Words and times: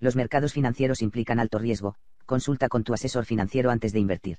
Los 0.00 0.16
mercados 0.16 0.54
financieros 0.54 1.02
implican 1.02 1.38
alto 1.38 1.58
riesgo, 1.58 1.96
consulta 2.24 2.70
con 2.70 2.84
tu 2.84 2.94
asesor 2.94 3.26
financiero 3.26 3.70
antes 3.70 3.92
de 3.92 3.98
invertir. 4.00 4.38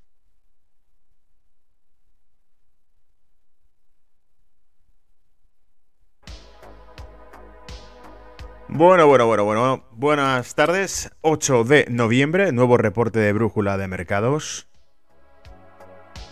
Bueno, 8.67 9.05
bueno, 9.05 9.27
bueno, 9.27 9.43
bueno. 9.43 9.85
Buenas 9.91 10.55
tardes. 10.55 11.11
8 11.21 11.63
de 11.65 11.85
noviembre, 11.89 12.51
nuevo 12.51 12.77
reporte 12.77 13.19
de 13.19 13.31
brújula 13.31 13.77
de 13.77 13.87
mercados. 13.87 14.67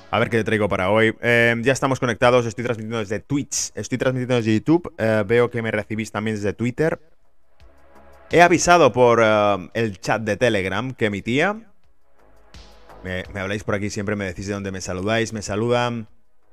A 0.10 0.18
ver 0.18 0.32
qué 0.32 0.38
te 0.38 0.44
traigo 0.44 0.68
para 0.68 0.90
hoy. 0.90 1.16
Eh, 1.22 1.56
ya 1.62 1.74
estamos 1.74 2.00
conectados, 2.00 2.48
estoy 2.48 2.64
transmitiendo 2.64 2.98
desde 2.98 3.20
Twitch, 3.20 3.72
estoy 3.76 4.00
transmitiendo 4.00 4.38
desde 4.38 4.56
YouTube. 4.56 4.92
Eh, 4.98 5.24
veo 5.28 5.52
que 5.52 5.62
me 5.62 5.70
recibís 5.70 6.12
también 6.12 6.38
desde 6.38 6.54
Twitter. 6.54 7.00
He 8.32 8.42
avisado 8.44 8.92
por 8.92 9.22
eh, 9.24 9.70
el 9.74 10.00
chat 10.00 10.22
de 10.22 10.38
Telegram 10.38 10.94
que 10.94 11.08
emitía. 11.08 11.74
Me, 13.04 13.24
me 13.34 13.40
habláis 13.40 13.64
por 13.64 13.76
aquí, 13.76 13.90
siempre 13.90 14.16
me 14.16 14.26
decís 14.26 14.46
de 14.46 14.54
dónde 14.54 14.72
me 14.72 14.82
saludáis. 14.82 15.34
Me 15.34 15.42
saludan 15.42 16.08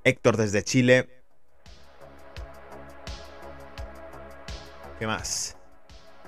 Héctor 0.05 0.39
desde 0.39 0.65
Chile. 0.65 1.09
¿Qué 4.98 5.06
más? 5.06 5.56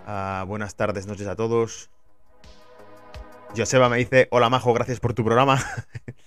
Ah, 0.07 0.45
buenas 0.47 0.75
tardes, 0.75 1.07
noches 1.07 1.27
a 1.27 1.37
todos. 1.37 1.89
Joseba 3.57 3.89
me 3.89 3.97
dice, 3.97 4.29
hola 4.31 4.51
Majo, 4.51 4.75
gracias 4.75 5.01
por 5.01 5.15
tu 5.15 5.25
programa. 5.25 5.59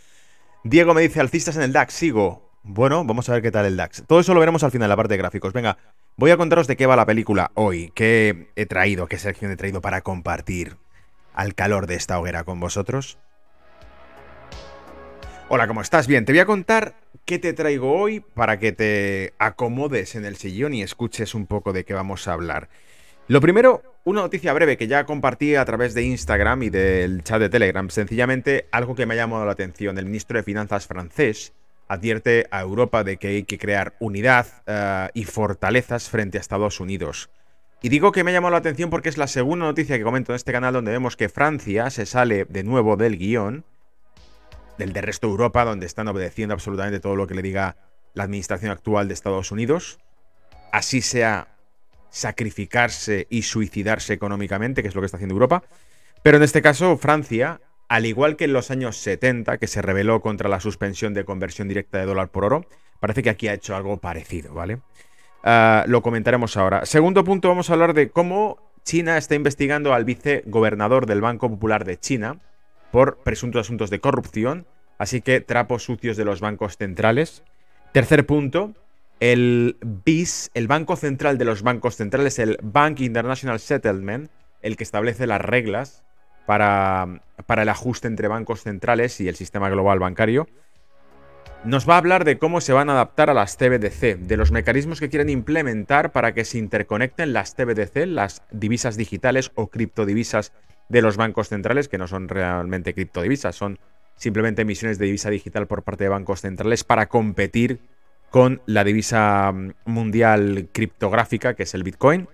Diego 0.64 0.96
me 0.96 1.02
dice, 1.02 1.20
alcistas 1.20 1.56
en 1.56 1.62
el 1.62 1.74
DAX, 1.74 1.94
sigo. 1.94 2.50
Bueno, 2.64 3.06
vamos 3.06 3.30
a 3.30 3.34
ver 3.34 3.42
qué 3.44 3.52
tal 3.52 3.66
el 3.66 3.78
DAX. 3.78 4.04
Todo 4.08 4.20
eso 4.20 4.34
lo 4.34 4.40
veremos 4.40 4.64
al 4.64 4.72
final, 4.72 4.90
la 4.90 4.96
parte 4.96 5.14
de 5.14 5.18
gráficos. 5.18 5.54
Venga, 5.54 5.78
Voy 6.18 6.30
a 6.30 6.38
contaros 6.38 6.68
de 6.68 6.76
qué 6.76 6.86
va 6.86 6.96
la 6.96 7.06
película 7.06 7.52
hoy, 7.56 7.92
qué 7.96 8.48
he 8.56 8.66
traído, 8.66 9.08
qué 9.08 9.18
selección 9.18 9.52
he 9.52 9.56
traído 9.56 9.82
para 9.82 10.02
compartir 10.02 10.78
al 11.34 11.56
calor 11.56 11.88
de 11.88 11.96
esta 11.96 12.20
hoguera 12.20 12.44
con 12.44 12.60
vosotros. 12.60 13.18
Hola, 15.48 15.68
¿cómo 15.68 15.82
estás? 15.82 16.08
Bien, 16.08 16.26
te 16.26 16.34
voy 16.34 16.40
a 16.40 16.46
contar 16.46 16.96
qué 17.26 17.40
te 17.40 17.54
traigo 17.54 17.98
hoy 17.98 18.20
para 18.20 18.60
que 18.60 18.72
te 18.72 19.34
acomodes 19.40 20.16
en 20.16 20.26
el 20.26 20.36
sillón 20.36 20.74
y 20.74 20.84
escuches 20.84 21.34
un 21.34 21.48
poco 21.48 21.74
de 21.74 21.86
qué 21.86 21.94
vamos 21.94 22.28
a 22.28 22.34
hablar. 22.34 22.70
Lo 23.28 23.40
primero, 23.40 23.82
una 24.04 24.22
noticia 24.22 24.54
breve 24.54 24.78
que 24.78 24.88
ya 24.88 25.06
compartí 25.06 25.56
a 25.56 25.66
través 25.66 25.94
de 25.94 26.04
Instagram 26.04 26.64
y 26.64 26.70
del 26.70 27.24
chat 27.24 27.40
de 27.40 27.50
Telegram. 27.50 27.90
Sencillamente, 27.90 28.68
algo 28.72 28.96
que 28.96 29.06
me 29.06 29.14
ha 29.14 29.18
llamado 29.18 29.46
la 29.46 29.54
atención. 29.54 29.98
El 29.98 30.06
ministro 30.06 30.38
de 30.38 30.44
Finanzas 30.44 30.88
francés 30.88 31.54
advierte 31.92 32.48
a 32.52 32.62
Europa 32.62 33.04
de 33.04 33.18
que 33.18 33.28
hay 33.28 33.44
que 33.44 33.58
crear 33.58 33.96
unidad 34.00 34.48
eh, 34.66 35.10
y 35.14 35.26
fortalezas 35.26 36.10
frente 36.10 36.38
a 36.38 36.42
Estados 36.42 36.80
Unidos. 36.80 37.30
Y 37.82 37.90
digo 37.90 38.14
que 38.14 38.24
me 38.24 38.32
ha 38.32 38.34
llamado 38.36 38.54
la 38.54 38.60
atención 38.60 38.90
porque 38.90 39.10
es 39.10 39.18
la 39.18 39.28
segunda 39.28 39.66
noticia 39.66 39.98
que 39.98 40.04
comento 40.04 40.32
en 40.32 40.38
este 40.38 40.54
canal 40.54 40.74
donde 40.74 40.92
vemos 40.92 41.18
que 41.18 41.28
Francia 41.28 41.90
se 41.90 42.06
sale 42.06 42.46
de 42.46 42.64
nuevo 42.64 42.96
del 42.96 43.18
guion, 43.18 43.66
del 44.78 44.94
de 44.94 45.02
resto 45.02 45.28
de 45.28 45.32
Europa, 45.32 45.66
donde 45.66 45.86
están 45.86 46.08
obedeciendo 46.08 46.54
absolutamente 46.54 47.02
todo 47.02 47.18
lo 47.18 47.28
que 47.28 47.36
le 47.36 47.42
diga 47.42 47.76
la 48.14 48.24
administración 48.24 48.72
actual 48.72 49.10
de 49.10 49.14
Estados 49.14 49.52
Unidos. 49.52 50.00
Así 50.72 51.02
sea 51.02 51.50
sacrificarse 52.10 53.28
y 53.30 53.42
suicidarse 53.42 54.14
económicamente, 54.14 54.82
que 54.82 54.88
es 54.88 54.96
lo 54.96 55.02
que 55.02 55.08
está 55.08 55.18
haciendo 55.18 55.36
Europa. 55.36 55.62
Pero 56.24 56.38
en 56.38 56.44
este 56.44 56.62
caso, 56.62 56.96
Francia 56.98 57.60
al 57.92 58.06
igual 58.06 58.38
que 58.38 58.46
en 58.46 58.54
los 58.54 58.72
años 58.72 58.96
70, 58.96 59.58
que 59.58 59.68
se 59.68 59.82
rebeló 59.82 60.22
contra 60.22 60.48
la 60.48 60.62
suspensión 60.62 61.14
de 61.14 61.26
conversión 61.26 61.68
directa 61.68 61.98
de 61.98 62.06
dólar 62.06 62.30
por 62.30 62.46
oro, 62.46 62.66
parece 63.02 63.22
que 63.22 63.30
aquí 63.30 63.50
ha 63.50 63.54
hecho 63.54 63.76
algo 63.76 63.98
parecido, 63.98 64.54
¿vale? 64.54 64.80
Ah, 65.44 65.84
lo 65.90 66.02
comentaremos 66.02 66.56
ahora. 66.56 66.86
Segundo 66.86 67.26
punto, 67.26 67.50
vamos 67.50 67.70
a 67.70 67.74
hablar 67.74 67.94
de 67.94 68.10
cómo 68.10 68.60
China 68.86 69.18
está 69.18 69.36
investigando 69.36 69.94
al 69.94 70.06
vicegobernador 70.06 71.06
del 71.06 71.20
Banco 71.20 71.50
Popular 71.50 71.84
de 71.84 72.00
China 72.00 72.40
por 72.92 73.18
presuntos 73.18 73.68
asuntos 73.68 73.90
de 73.90 74.00
corrupción, 74.00 74.66
así 74.98 75.20
que 75.20 75.42
trapos 75.42 75.84
sucios 75.84 76.16
de 76.16 76.24
los 76.24 76.40
bancos 76.40 76.78
centrales. 76.78 77.44
Tercer 77.92 78.26
punto, 78.26 78.74
el 79.20 79.76
BIS, 79.82 80.50
el 80.54 80.70
Banco 80.70 80.96
Central 80.96 81.38
de 81.38 81.44
los 81.44 81.62
Bancos 81.62 81.98
Centrales, 81.98 82.40
el 82.40 82.58
Bank 82.64 83.02
International 83.02 83.60
Settlement, 83.60 84.32
el 84.62 84.78
que 84.78 84.86
establece 84.86 85.28
las 85.28 85.42
reglas 85.42 86.06
para, 86.46 87.08
el 87.48 87.70
ajuste 87.70 88.08
entre 88.08 88.28
bancos 88.28 88.62
centrales 88.62 89.20
y 89.22 89.28
el 89.28 89.36
sistema 89.36 89.70
global 89.70 90.00
bancario, 90.00 90.48
nos 91.64 91.88
va 91.88 91.96
a 91.96 91.98
hablar 91.98 92.26
de 92.26 92.40
cómo 92.40 92.60
se 92.60 92.74
van 92.74 92.90
a 92.90 92.94
adaptar 92.94 93.30
a 93.30 93.34
las 93.36 93.56
CBDC, 93.56 94.18
de 94.18 94.38
los 94.38 94.52
mecanismos 94.52 95.00
que 95.00 95.10
quieren 95.10 95.30
implementar 95.30 96.12
para 96.12 96.34
que 96.34 96.44
se 96.44 96.58
interconecten 96.58 97.34
las 97.34 97.54
CBDC, 97.54 98.08
las 98.08 98.42
divisas 98.52 98.98
digitales 98.98 99.52
o 99.56 99.68
criptodivisas 99.68 100.54
de 100.90 101.02
los 101.02 101.18
bancos 101.18 101.50
centrales, 101.50 101.88
que 101.88 102.00
no 102.00 102.08
son 102.08 102.30
realmente 102.30 102.94
criptodivisas, 102.94 103.56
son 103.56 103.80
simplemente 104.16 104.64
emisiones 104.64 104.98
de 104.98 105.06
divisa 105.06 105.30
digital 105.30 105.68
por 105.68 105.84
parte 105.84 106.04
de 106.04 106.10
bancos 106.10 106.42
centrales 106.42 106.84
para 106.84 107.08
competir 107.08 107.80
con 108.32 108.62
la 108.66 108.84
divisa 108.84 109.52
mm, 109.52 109.74
mundial 109.86 110.70
criptográfica, 110.72 111.54
que 111.54 111.64
es 111.64 111.74
el 111.76 111.84
Bitcoin 111.84 112.28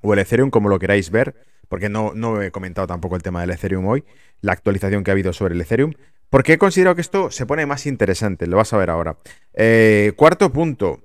o 0.00 0.14
el 0.14 0.20
Ethereum, 0.20 0.50
como 0.50 0.68
lo 0.68 0.78
queráis 0.78 1.10
ver 1.10 1.34
porque 1.68 1.88
no, 1.88 2.12
no 2.14 2.42
he 2.42 2.50
comentado 2.50 2.86
tampoco 2.86 3.16
el 3.16 3.22
tema 3.22 3.40
del 3.40 3.50
Ethereum 3.50 3.86
hoy, 3.86 4.04
la 4.40 4.52
actualización 4.52 5.04
que 5.04 5.10
ha 5.10 5.12
habido 5.12 5.32
sobre 5.32 5.54
el 5.54 5.60
Ethereum, 5.60 5.92
porque 6.30 6.54
he 6.54 6.58
considerado 6.58 6.94
que 6.94 7.00
esto 7.00 7.30
se 7.30 7.46
pone 7.46 7.66
más 7.66 7.86
interesante, 7.86 8.46
lo 8.46 8.56
vas 8.56 8.72
a 8.72 8.78
ver 8.78 8.90
ahora. 8.90 9.16
Eh, 9.54 10.12
cuarto 10.16 10.52
punto. 10.52 11.00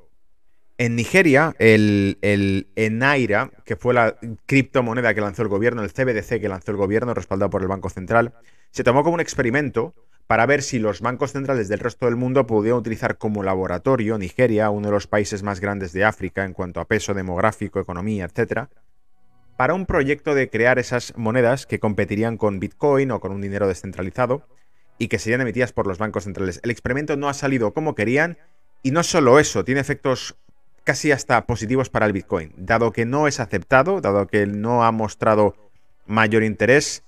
En 0.80 0.96
Nigeria, 0.96 1.56
el, 1.60 2.18
el 2.22 2.68
Enaira, 2.76 3.52
que 3.64 3.76
fue 3.76 3.94
la 3.94 4.18
criptomoneda 4.48 5.14
que 5.14 5.22
lanzó 5.22 5.44
el 5.44 5.48
gobierno, 5.48 5.84
el 5.84 5.94
CBDC 5.94 6.42
que 6.42 6.50
lanzó 6.50 6.72
el 6.72 6.78
gobierno, 6.78 7.14
respaldado 7.14 7.52
por 7.52 7.62
el 7.62 7.68
Banco 7.68 7.90
Central, 7.90 8.34
se 8.72 8.84
tomó 8.84 9.04
como 9.04 9.14
un 9.14 9.20
experimento 9.22 9.94
para 10.28 10.46
ver 10.46 10.64
si 10.64 10.80
los 10.80 11.02
bancos 11.02 11.32
centrales 11.32 11.68
del 11.68 11.80
resto 11.80 12.08
del 12.08 12.16
mundo 12.16 12.48
podían 12.48 12.78
utilizar 12.78 13.18
como 13.18 13.44
laboratorio 13.44 14.18
Nigeria, 14.18 14.70
uno 14.72 14.88
de 14.88 14.94
los 14.94 15.08
países 15.08 15.44
más 15.44 15.60
grandes 15.60 15.94
de 15.94 16.06
África 16.06 16.44
en 16.44 16.54
cuanto 16.54 16.80
a 16.80 16.86
peso 16.86 17.14
demográfico, 17.14 17.80
economía, 17.80 18.26
etcétera, 18.26 18.70
para 19.64 19.76
un 19.76 19.86
proyecto 19.86 20.36
de 20.36 20.50
crear 20.50 20.78
esas 20.78 21.14
monedas 21.16 21.66
que 21.66 21.80
competirían 21.80 22.36
con 22.36 22.60
Bitcoin 22.60 23.12
o 23.12 23.22
con 23.22 23.32
un 23.32 23.40
dinero 23.40 23.66
descentralizado 23.66 24.46
y 24.98 25.08
que 25.08 25.20
serían 25.20 25.40
emitidas 25.40 25.72
por 25.72 25.88
los 25.88 25.98
bancos 25.98 26.26
centrales. 26.26 26.60
El 26.64 26.70
experimento 26.70 27.16
no 27.16 27.30
ha 27.30 27.34
salido 27.34 27.74
como 27.74 27.96
querían 27.96 28.38
y 28.82 28.92
no 28.92 29.04
solo 29.04 29.40
eso, 29.40 29.64
tiene 29.64 29.80
efectos 29.80 30.36
casi 30.84 31.14
hasta 31.14 31.46
positivos 31.46 31.90
para 31.90 32.06
el 32.06 32.12
Bitcoin. 32.12 32.52
Dado 32.58 32.92
que 32.92 33.06
no 33.06 33.26
es 33.26 33.40
aceptado, 33.40 34.02
dado 34.02 34.28
que 34.28 34.46
no 34.48 34.84
ha 34.84 34.92
mostrado 34.92 35.56
mayor 36.08 36.44
interés, 36.44 37.06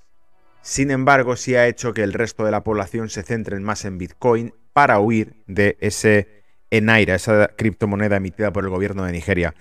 sin 0.61 0.91
embargo 0.91 1.35
sí 1.35 1.55
ha 1.55 1.67
hecho 1.67 1.93
que 1.93 2.03
el 2.03 2.13
resto 2.13 2.45
de 2.45 2.51
la 2.51 2.63
población 2.63 3.09
se 3.09 3.23
centre 3.23 3.59
más 3.59 3.83
en 3.83 3.97
Bitcoin 3.97 4.53
para 4.71 5.01
huir 5.01 5.43
de 5.45 5.75
ese 5.81 6.45
Enaira, 6.71 7.15
esa 7.15 7.49
criptomoneda 7.57 8.15
emitida 8.15 8.53
por 8.53 8.63
el 8.63 8.69
gobierno 8.69 9.03
de 9.03 9.11
Nigeria. 9.11 9.55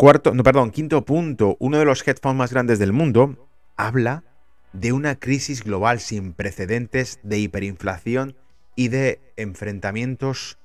Cuarto, 0.00 0.32
no, 0.32 0.42
perdón, 0.42 0.70
quinto 0.70 1.04
punto, 1.04 1.58
uno 1.58 1.78
de 1.78 1.84
los 1.84 2.02
funds 2.02 2.34
más 2.34 2.52
grandes 2.52 2.78
del 2.78 2.90
mundo 2.90 3.50
habla 3.76 4.24
de 4.72 4.92
una 4.92 5.16
crisis 5.16 5.62
global 5.62 6.00
sin 6.00 6.32
precedentes 6.32 7.20
de 7.22 7.38
hiperinflación 7.38 8.34
y 8.74 8.88
de 8.88 9.20
enfrentamientos 9.36 10.56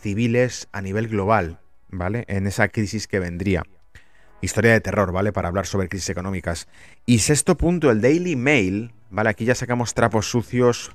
civiles 0.00 0.68
a 0.70 0.82
nivel 0.82 1.08
global, 1.08 1.58
¿vale? 1.88 2.26
En 2.28 2.46
esa 2.46 2.68
crisis 2.68 3.08
que 3.08 3.18
vendría. 3.18 3.64
Historia 4.40 4.70
de 4.70 4.80
terror, 4.80 5.10
¿vale? 5.10 5.32
Para 5.32 5.48
hablar 5.48 5.66
sobre 5.66 5.88
crisis 5.88 6.10
económicas. 6.10 6.68
Y 7.06 7.18
sexto 7.18 7.56
punto, 7.56 7.90
el 7.90 8.00
Daily 8.00 8.36
Mail, 8.36 8.92
¿vale? 9.10 9.30
Aquí 9.30 9.44
ya 9.44 9.56
sacamos 9.56 9.94
trapos 9.94 10.30
sucios 10.30 10.94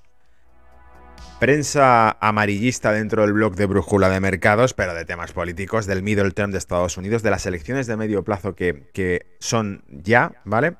Prensa 1.41 2.17
amarillista 2.21 2.91
dentro 2.91 3.23
del 3.23 3.33
blog 3.33 3.55
de 3.55 3.65
Brújula 3.65 4.09
de 4.09 4.19
Mercados, 4.19 4.75
pero 4.75 4.93
de 4.93 5.05
temas 5.05 5.31
políticos, 5.31 5.87
del 5.87 6.03
middle 6.03 6.29
term 6.29 6.51
de 6.51 6.59
Estados 6.59 6.97
Unidos, 6.97 7.23
de 7.23 7.31
las 7.31 7.47
elecciones 7.47 7.87
de 7.87 7.97
medio 7.97 8.23
plazo 8.23 8.53
que, 8.53 9.25
son 9.39 9.83
ya, 9.89 10.33
¿vale? 10.45 10.75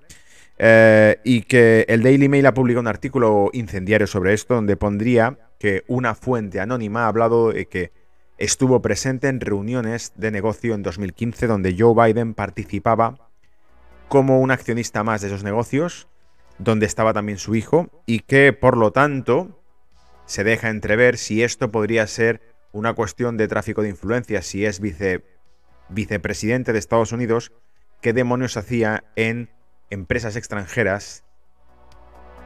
Eh, 0.60 1.20
y 1.24 1.42
que 1.42 1.88
el 1.90 2.04
Daily 2.04 2.30
Mail 2.30 2.46
ha 2.46 2.54
publicado 2.54 2.82
un 2.82 2.88
artículo 2.88 3.50
incendiario 3.54 4.06
sobre 4.06 4.34
esto, 4.34 4.54
donde 4.54 4.78
pondría 4.78 5.36
que 5.58 5.84
una 5.88 6.14
fuente 6.14 6.60
anónima 6.60 7.06
ha 7.06 7.08
hablado 7.08 7.52
de 7.52 7.66
que 7.66 7.92
estuvo 8.38 8.84
presente 8.84 9.30
en 9.30 9.40
reuniones 9.40 10.14
de 10.16 10.30
negocio 10.30 10.76
en 10.76 10.84
2015, 10.84 11.48
donde 11.48 11.76
Joe 11.76 11.96
Biden 11.96 12.36
participaba 12.36 13.32
como 14.10 14.40
un 14.40 14.52
accionista 14.52 15.04
más 15.04 15.22
de 15.22 15.30
esos 15.30 15.44
negocios 15.44 16.08
donde 16.60 16.86
estaba 16.86 17.14
también 17.14 17.40
su 17.40 17.56
hijo, 17.56 17.90
y 18.06 18.20
que 18.20 18.54
por 18.54 18.78
lo 18.78 18.92
tanto 18.92 19.58
se 20.32 20.46
deja 20.46 20.70
entrever 20.70 21.18
si 21.18 21.44
esto 21.44 21.72
podría 21.72 22.08
ser 22.08 22.40
una 22.72 22.94
cuestión 22.94 23.36
de 23.36 23.50
tráfico 23.50 23.82
de 23.82 23.90
influencia, 23.90 24.42
si 24.42 24.64
es 24.64 24.80
vice, 24.80 25.26
vicepresidente 25.90 26.72
de 26.72 26.80
Estados 26.80 27.12
Unidos, 27.12 27.52
qué 28.00 28.14
demonios 28.14 28.56
hacía 28.56 29.04
en 29.18 29.50
empresas 29.90 30.38
extranjeras 30.38 31.26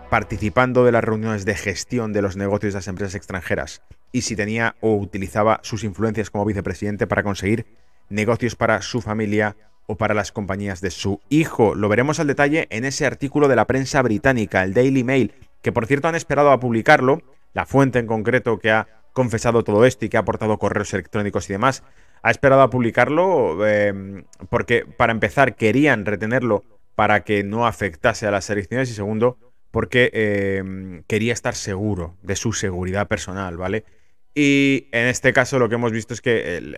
participando 0.10 0.84
de 0.84 0.94
las 0.94 1.04
reuniones 1.04 1.46
de 1.46 1.54
gestión 1.54 2.12
de 2.12 2.24
los 2.24 2.36
negocios 2.36 2.74
de 2.74 2.80
las 2.80 2.88
empresas 2.88 3.14
extranjeras 3.14 3.84
y 4.12 4.24
si 4.24 4.36
tenía 4.36 4.76
o 4.82 4.96
utilizaba 4.96 5.60
sus 5.62 5.84
influencias 5.84 6.32
como 6.32 6.46
vicepresidente 6.46 7.06
para 7.06 7.22
conseguir 7.22 7.68
negocios 8.10 8.56
para 8.56 8.82
su 8.82 9.00
familia 9.00 9.58
o 9.86 9.96
para 9.96 10.16
las 10.16 10.32
compañías 10.32 10.82
de 10.82 10.90
su 10.90 11.22
hijo. 11.30 11.76
Lo 11.76 11.88
veremos 11.88 12.20
al 12.20 12.26
detalle 12.26 12.66
en 12.72 12.84
ese 12.84 13.06
artículo 13.06 13.48
de 13.48 13.58
la 13.58 13.68
prensa 13.68 14.02
británica, 14.02 14.64
el 14.64 14.74
Daily 14.74 15.04
Mail, 15.04 15.36
que 15.62 15.72
por 15.72 15.86
cierto 15.86 16.08
han 16.08 16.16
esperado 16.16 16.50
a 16.50 16.60
publicarlo, 16.60 17.22
la 17.56 17.66
fuente 17.66 17.98
en 17.98 18.06
concreto 18.06 18.60
que 18.60 18.70
ha 18.70 18.88
confesado 19.14 19.64
todo 19.64 19.86
esto 19.86 20.06
y 20.06 20.10
que 20.10 20.18
ha 20.18 20.20
aportado 20.20 20.60
correos 20.60 20.94
electrónicos 20.94 21.50
y 21.50 21.54
demás, 21.54 21.84
ha 22.22 22.30
esperado 22.30 22.62
a 22.62 22.70
publicarlo 22.70 23.66
em, 23.66 24.26
porque 24.50 24.86
para 24.86 25.14
empezar 25.14 25.56
querían 25.56 26.06
retenerlo 26.06 26.66
para 26.96 27.24
que 27.24 27.44
no 27.44 27.66
afectase 27.66 28.28
a 28.28 28.32
las 28.32 28.50
elecciones 28.50 28.92
y 28.92 28.94
segundo 28.94 29.38
porque 29.72 30.12
em, 30.14 31.04
quería 31.08 31.34
estar 31.34 31.56
seguro 31.56 32.18
de 32.22 32.36
su 32.36 32.52
seguridad 32.54 33.08
personal, 33.08 33.58
¿vale? 33.58 33.86
Y 34.34 34.90
en 34.92 35.08
este 35.08 35.32
caso 35.32 35.60
lo 35.60 35.70
que 35.70 35.76
hemos 35.76 35.94
visto 35.94 36.14
es 36.14 36.20
que 36.20 36.76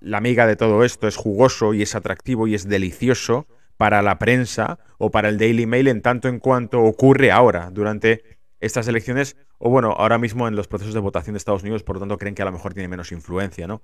la 0.00 0.18
amiga 0.18 0.48
de 0.48 0.56
todo 0.56 0.82
esto 0.84 1.06
es 1.06 1.14
jugoso 1.14 1.72
y 1.72 1.82
es 1.82 1.94
atractivo 1.94 2.48
y 2.48 2.56
es 2.56 2.68
delicioso 2.68 3.46
para 3.76 4.02
la 4.02 4.18
prensa 4.18 4.80
o 4.98 5.12
para 5.12 5.28
el 5.28 5.38
Daily 5.38 5.66
Mail 5.66 5.86
en 5.86 6.02
tanto 6.02 6.26
en 6.26 6.40
cuanto 6.40 6.80
ocurre 6.82 7.30
ahora, 7.30 7.70
durante 7.70 8.39
estas 8.60 8.88
elecciones, 8.88 9.36
o 9.58 9.70
bueno, 9.70 9.92
ahora 9.92 10.18
mismo 10.18 10.48
en 10.48 10.56
los 10.56 10.68
procesos 10.68 10.94
de 10.94 11.00
votación 11.00 11.34
de 11.34 11.38
Estados 11.38 11.62
Unidos, 11.62 11.82
por 11.82 11.96
lo 11.96 12.00
tanto 12.00 12.18
creen 12.18 12.34
que 12.34 12.42
a 12.42 12.46
lo 12.46 12.52
mejor 12.52 12.74
tiene 12.74 12.88
menos 12.88 13.12
influencia, 13.12 13.66
¿no? 13.66 13.82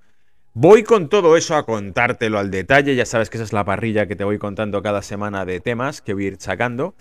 Voy 0.58 0.84
con 0.84 1.10
todo 1.10 1.36
eso 1.36 1.54
a 1.54 1.66
contártelo 1.66 2.38
al 2.38 2.50
detalle, 2.50 2.94
ya 2.94 3.04
sabes 3.04 3.28
que 3.28 3.36
esa 3.36 3.44
es 3.44 3.52
la 3.52 3.64
parrilla 3.64 4.06
que 4.06 4.16
te 4.16 4.24
voy 4.24 4.38
contando 4.38 4.82
cada 4.82 5.02
semana 5.02 5.44
de 5.44 5.60
temas 5.60 6.00
que 6.00 6.14
voy 6.14 6.24
a 6.24 6.28
ir 6.28 6.36
sacando. 6.38 6.94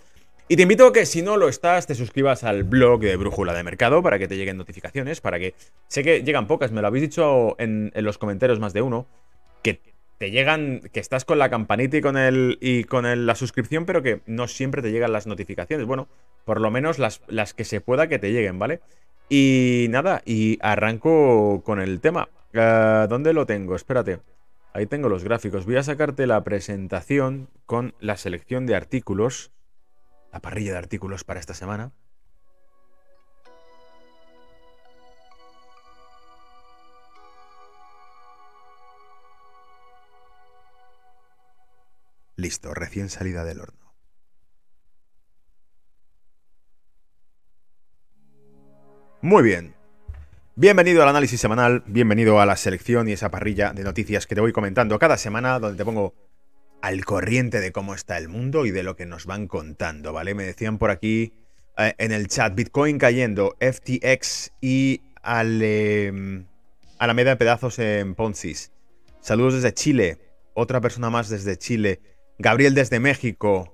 Y 0.48 0.57
te 0.57 0.63
invito 0.63 0.86
a 0.86 0.94
que 0.94 1.06
si 1.06 1.22
no 1.24 1.38
lo 1.38 1.48
estás, 1.48 1.88
te 1.88 1.95
suscribas 1.95 2.44
al 2.44 2.63
blog 2.63 3.00
de 3.00 3.16
Brújula 3.16 3.54
de 3.54 3.63
Mercado 3.63 4.04
para 4.04 4.19
que 4.19 4.27
te 4.27 4.38
lleguen 4.38 4.57
notificaciones, 4.57 5.19
para 5.19 5.39
que... 5.39 5.56
Sé 5.88 6.04
que 6.04 6.22
llegan 6.22 6.45
pocas, 6.45 6.72
me 6.72 6.81
lo 6.81 6.88
habéis 6.88 7.04
dicho 7.04 7.56
en, 7.57 7.92
los 7.95 8.18
comentarios 8.18 8.60
más 8.60 8.74
de 8.74 8.83
uno, 8.83 9.07
te 10.17 10.31
llegan, 10.31 10.81
que 10.91 11.00
estás 11.00 11.25
con 11.25 11.39
la 11.39 11.50
campanita 11.50 11.97
y 11.97 12.01
con, 12.01 12.17
el, 12.17 12.57
y 12.62 12.85
con 12.85 13.25
la 13.25 13.35
suscripción, 13.35 13.85
pero 13.85 14.01
que 14.01 14.21
no 14.25 14.47
siempre 14.47 14.81
te 14.81 14.91
llegan 14.91 15.12
las 15.12 15.27
notificaciones. 15.27 15.85
Bueno, 15.85 16.07
por 16.45 16.62
lo 16.62 16.71
menos 16.71 17.00
las, 17.00 17.21
las 17.27 17.53
que 17.53 17.65
se 17.65 17.81
pueda 17.81 18.07
que 18.07 18.19
te 18.19 18.31
lleguen, 18.31 18.59
¿vale? 18.59 18.81
Y 19.29 19.88
nada, 19.89 20.21
y 20.25 20.57
arranco 20.62 21.62
con 21.63 21.81
el 21.81 22.00
tema. 22.00 22.29
Ah, 22.53 23.07
¿Dónde 23.09 23.33
lo 23.33 23.45
tengo? 23.45 23.75
Espérate. 23.75 24.19
Ahí 24.73 24.85
tengo 24.85 25.09
los 25.09 25.23
gráficos. 25.23 25.65
Voy 25.65 25.77
a 25.77 25.83
sacarte 25.83 26.27
la 26.27 26.44
presentación 26.44 27.47
con 27.65 27.94
la 28.00 28.17
selección 28.17 28.65
de 28.65 28.75
artículos 28.75 29.51
la 30.35 30.41
parrilla 30.41 30.73
de 30.73 30.77
artículos 30.79 31.23
para 31.23 31.39
esta 31.39 31.53
semana. 31.53 31.94
Listo, 42.38 42.74
recién 42.74 43.10
salida 43.10 43.46
del 43.46 43.62
horno. 43.62 43.96
Muy 49.22 49.44
bien. 49.44 49.74
Bienvenido 50.56 51.02
al 51.02 51.10
análisis 51.10 51.40
semanal, 51.40 51.84
bienvenido 51.88 52.40
a 52.40 52.46
la 52.46 52.56
selección 52.58 53.08
y 53.08 53.14
esa 53.14 53.32
parrilla 53.32 53.74
de 53.74 53.84
noticias 53.84 54.28
que 54.28 54.36
te 54.36 54.42
voy 54.42 54.52
comentando 54.52 55.00
cada 55.00 55.18
semana, 55.18 55.60
donde 55.60 55.78
te 55.78 55.86
pongo 55.86 56.14
al 56.82 57.04
corriente 57.04 57.60
de 57.60 57.72
cómo 57.72 57.96
está 57.96 58.18
el 58.18 58.30
mundo 58.30 58.66
y 58.66 58.72
de 58.72 58.84
lo 58.84 58.96
que 58.96 59.06
nos 59.06 59.26
van 59.26 59.48
contando, 59.48 60.14
¿vale? 60.14 60.36
Me 60.36 60.44
decían 60.44 60.78
por 60.78 60.92
aquí 60.92 61.34
eh, 61.78 61.96
en 61.98 62.12
el 62.12 62.28
chat, 62.28 62.54
Bitcoin 62.54 62.98
cayendo, 62.98 63.58
FTX 63.60 64.52
y 64.62 65.02
al, 65.24 65.62
em, 65.62 66.46
a 67.00 67.08
la 67.08 67.14
media 67.14 67.32
de 67.32 67.38
pedazos 67.38 67.80
en 67.80 68.14
Ponzi. 68.16 68.54
Saludos 69.22 69.56
desde 69.56 69.74
Chile, 69.74 70.20
otra 70.54 70.80
persona 70.82 71.10
más 71.10 71.30
desde 71.30 71.58
Chile, 71.58 72.00
Gabriel 72.38 72.74
desde 72.74 73.00
México. 73.00 73.74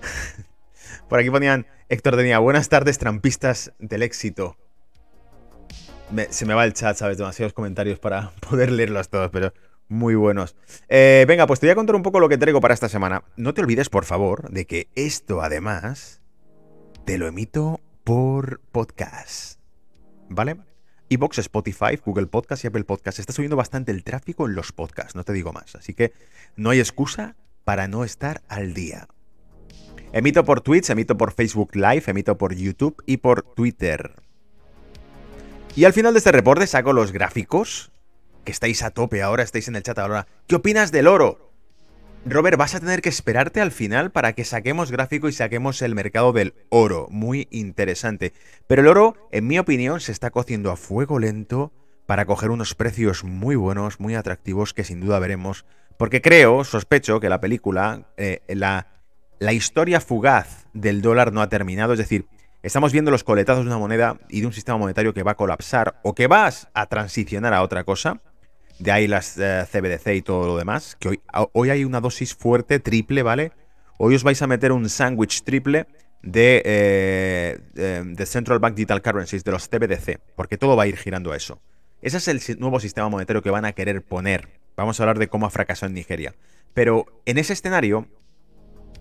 por 1.08 1.18
aquí 1.18 1.30
ponían, 1.30 1.66
Héctor 1.88 2.16
tenía, 2.16 2.38
buenas 2.38 2.68
tardes 2.68 2.98
trampistas 2.98 3.72
del 3.78 4.02
éxito. 4.02 4.56
se 6.30 6.46
me 6.46 6.54
va 6.54 6.64
el 6.64 6.74
chat, 6.74 6.96
¿sabes? 6.96 7.18
Demasiados 7.18 7.52
comentarios 7.52 7.98
para 7.98 8.30
poder 8.48 8.70
leerlos 8.70 9.08
todos, 9.08 9.30
pero 9.30 9.52
muy 9.88 10.14
buenos. 10.14 10.56
Eh, 10.88 11.24
venga, 11.28 11.46
pues 11.46 11.60
te 11.60 11.66
voy 11.66 11.72
a 11.72 11.76
contar 11.76 11.96
un 11.96 12.02
poco 12.02 12.20
lo 12.20 12.28
que 12.28 12.38
traigo 12.38 12.60
para 12.60 12.74
esta 12.74 12.88
semana. 12.88 13.24
No 13.36 13.54
te 13.54 13.62
olvides, 13.62 13.88
por 13.88 14.04
favor, 14.04 14.50
de 14.50 14.66
que 14.66 14.88
esto 14.94 15.42
además 15.42 16.22
te 17.04 17.18
lo 17.18 17.26
emito 17.26 17.80
por 18.04 18.60
podcast. 18.72 19.60
¿Vale? 20.28 20.56
Evox, 21.10 21.38
Spotify, 21.38 21.98
Google 22.02 22.26
Podcast 22.26 22.64
y 22.64 22.68
Apple 22.68 22.84
Podcast. 22.84 23.18
Está 23.18 23.34
subiendo 23.34 23.56
bastante 23.56 23.92
el 23.92 24.02
tráfico 24.02 24.46
en 24.46 24.54
los 24.54 24.72
podcasts, 24.72 25.14
no 25.14 25.24
te 25.24 25.34
digo 25.34 25.52
más. 25.52 25.74
Así 25.74 25.92
que 25.92 26.12
no 26.56 26.70
hay 26.70 26.80
excusa 26.80 27.36
para 27.64 27.88
no 27.88 28.04
estar 28.04 28.42
al 28.48 28.74
día. 28.74 29.08
Emito 30.12 30.44
por 30.44 30.60
Twitch, 30.60 30.90
emito 30.90 31.16
por 31.16 31.32
Facebook 31.32 31.74
Live, 31.74 32.04
emito 32.06 32.36
por 32.36 32.54
YouTube 32.54 33.02
y 33.06 33.18
por 33.18 33.42
Twitter. 33.42 34.16
Y 35.74 35.84
al 35.84 35.94
final 35.94 36.12
de 36.12 36.18
este 36.18 36.32
reporte 36.32 36.66
saco 36.66 36.92
los 36.92 37.12
gráficos 37.12 37.92
que 38.44 38.52
estáis 38.52 38.82
a 38.82 38.90
tope 38.90 39.22
ahora, 39.22 39.42
estáis 39.42 39.68
en 39.68 39.76
el 39.76 39.82
chat 39.82 39.98
ahora. 39.98 40.26
¿Qué 40.46 40.56
opinas 40.56 40.92
del 40.92 41.06
oro? 41.06 41.52
Robert, 42.24 42.56
vas 42.56 42.74
a 42.74 42.80
tener 42.80 43.02
que 43.02 43.08
esperarte 43.08 43.60
al 43.60 43.72
final 43.72 44.12
para 44.12 44.32
que 44.34 44.44
saquemos 44.44 44.92
gráfico 44.92 45.28
y 45.28 45.32
saquemos 45.32 45.82
el 45.82 45.94
mercado 45.94 46.32
del 46.32 46.54
oro. 46.68 47.08
Muy 47.10 47.48
interesante. 47.50 48.32
Pero 48.66 48.82
el 48.82 48.88
oro, 48.88 49.16
en 49.32 49.46
mi 49.46 49.58
opinión, 49.58 50.00
se 50.00 50.12
está 50.12 50.30
cociendo 50.30 50.70
a 50.70 50.76
fuego 50.76 51.18
lento 51.18 51.72
para 52.06 52.26
coger 52.26 52.50
unos 52.50 52.74
precios 52.74 53.24
muy 53.24 53.56
buenos, 53.56 53.98
muy 53.98 54.14
atractivos, 54.14 54.74
que 54.74 54.84
sin 54.84 55.00
duda 55.00 55.18
veremos. 55.18 55.64
Porque 55.96 56.20
creo, 56.20 56.64
sospecho, 56.64 57.20
que 57.20 57.28
la 57.28 57.40
película, 57.40 58.08
eh, 58.16 58.42
la, 58.48 58.86
historia 59.52 60.00
fugaz 60.00 60.66
del 60.72 61.02
dólar 61.02 61.32
no 61.32 61.42
ha 61.42 61.48
terminado. 61.48 61.92
Es 61.92 61.98
decir, 61.98 62.26
estamos 62.62 62.92
viendo 62.92 63.10
los 63.10 63.24
coletazos 63.24 63.64
de 63.64 63.70
una 63.70 63.78
moneda 63.78 64.18
y 64.28 64.40
de 64.40 64.46
un 64.46 64.52
sistema 64.52 64.78
monetario 64.78 65.14
que 65.14 65.22
va 65.22 65.32
a 65.32 65.36
colapsar 65.36 66.00
o 66.02 66.14
que 66.14 66.26
va 66.26 66.50
a 66.74 66.86
transicionar 66.86 67.54
a 67.54 67.62
otra 67.62 67.84
cosa 67.84 68.20
de 68.78 68.90
ahí 68.90 69.06
las 69.06 69.38
eh, 69.38 69.64
CBDC 69.70 70.14
y 70.16 70.22
todo 70.22 70.46
lo 70.46 70.56
demás, 70.56 70.96
que 70.98 71.08
hoy, 71.08 71.20
hoy 71.52 71.70
hay 71.70 71.84
una 71.84 72.00
dosis 72.00 72.34
fuerte, 72.34 72.80
triple, 72.80 73.22
¿vale? 73.22 73.52
Hoy 73.98 74.16
os 74.16 74.24
vais 74.24 74.40
a 74.42 74.48
meter 74.48 74.72
un 74.72 74.88
sándwich 74.88 75.44
triple 75.44 75.86
de, 76.22 76.62
eh, 76.64 77.58
de, 77.74 78.26
Central 78.26 78.58
Bank 78.58 78.74
Digital 78.74 79.02
Currencies, 79.02 79.44
de 79.44 79.52
los 79.52 79.68
CBDC, 79.68 80.18
porque 80.34 80.58
todo 80.58 80.76
va 80.76 80.84
a 80.84 80.86
ir 80.86 80.96
girando 80.96 81.32
a 81.32 81.36
eso. 81.36 81.60
Ese 82.00 82.16
es 82.16 82.48
el 82.48 82.58
nuevo 82.58 82.80
sistema 82.80 83.08
monetario 83.08 83.42
que 83.42 83.50
van 83.50 83.64
a 83.64 83.72
querer 83.72 84.02
poner. 84.02 84.48
Vamos 84.76 84.98
a 84.98 85.02
hablar 85.02 85.18
de 85.18 85.28
cómo 85.28 85.46
ha 85.46 85.50
fracasado 85.50 85.88
en 85.88 85.94
Nigeria. 85.94 86.34
Pero 86.74 87.06
en 87.26 87.38
ese 87.38 87.52
escenario, 87.52 88.06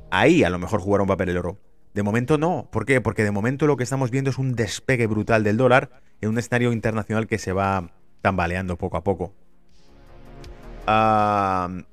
ahí 0.09 0.43
a 0.43 0.49
lo 0.49 0.59
mejor 0.59 0.81
jugará 0.81 1.03
un 1.03 1.07
papel 1.07 1.29
el 1.29 1.37
oro. 1.37 1.57
De 1.93 2.03
momento 2.03 2.37
no. 2.37 2.69
¿Por 2.71 2.85
qué? 2.85 3.01
Porque 3.01 3.23
de 3.23 3.31
momento 3.31 3.67
lo 3.67 3.77
que 3.77 3.83
estamos 3.83 4.11
viendo 4.11 4.29
es 4.29 4.37
un 4.37 4.55
despegue 4.55 5.07
brutal 5.07 5.43
del 5.43 5.57
dólar 5.57 6.01
en 6.21 6.29
un 6.29 6.37
escenario 6.37 6.71
internacional 6.71 7.27
que 7.27 7.37
se 7.37 7.53
va 7.53 7.91
tambaleando 8.21 8.77
poco 8.77 8.97
a 8.97 9.03
poco 9.03 9.33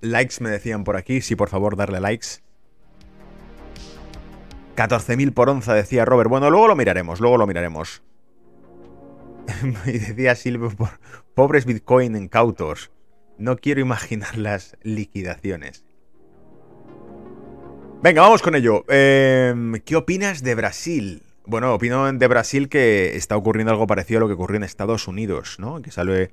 likes 0.00 0.40
me 0.40 0.50
decían 0.50 0.84
por 0.84 0.96
aquí, 0.96 1.20
sí, 1.20 1.36
por 1.36 1.48
favor, 1.48 1.76
darle 1.76 2.00
likes. 2.00 2.26
14.000 4.76 5.34
por 5.34 5.48
onza, 5.48 5.74
decía 5.74 6.04
Robert. 6.04 6.30
Bueno, 6.30 6.50
luego 6.50 6.68
lo 6.68 6.76
miraremos, 6.76 7.20
luego 7.20 7.36
lo 7.36 7.46
miraremos. 7.46 8.02
y 9.86 9.98
decía 9.98 10.34
Silvio, 10.34 10.70
pobres 11.34 11.64
Bitcoin 11.64 12.16
incautos. 12.16 12.90
No 13.38 13.56
quiero 13.56 13.80
imaginar 13.80 14.36
las 14.36 14.76
liquidaciones. 14.82 15.84
Venga, 18.02 18.22
vamos 18.22 18.42
con 18.42 18.54
ello. 18.54 18.84
Em, 18.88 19.80
¿Qué 19.84 19.96
opinas 19.96 20.42
de 20.42 20.54
Brasil? 20.54 21.22
Bueno, 21.46 21.74
opino 21.74 22.12
de 22.12 22.28
Brasil 22.28 22.68
que 22.68 23.16
está 23.16 23.36
ocurriendo 23.36 23.72
algo 23.72 23.86
parecido 23.86 24.18
a 24.18 24.20
lo 24.20 24.28
que 24.28 24.34
ocurrió 24.34 24.56
en 24.56 24.64
Estados 24.64 25.08
Unidos, 25.08 25.56
¿no? 25.58 25.82
Que 25.82 25.90
sale 25.90 26.30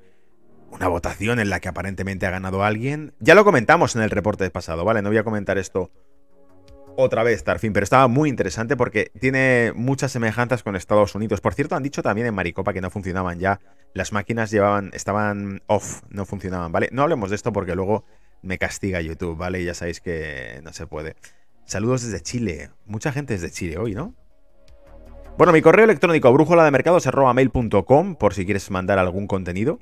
una 0.70 0.88
votación 0.88 1.40
en 1.40 1.50
la 1.50 1.60
que 1.60 1.70
aparentemente 1.70 2.26
ha 2.28 2.32
ganado 2.32 2.64
alguien. 2.64 3.14
Ya 3.20 3.34
lo 3.34 3.46
comentamos 3.46 3.96
en 3.96 4.02
el 4.02 4.10
reporte 4.10 4.50
pasado, 4.50 4.84
¿vale? 4.84 5.02
No 5.02 5.10
voy 5.10 5.18
a 5.18 5.24
comentar 5.24 5.58
esto 5.58 5.90
otra 6.98 7.24
vez, 7.24 7.44
Tarfin, 7.44 7.74
pero 7.74 7.84
estaba 7.84 8.08
muy 8.08 8.30
interesante 8.30 8.75
porque 8.75 9.12
tiene 9.20 9.72
muchas 9.75 10.12
semejanzas 10.12 10.64
con 10.64 10.75
Estados 10.75 11.16
Unidos. 11.16 11.42
Por 11.42 11.54
cierto, 11.54 11.75
han 11.75 11.84
dicho 11.84 12.02
también 12.02 12.28
en 12.28 12.34
Maricopa 12.34 12.74
que 12.74 12.82
no 12.82 12.90
funcionaban 12.90 13.40
ya. 13.40 13.60
Las 13.94 14.12
máquinas 14.12 14.52
llevaban, 14.52 14.92
estaban 14.94 15.62
off, 15.68 16.02
no 16.10 16.25
funcionaban, 16.25 16.72
¿vale? 16.72 16.90
No 16.92 17.04
hablemos 17.04 17.30
de 17.30 17.36
esto 17.36 17.54
porque 17.54 17.75
luego 17.75 18.06
me 18.42 18.58
castiga 18.58 19.02
YouTube, 19.02 19.38
¿vale? 19.38 19.64
Ya 19.64 19.74
sabéis 19.74 20.02
que 20.02 20.60
no 20.64 20.74
se 20.74 20.88
puede. 20.88 21.16
Saludos 21.66 22.04
desde 22.04 22.22
Chile. 22.22 22.70
Mucha 22.86 23.12
gente 23.12 23.34
desde 23.34 23.52
Chile 23.52 23.78
hoy, 23.78 23.96
¿no? 23.96 24.14
Bueno, 25.38 25.52
mi 25.52 25.62
correo 25.62 25.86
electrónico 25.86 26.32
brújula 26.32 26.64
de 26.64 26.72
mercados 26.72 27.10
mail.com 27.34 28.16
por 28.16 28.34
si 28.34 28.46
quieres 28.46 28.70
mandar 28.72 29.00
algún 29.00 29.28
contenido. 29.28 29.80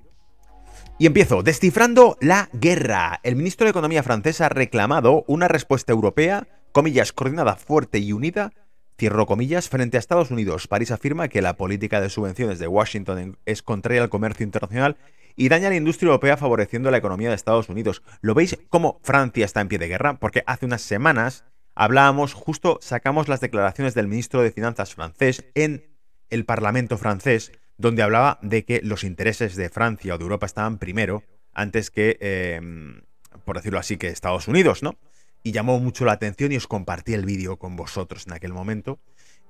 Y 0.97 1.05
empiezo, 1.05 1.43
descifrando 1.43 2.17
la 2.21 2.49
guerra. 2.53 3.19
El 3.23 3.35
ministro 3.35 3.65
de 3.65 3.71
Economía 3.71 4.03
francés 4.03 4.41
ha 4.41 4.49
reclamado 4.49 5.23
una 5.27 5.47
respuesta 5.47 5.91
europea, 5.91 6.47
comillas, 6.73 7.13
coordinada, 7.13 7.55
fuerte 7.55 7.99
y 7.99 8.11
unida, 8.11 8.51
cierro 8.97 9.25
comillas, 9.25 9.69
frente 9.69 9.95
a 9.95 9.99
Estados 9.99 10.31
Unidos. 10.31 10.67
París 10.67 10.91
afirma 10.91 11.29
que 11.29 11.41
la 11.41 11.55
política 11.55 12.01
de 12.01 12.09
subvenciones 12.09 12.59
de 12.59 12.67
Washington 12.67 13.37
es 13.45 13.61
contraria 13.61 14.01
al 14.01 14.09
comercio 14.09 14.43
internacional 14.43 14.97
y 15.35 15.49
daña 15.49 15.67
a 15.67 15.69
la 15.69 15.77
industria 15.77 16.07
europea 16.07 16.35
favoreciendo 16.35 16.91
la 16.91 16.97
economía 16.97 17.29
de 17.29 17.35
Estados 17.35 17.69
Unidos. 17.69 18.03
¿Lo 18.21 18.33
veis 18.33 18.57
cómo 18.69 18.99
Francia 19.03 19.45
está 19.45 19.61
en 19.61 19.67
pie 19.67 19.79
de 19.79 19.87
guerra? 19.87 20.19
Porque 20.19 20.43
hace 20.45 20.65
unas 20.65 20.81
semanas 20.81 21.45
hablábamos, 21.75 22.33
justo 22.33 22.79
sacamos 22.81 23.27
las 23.27 23.39
declaraciones 23.39 23.93
del 23.93 24.07
ministro 24.07 24.41
de 24.41 24.51
Finanzas 24.51 24.93
francés 24.93 25.45
en 25.55 25.85
el 26.29 26.45
Parlamento 26.45 26.97
francés, 26.97 27.51
donde 27.77 28.03
hablaba 28.03 28.39
de 28.41 28.65
que 28.65 28.81
los 28.83 29.03
intereses 29.03 29.55
de 29.55 29.69
Francia 29.69 30.15
o 30.15 30.17
de 30.17 30.23
Europa 30.23 30.47
estaban 30.47 30.79
primero 30.79 31.23
antes 31.53 31.91
que, 31.91 32.17
em, 32.19 33.01
por 33.45 33.57
decirlo 33.57 33.79
así, 33.79 33.97
que 33.97 34.07
Estados 34.07 34.47
Unidos, 34.47 34.81
¿no? 34.81 34.97
Y 35.43 35.51
llamó 35.51 35.79
mucho 35.79 36.05
la 36.05 36.13
atención 36.13 36.51
y 36.51 36.57
os 36.57 36.67
compartí 36.67 37.13
el 37.13 37.25
vídeo 37.25 37.57
con 37.57 37.75
vosotros 37.75 38.25
en 38.27 38.33
aquel 38.33 38.53
momento. 38.53 38.99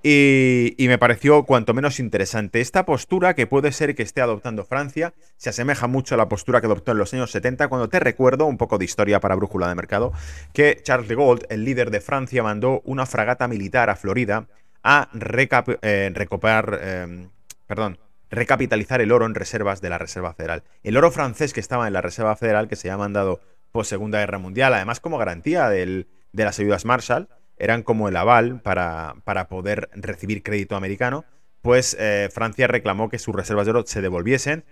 Y, 0.05 0.75
me 0.79 0.97
pareció 0.97 1.43
cuanto 1.43 1.73
menos 1.73 1.97
interesante. 2.01 2.59
Esta 2.59 2.85
postura 2.85 3.35
que 3.35 3.47
puede 3.47 3.71
ser 3.71 3.95
que 3.95 4.03
esté 4.03 4.19
adoptando 4.19 4.65
Francia 4.65 5.13
se 5.38 5.50
asemeja 5.50 5.88
mucho 5.88 6.15
a 6.15 6.17
la 6.17 6.27
postura 6.27 6.59
que 6.59 6.65
adoptó 6.67 6.91
en 6.91 6.97
los 6.97 7.13
años 7.13 7.31
70, 7.31 7.69
cuando 7.69 7.88
te 7.88 8.01
recuerdo, 8.01 8.45
un 8.45 8.57
poco 8.57 8.77
de 8.77 8.83
historia 8.83 9.21
para 9.21 9.35
brújula 9.35 9.69
de 9.69 9.75
mercado, 9.75 10.12
que 10.51 10.81
Charles 10.83 11.07
de 11.07 11.15
Gaulle, 11.15 11.45
el 11.47 11.63
líder 11.63 11.89
de 11.89 12.01
Francia, 12.01 12.43
mandó 12.43 12.81
una 12.83 13.05
fragata 13.05 13.47
militar 13.47 13.89
a 13.89 13.95
Florida 13.95 14.50
a 14.83 15.07
eh, 15.13 16.12
em, 16.12 17.29
perdón, 17.65 17.97
recapitalizar 18.29 19.00
el 19.00 19.13
oro 19.13 19.25
en 19.25 19.35
reservas 19.35 19.79
de 19.79 19.89
la 19.89 20.00
Reserva 20.00 20.33
Federal. 20.33 20.63
El 20.83 20.97
oro 20.97 21.12
francés 21.12 21.53
que 21.53 21.62
estaba 21.62 21.88
en 21.88 21.93
la 21.93 22.01
Reserva 22.01 22.35
Federal, 22.35 22.67
que 22.67 22.75
se 22.75 22.91
ha 22.91 22.97
mandado 22.97 23.39
post 23.74 23.89
Segunda 23.89 24.20
Guerra 24.20 24.38
Mundial, 24.38 24.74
además 24.74 25.01
como 25.01 25.18
garantía 25.18 25.68
de 25.68 26.06
las 26.32 26.60
ayudas 26.60 26.86
Marshall, 26.86 27.27
eran 27.58 27.84
como 27.84 28.08
el 28.08 28.15
aval 28.15 28.62
para, 28.62 29.15
para 29.25 29.50
poder 29.50 29.89
recibir 29.94 30.44
crédito 30.44 30.77
americano, 30.77 31.25
pues 31.62 31.98
eh, 32.00 32.30
Francia 32.32 32.68
reclamó 32.68 33.10
que 33.10 33.20
sus 33.20 33.36
reservas 33.36 33.65
de 33.65 33.72
oro 33.72 33.84
se 33.86 34.01
devolviesen 34.01 34.63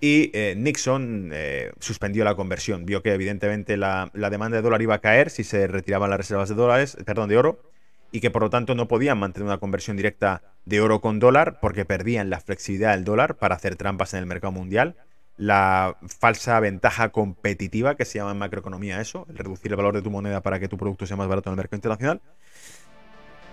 y 0.00 0.30
eh, 0.32 0.54
Nixon 0.56 1.30
eh, 1.32 1.72
suspendió 1.78 2.24
la 2.24 2.34
conversión. 2.34 2.84
Vio 2.86 3.02
que 3.02 3.12
evidentemente 3.12 3.76
la, 3.76 4.10
demanda 4.12 4.56
de 4.56 4.62
dólar 4.62 4.82
iba 4.82 4.94
a 4.94 5.00
caer 5.00 5.30
si 5.30 5.44
se 5.44 5.66
retiraban 5.66 6.10
las 6.10 6.18
reservas 6.18 6.48
de 6.48 6.54
dólares, 6.54 6.96
perdón, 7.04 7.28
de 7.28 7.36
oro, 7.36 7.62
y 8.10 8.20
que 8.20 8.30
por 8.30 8.42
lo 8.42 8.50
tanto 8.50 8.74
no 8.74 8.88
podían 8.88 9.18
mantener 9.18 9.46
una 9.46 9.58
conversión 9.58 9.96
directa 9.96 10.42
de 10.64 10.80
oro 10.80 11.00
con 11.00 11.18
dólar 11.18 11.58
porque 11.60 11.84
perdían 11.84 12.30
la 12.30 12.40
flexibilidad 12.40 12.94
del 12.94 13.04
dólar 13.04 13.36
para 13.36 13.54
hacer 13.54 13.76
trampas 13.76 14.14
en 14.14 14.20
el 14.20 14.26
mercado 14.26 14.52
mundial 14.52 14.96
la 15.38 15.96
falsa 16.20 16.58
ventaja 16.60 17.08
competitiva 17.10 17.94
que 17.94 18.04
se 18.04 18.18
llama 18.18 18.32
en 18.32 18.38
macroeconomía 18.38 19.00
eso, 19.00 19.26
el 19.30 19.38
reducir 19.38 19.70
el 19.70 19.76
valor 19.76 19.94
de 19.94 20.02
tu 20.02 20.10
moneda 20.10 20.42
para 20.42 20.60
que 20.60 20.68
tu 20.68 20.76
producto 20.76 21.06
sea 21.06 21.16
más 21.16 21.28
barato 21.28 21.48
en 21.48 21.52
el 21.52 21.56
mercado 21.56 21.78
internacional. 21.78 22.20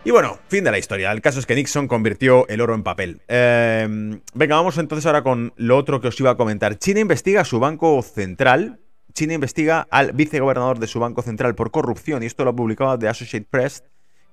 Y 0.03 0.11
bueno, 0.11 0.37
fin 0.49 0.63
de 0.63 0.71
la 0.71 0.77
historia. 0.77 1.11
El 1.11 1.21
caso 1.21 1.39
es 1.39 1.45
que 1.45 1.55
Nixon 1.55 1.87
convirtió 1.87 2.47
el 2.47 2.61
oro 2.61 2.75
en 2.75 2.83
papel. 2.83 3.21
Em, 3.27 4.19
venga, 4.35 4.55
vamos 4.55 4.77
entonces 4.77 5.05
ahora 5.05 5.23
con 5.23 5.53
lo 5.55 5.77
otro 5.77 5.99
que 5.99 6.09
os 6.09 6.19
iba 6.19 6.31
a 6.31 6.37
comentar. 6.37 6.77
China 6.77 6.99
investiga 6.99 7.41
a 7.41 7.45
su 7.45 7.59
banco 7.59 8.01
central. 8.03 8.79
China 9.13 9.33
investiga 9.33 9.87
al 9.89 10.11
vicegobernador 10.11 10.77
de 10.77 10.87
su 10.87 10.99
banco 10.99 11.23
central 11.23 11.55
por 11.55 11.71
corrupción, 11.71 12.21
y 12.21 12.27
esto 12.27 12.43
lo 12.43 12.51
ha 12.51 12.55
publicado 12.55 12.99
The 12.99 13.07
Associated 13.07 13.47
Press. 13.49 13.83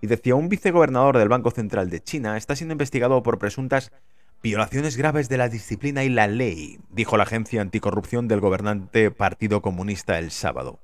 Y 0.02 0.09
decía, 0.09 0.35
un 0.35 0.49
vicegobernador 0.49 1.16
del 1.16 1.28
Banco 1.28 1.52
Central 1.52 1.88
de 1.88 2.02
China 2.02 2.37
está 2.37 2.56
siendo 2.56 2.73
investigado 2.73 3.23
por 3.23 3.38
presuntas 3.38 3.92
Violaciones 4.42 4.96
graves 4.96 5.28
de 5.28 5.37
la 5.37 5.49
disciplina 5.49 6.02
y 6.02 6.08
la 6.08 6.26
ley, 6.26 6.80
dijo 6.90 7.16
la 7.16 7.22
agencia 7.22 7.61
anticorrupción 7.61 8.26
del 8.26 8.40
gobernante 8.40 9.12
Partido 9.12 9.62
Comunista 9.62 10.18
el 10.18 10.32
sábado. 10.32 10.80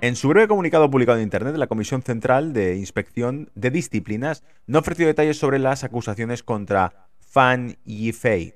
En 0.00 0.14
su 0.14 0.28
breve 0.28 0.46
comunicado 0.46 0.88
publicado 0.88 1.18
en 1.18 1.24
Internet, 1.24 1.56
la 1.56 1.66
Comisión 1.66 2.02
Central 2.02 2.52
de 2.52 2.76
Inspección 2.76 3.50
de 3.56 3.72
Disciplinas 3.72 4.44
no 4.68 4.78
ofreció 4.78 5.08
detalles 5.08 5.36
sobre 5.36 5.58
las 5.58 5.82
acusaciones 5.82 6.44
contra 6.44 7.08
Fan 7.18 7.76
Yifei. 7.84 8.54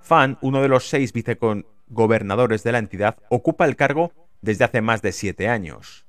Fan, 0.00 0.38
uno 0.40 0.62
de 0.62 0.68
los 0.68 0.88
seis 0.88 1.12
vicegobernadores 1.12 2.62
de 2.62 2.70
la 2.70 2.78
entidad, 2.78 3.18
ocupa 3.28 3.64
el 3.64 3.74
cargo 3.74 4.12
desde 4.40 4.66
hace 4.66 4.82
más 4.82 5.02
de 5.02 5.10
siete 5.10 5.48
años. 5.48 6.03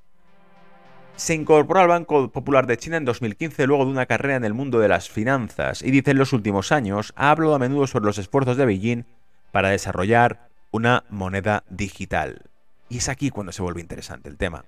Se 1.16 1.34
incorporó 1.34 1.80
al 1.80 1.88
Banco 1.88 2.30
Popular 2.30 2.68
de 2.68 2.78
China 2.78 2.98
en 2.98 3.06
2015 3.06 3.68
luego 3.68 3.86
de 3.86 3.92
una 3.92 4.06
carrera 4.06 4.36
en 4.36 4.44
el 4.44 4.54
mundo 4.54 4.80
de 4.80 4.90
las 4.90 5.10
finanzas 5.10 5.82
y 5.82 5.90
dice 5.90 6.12
en 6.12 6.18
los 6.18 6.34
últimos 6.34 6.74
años 6.74 7.14
ha 7.16 7.32
hablado 7.32 7.56
a 7.56 7.60
menudo 7.60 7.88
sobre 7.88 8.06
los 8.06 8.18
esfuerzos 8.18 8.58
de 8.58 8.66
Beijing 8.66 9.06
para 9.52 9.70
desarrollar 9.70 10.50
una 10.72 11.06
moneda 11.10 11.64
digital. 11.70 12.42
Y 12.90 12.98
es 12.98 13.08
aquí 13.08 13.30
cuando 13.30 13.54
se 13.54 13.62
vuelve 13.62 13.80
interesante 13.80 14.28
el 14.28 14.38
tema. 14.38 14.66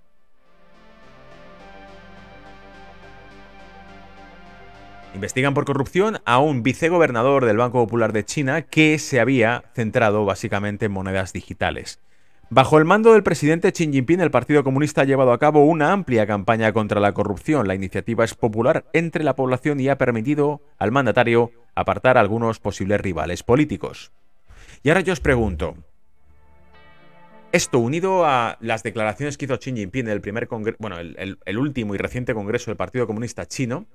Investigan 5.13 5.53
por 5.53 5.65
corrupción 5.65 6.19
a 6.23 6.39
un 6.39 6.63
vicegobernador 6.63 7.43
del 7.43 7.57
Banco 7.57 7.79
Popular 7.83 8.13
de 8.13 8.23
China 8.23 8.61
que 8.61 8.99
se 8.99 9.19
había 9.19 9.65
centrado 9.73 10.23
básicamente 10.23 10.85
en 10.85 10.93
monedas 10.93 11.33
digitales. 11.33 11.99
Bajo 12.49 12.77
el 12.77 12.85
mando 12.85 13.11
del 13.11 13.23
presidente 13.23 13.73
Xi 13.73 13.91
Jinping, 13.91 14.21
el 14.21 14.31
Partido 14.31 14.63
Comunista 14.63 15.01
ha 15.01 15.03
llevado 15.03 15.33
a 15.33 15.37
cabo 15.37 15.65
una 15.65 15.91
amplia 15.91 16.25
campaña 16.25 16.71
contra 16.71 17.01
la 17.01 17.13
corrupción. 17.13 17.67
La 17.67 17.75
iniciativa 17.75 18.23
es 18.23 18.35
popular 18.35 18.85
entre 18.93 19.25
la 19.25 19.35
población 19.35 19.81
y 19.81 19.89
ha 19.89 19.97
permitido 19.97 20.61
al 20.77 20.93
mandatario 20.93 21.51
apartar 21.75 22.17
a 22.17 22.21
algunos 22.21 22.59
posibles 22.59 23.01
rivales 23.01 23.43
políticos. 23.43 24.13
Y 24.81 24.89
ahora 24.89 25.01
yo 25.01 25.11
os 25.11 25.19
pregunto, 25.19 25.75
esto 27.51 27.79
unido 27.79 28.25
a 28.25 28.57
las 28.61 28.81
declaraciones 28.81 29.37
que 29.37 29.43
hizo 29.43 29.59
Xi 29.59 29.73
Jinping 29.73 30.05
en 30.05 30.13
el 30.13 30.21
primer 30.21 30.47
congreso, 30.47 30.77
bueno, 30.79 30.99
el 30.99 31.57
último 31.57 31.95
y 31.95 31.97
reciente 31.97 32.33
congreso 32.33 32.71
del 32.71 32.77
Partido 32.77 33.07
Comunista 33.07 33.45
Chino, 33.45 33.87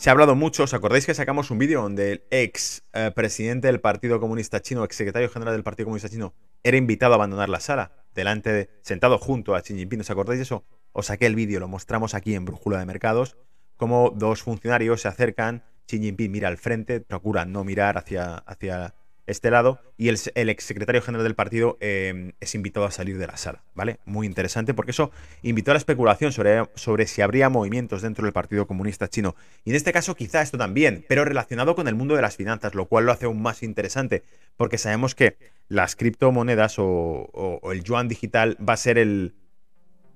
se 0.00 0.08
ha 0.08 0.12
hablado 0.12 0.34
mucho, 0.34 0.62
¿os 0.62 0.72
acordáis 0.72 1.04
que 1.04 1.12
sacamos 1.12 1.50
un 1.50 1.58
vídeo 1.58 1.82
donde 1.82 2.12
el 2.12 2.24
ex 2.30 2.84
eh, 2.94 3.12
presidente 3.14 3.66
del 3.66 3.82
Partido 3.82 4.18
Comunista 4.18 4.62
Chino, 4.62 4.82
ex 4.82 4.96
secretario 4.96 5.28
general 5.28 5.52
del 5.52 5.62
Partido 5.62 5.84
Comunista 5.84 6.08
Chino, 6.08 6.32
era 6.62 6.78
invitado 6.78 7.12
a 7.12 7.16
abandonar 7.16 7.50
la 7.50 7.60
sala, 7.60 7.92
delante 8.14 8.50
de, 8.50 8.70
sentado 8.80 9.18
junto 9.18 9.54
a 9.54 9.60
Xi 9.60 9.74
Jinping? 9.74 10.00
¿Os 10.00 10.10
acordáis 10.10 10.38
de 10.38 10.44
eso? 10.44 10.64
Os 10.92 11.08
saqué 11.08 11.26
el 11.26 11.34
vídeo, 11.34 11.60
lo 11.60 11.68
mostramos 11.68 12.14
aquí 12.14 12.34
en 12.34 12.46
Brújula 12.46 12.78
de 12.78 12.86
Mercados, 12.86 13.36
como 13.76 14.08
dos 14.08 14.42
funcionarios 14.42 15.02
se 15.02 15.08
acercan, 15.08 15.64
Xi 15.86 15.98
Jinping 15.98 16.32
mira 16.32 16.48
al 16.48 16.56
frente, 16.56 17.00
procura 17.02 17.44
no 17.44 17.62
mirar 17.62 17.98
hacia, 17.98 18.36
hacia 18.36 18.94
este 19.26 19.50
lado 19.50 19.80
y 19.96 20.08
el, 20.08 20.18
el 20.34 20.48
exsecretario 20.48 21.02
general 21.02 21.24
del 21.24 21.34
partido 21.34 21.76
em, 21.80 22.32
es 22.40 22.54
invitado 22.54 22.86
a 22.86 22.90
salir 22.90 23.18
de 23.18 23.26
la 23.26 23.36
sala, 23.36 23.62
¿vale? 23.74 23.98
Muy 24.04 24.26
interesante 24.26 24.74
porque 24.74 24.90
eso 24.90 25.10
invitó 25.42 25.70
a 25.70 25.74
la 25.74 25.78
especulación 25.78 26.32
sobre, 26.32 26.64
sobre 26.74 27.06
si 27.06 27.22
habría 27.22 27.48
movimientos 27.48 28.02
dentro 28.02 28.24
del 28.24 28.32
Partido 28.32 28.66
Comunista 28.66 29.08
Chino. 29.08 29.36
Y 29.64 29.70
en 29.70 29.76
este 29.76 29.92
caso 29.92 30.14
quizá 30.14 30.42
esto 30.42 30.58
también, 30.58 31.04
pero 31.08 31.24
relacionado 31.24 31.74
con 31.74 31.88
el 31.88 31.94
mundo 31.94 32.16
de 32.16 32.22
las 32.22 32.36
finanzas, 32.36 32.74
lo 32.74 32.86
cual 32.86 33.06
lo 33.06 33.12
hace 33.12 33.26
aún 33.26 33.42
más 33.42 33.62
interesante 33.62 34.22
porque 34.56 34.78
sabemos 34.78 35.14
que 35.14 35.36
las 35.68 35.96
criptomonedas 35.96 36.76
o 36.78 37.60
el 37.72 37.84
yuan 37.84 38.08
digital 38.08 38.56
va 38.66 38.74
a 38.74 38.76
ser 38.76 38.98
el, 38.98 39.34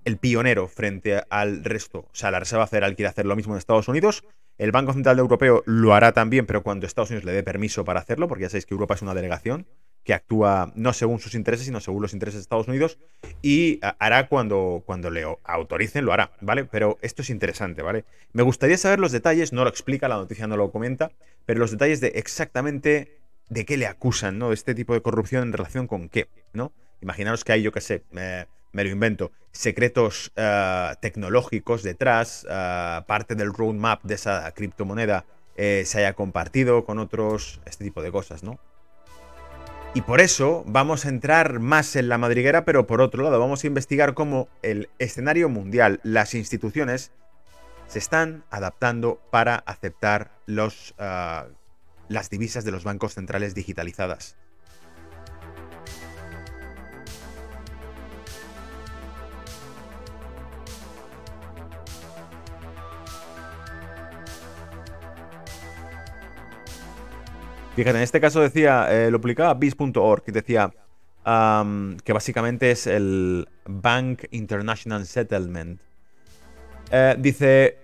el 0.04 0.18
pionero 0.18 0.68
frente 0.68 1.22
al 1.30 1.64
resto. 1.64 2.00
O 2.00 2.14
sea, 2.14 2.30
la 2.30 2.40
Reserva 2.40 2.66
Federal 2.66 2.94
quiere 2.96 3.08
hacer 3.08 3.26
lo 3.26 3.36
mismo 3.36 3.54
en 3.54 3.58
Estados 3.58 3.88
Unidos. 3.88 4.24
El 4.58 4.70
Banco 4.70 4.92
Central 4.92 5.18
Europeo 5.18 5.62
lo 5.66 5.94
hará 5.94 6.12
también, 6.12 6.46
pero 6.46 6.62
cuando 6.62 6.86
Estados 6.86 7.10
Unidos 7.10 7.24
le 7.24 7.32
dé 7.32 7.42
permiso 7.42 7.84
para 7.84 8.00
hacerlo, 8.00 8.28
porque 8.28 8.42
ya 8.42 8.50
sabéis 8.50 8.66
que 8.66 8.74
Europa 8.74 8.94
es 8.94 9.02
una 9.02 9.14
delegación 9.14 9.66
que 10.04 10.12
actúa 10.12 10.70
no 10.76 10.92
según 10.92 11.18
sus 11.18 11.34
intereses, 11.34 11.64
sino 11.66 11.80
según 11.80 12.02
los 12.02 12.12
intereses 12.12 12.38
de 12.38 12.42
Estados 12.42 12.68
Unidos, 12.68 12.98
y 13.40 13.80
hará 13.98 14.28
cuando, 14.28 14.82
cuando 14.84 15.10
le 15.10 15.24
autoricen, 15.44 16.04
lo 16.04 16.12
hará, 16.12 16.32
¿vale? 16.42 16.66
Pero 16.66 16.98
esto 17.00 17.22
es 17.22 17.30
interesante, 17.30 17.80
¿vale? 17.80 18.04
Me 18.32 18.42
gustaría 18.42 18.76
saber 18.76 19.00
los 19.00 19.12
detalles, 19.12 19.52
no 19.52 19.64
lo 19.64 19.70
explica, 19.70 20.06
la 20.06 20.16
noticia 20.16 20.46
no 20.46 20.58
lo 20.58 20.70
comenta, 20.70 21.10
pero 21.46 21.58
los 21.58 21.70
detalles 21.70 22.00
de 22.02 22.08
exactamente 22.08 23.18
de 23.48 23.64
qué 23.64 23.78
le 23.78 23.86
acusan, 23.86 24.38
¿no? 24.38 24.48
De 24.48 24.54
este 24.54 24.74
tipo 24.74 24.92
de 24.92 25.00
corrupción 25.00 25.42
en 25.42 25.52
relación 25.54 25.86
con 25.86 26.10
qué, 26.10 26.28
¿no? 26.52 26.72
Imaginaros 27.00 27.42
que 27.42 27.52
hay, 27.52 27.62
yo 27.62 27.72
qué 27.72 27.80
sé, 27.80 28.02
eh, 28.16 28.44
me 28.74 28.84
lo 28.84 28.90
invento, 28.90 29.32
secretos 29.52 30.32
eh, 30.34 30.94
tecnológicos 31.00 31.82
detrás, 31.82 32.44
eh, 32.50 33.00
parte 33.06 33.36
del 33.36 33.54
roadmap 33.54 34.02
de 34.02 34.16
esa 34.16 34.50
criptomoneda 34.52 35.24
eh, 35.56 35.84
se 35.86 35.98
haya 35.98 36.14
compartido 36.14 36.84
con 36.84 36.98
otros, 36.98 37.60
este 37.64 37.84
tipo 37.84 38.02
de 38.02 38.10
cosas, 38.10 38.42
¿no? 38.42 38.58
Y 39.94 40.02
por 40.02 40.20
eso 40.20 40.64
vamos 40.66 41.06
a 41.06 41.08
entrar 41.08 41.60
más 41.60 41.94
en 41.94 42.08
la 42.08 42.18
madriguera, 42.18 42.64
pero 42.64 42.88
por 42.88 43.00
otro 43.00 43.22
lado 43.22 43.38
vamos 43.38 43.62
a 43.62 43.68
investigar 43.68 44.14
cómo 44.14 44.48
el 44.62 44.88
escenario 44.98 45.48
mundial, 45.48 46.00
las 46.02 46.34
instituciones, 46.34 47.12
se 47.86 48.00
están 48.00 48.42
adaptando 48.50 49.20
para 49.30 49.54
aceptar 49.54 50.32
las 50.46 50.94
divisas 52.28 52.64
de 52.64 52.72
los 52.72 52.82
bancos 52.82 53.14
centrales 53.14 53.54
digitalizadas. 53.54 54.36
Fíjate, 67.76 67.96
en 67.96 68.04
este 68.04 68.20
caso 68.20 68.40
decía, 68.40 68.86
eh, 68.90 69.10
lo 69.10 69.20
publicaba 69.20 69.54
bis.org, 69.54 70.22
que 70.22 70.32
decía 70.32 70.72
que 71.24 72.12
básicamente 72.12 72.70
es 72.70 72.86
el 72.86 73.48
Bank 73.66 74.24
International 74.30 75.06
Settlement. 75.06 75.80
Eh, 76.90 77.16
dice, 77.18 77.78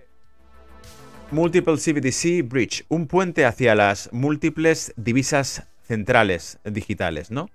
Multiple 1.31 1.75
CBDC 1.75 2.47
Bridge, 2.47 2.85
un 2.87 3.07
puente 3.07 3.45
hacia 3.45 3.73
las 3.75 4.13
múltiples 4.13 4.93
divisas 4.95 5.67
centrales 5.83 6.59
digitales, 6.63 7.31
¿no? 7.31 7.49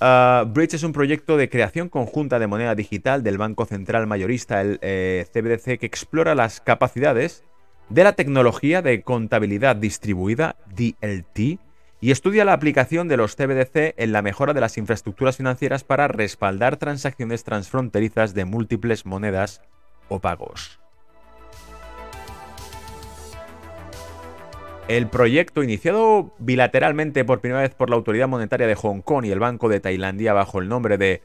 Ah, 0.00 0.44
Bridge 0.46 0.74
es 0.74 0.82
un 0.82 0.92
proyecto 0.92 1.36
de 1.36 1.48
creación 1.48 1.88
conjunta 1.88 2.38
de 2.38 2.46
moneda 2.46 2.74
digital 2.74 3.22
del 3.22 3.38
Banco 3.38 3.66
Central 3.66 4.06
Mayorista, 4.06 4.60
el 4.60 4.78
CBDC, 4.78 5.68
eh, 5.68 5.78
que 5.78 5.86
explora 5.86 6.34
las 6.34 6.60
capacidades 6.60 7.44
de 7.88 8.04
la 8.04 8.14
tecnología 8.14 8.82
de 8.82 9.02
contabilidad 9.02 9.76
distribuida, 9.76 10.56
DLT, 10.74 11.60
y 12.00 12.10
estudia 12.10 12.44
la 12.44 12.54
aplicación 12.54 13.08
de 13.08 13.16
los 13.16 13.36
CBDC 13.36 13.94
en 13.96 14.12
la 14.12 14.22
mejora 14.22 14.54
de 14.54 14.60
las 14.60 14.78
infraestructuras 14.78 15.36
financieras 15.36 15.84
para 15.84 16.08
respaldar 16.08 16.78
transacciones 16.78 17.44
transfronterizas 17.44 18.32
de 18.32 18.46
múltiples 18.46 19.04
monedas 19.04 19.60
o 20.08 20.18
pagos. 20.18 20.80
El 24.88 25.06
proyecto, 25.06 25.62
iniciado 25.62 26.34
bilateralmente 26.38 27.24
por 27.24 27.40
primera 27.40 27.60
vez 27.60 27.74
por 27.74 27.90
la 27.90 27.96
Autoridad 27.96 28.26
Monetaria 28.26 28.66
de 28.66 28.74
Hong 28.74 29.02
Kong 29.02 29.24
y 29.24 29.30
el 29.30 29.38
Banco 29.38 29.68
de 29.68 29.78
Tailandia 29.78 30.32
bajo 30.32 30.58
el 30.58 30.68
nombre 30.68 30.98
de 30.98 31.22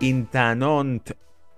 Intanont 0.00 1.10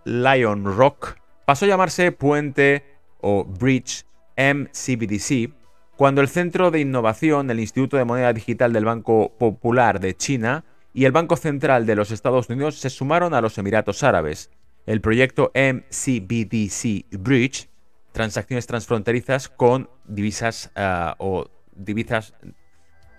Lion 0.04 0.64
Rock, 0.64 1.16
pasó 1.46 1.64
a 1.64 1.68
llamarse 1.68 2.12
Puente 2.12 2.84
o 3.20 3.44
Bridge 3.44 4.04
MCBDC 4.36 5.59
cuando 6.00 6.22
el 6.22 6.28
Centro 6.28 6.70
de 6.70 6.80
Innovación 6.80 7.46
del 7.46 7.60
Instituto 7.60 7.98
de 7.98 8.06
Moneda 8.06 8.32
Digital 8.32 8.72
del 8.72 8.86
Banco 8.86 9.36
Popular 9.36 10.00
de 10.00 10.16
China 10.16 10.64
y 10.94 11.04
el 11.04 11.12
Banco 11.12 11.36
Central 11.36 11.84
de 11.84 11.94
los 11.94 12.10
Estados 12.10 12.48
Unidos 12.48 12.76
se 12.76 12.88
sumaron 12.88 13.34
a 13.34 13.42
los 13.42 13.58
Emiratos 13.58 14.02
Árabes. 14.02 14.50
El 14.86 15.02
proyecto 15.02 15.52
MCBDC 15.54 17.04
Bridge 17.18 17.68
transacciones 18.12 18.66
transfronterizas 18.66 19.50
con 19.50 19.90
divisas 20.06 20.70
ah, 20.74 21.16
o 21.18 21.50
divisas, 21.72 22.32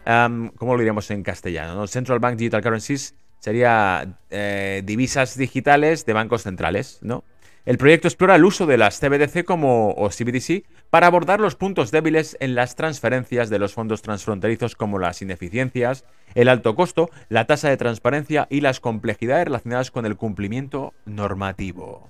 ¿cómo 0.03 0.73
lo 0.73 0.79
diríamos 0.79 1.11
en 1.11 1.21
castellano? 1.21 1.85
Central 1.85 2.17
Bank 2.17 2.35
Digital 2.35 2.63
Currencies 2.63 3.13
sería 3.37 4.17
eh, 4.31 4.81
divisas 4.83 5.37
digitales 5.37 6.03
de 6.07 6.13
bancos 6.13 6.41
centrales, 6.41 6.97
¿no? 7.03 7.25
El 7.63 7.77
proyecto 7.77 8.07
explora 8.07 8.35
el 8.35 8.43
uso 8.43 8.65
de 8.65 8.77
las 8.77 8.99
CBDC 8.99 9.45
como, 9.45 9.91
o 9.91 10.09
CBDC 10.09 10.65
para 10.89 11.05
abordar 11.05 11.39
los 11.39 11.55
puntos 11.55 11.91
débiles 11.91 12.35
en 12.39 12.55
las 12.55 12.75
transferencias 12.75 13.51
de 13.51 13.59
los 13.59 13.73
fondos 13.73 14.01
transfronterizos 14.01 14.75
como 14.75 14.97
las 14.97 15.21
ineficiencias, 15.21 16.03
el 16.33 16.49
alto 16.49 16.75
costo, 16.75 17.11
la 17.29 17.45
tasa 17.45 17.69
de 17.69 17.77
transparencia 17.77 18.47
y 18.49 18.61
las 18.61 18.79
complejidades 18.79 19.45
relacionadas 19.45 19.91
con 19.91 20.07
el 20.07 20.17
cumplimiento 20.17 20.95
normativo. 21.05 22.09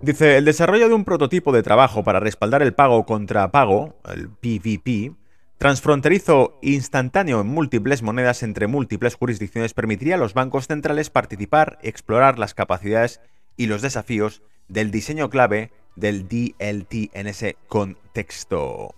Dice, 0.00 0.38
el 0.38 0.44
desarrollo 0.46 0.88
de 0.88 0.94
un 0.94 1.04
prototipo 1.04 1.52
de 1.52 1.62
trabajo 1.62 2.02
para 2.02 2.20
respaldar 2.20 2.62
el 2.62 2.72
pago 2.72 3.04
contra 3.04 3.50
pago, 3.50 3.96
el 4.08 4.30
PVP, 4.30 5.12
transfronterizo 5.58 6.58
instantáneo 6.62 7.40
en 7.40 7.48
múltiples 7.48 8.02
monedas 8.02 8.42
entre 8.42 8.66
múltiples 8.66 9.14
jurisdicciones 9.14 9.74
permitiría 9.74 10.14
a 10.14 10.18
los 10.18 10.34
bancos 10.34 10.66
centrales 10.66 11.10
participar, 11.10 11.78
explorar 11.82 12.38
las 12.38 12.54
capacidades 12.54 13.20
y 13.56 13.66
los 13.66 13.82
desafíos 13.82 14.42
del 14.68 14.90
diseño 14.90 15.30
clave 15.30 15.70
del 15.96 16.28
DLT 16.28 17.10
en 17.12 17.26
ese 17.26 17.56
contexto. 17.66 18.94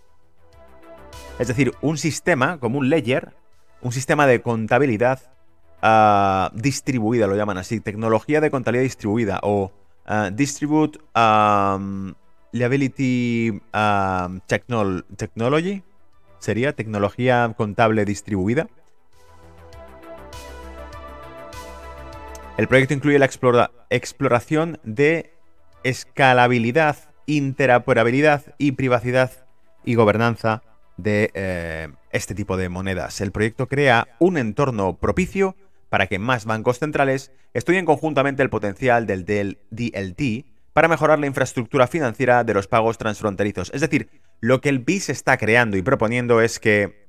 Es 1.38 1.48
decir, 1.48 1.72
un 1.80 1.96
sistema 1.96 2.58
como 2.58 2.78
un 2.78 2.90
ledger, 2.90 3.34
un 3.80 3.92
sistema 3.92 4.26
de 4.26 4.42
contabilidad 4.42 5.20
ah, 5.80 6.50
distribuida, 6.54 7.26
lo 7.26 7.36
llaman 7.36 7.58
así, 7.58 7.80
tecnología 7.80 8.40
de 8.40 8.50
contabilidad 8.50 8.84
distribuida 8.84 9.40
o 9.42 9.72
Uh, 10.10 10.28
distribute 10.32 10.98
um, 11.14 12.12
Liability 12.50 13.60
Technology. 15.16 15.82
Sería 16.40 16.74
tecnología 16.74 17.54
contable 17.56 18.04
distribuida. 18.04 18.66
El 22.56 22.66
proyecto 22.66 22.94
incluye 22.94 23.18
la 23.18 23.30
exploración 23.90 24.80
de 24.82 25.32
escalabilidad, 25.82 26.96
interoperabilidad 27.26 28.54
y 28.58 28.72
privacidad 28.72 29.46
y 29.84 29.94
gobernanza 29.94 30.62
de 30.96 31.30
eh, 31.34 31.88
este 32.10 32.34
tipo 32.34 32.56
de 32.56 32.68
monedas. 32.68 33.20
El 33.20 33.32
proyecto 33.32 33.66
crea 33.66 34.08
un 34.18 34.36
entorno 34.36 34.96
propicio 34.98 35.56
para 35.88 36.06
que 36.06 36.18
más 36.18 36.44
bancos 36.44 36.78
centrales 36.78 37.32
estudien 37.54 37.84
conjuntamente 37.84 38.42
el 38.42 38.50
potencial 38.50 39.06
del 39.06 39.24
DLT 39.24 40.46
para 40.72 40.88
mejorar 40.88 41.18
la 41.18 41.26
infraestructura 41.26 41.86
financiera 41.86 42.44
de 42.44 42.54
los 42.54 42.68
pagos 42.68 42.98
transfronterizos. 42.98 43.70
Es 43.74 43.80
decir, 43.80 44.08
lo 44.40 44.60
que 44.60 44.70
el 44.70 44.78
BIS 44.80 45.10
está 45.10 45.36
creando 45.36 45.76
y 45.76 45.82
proponiendo 45.82 46.40
es 46.40 46.58
que, 46.58 47.08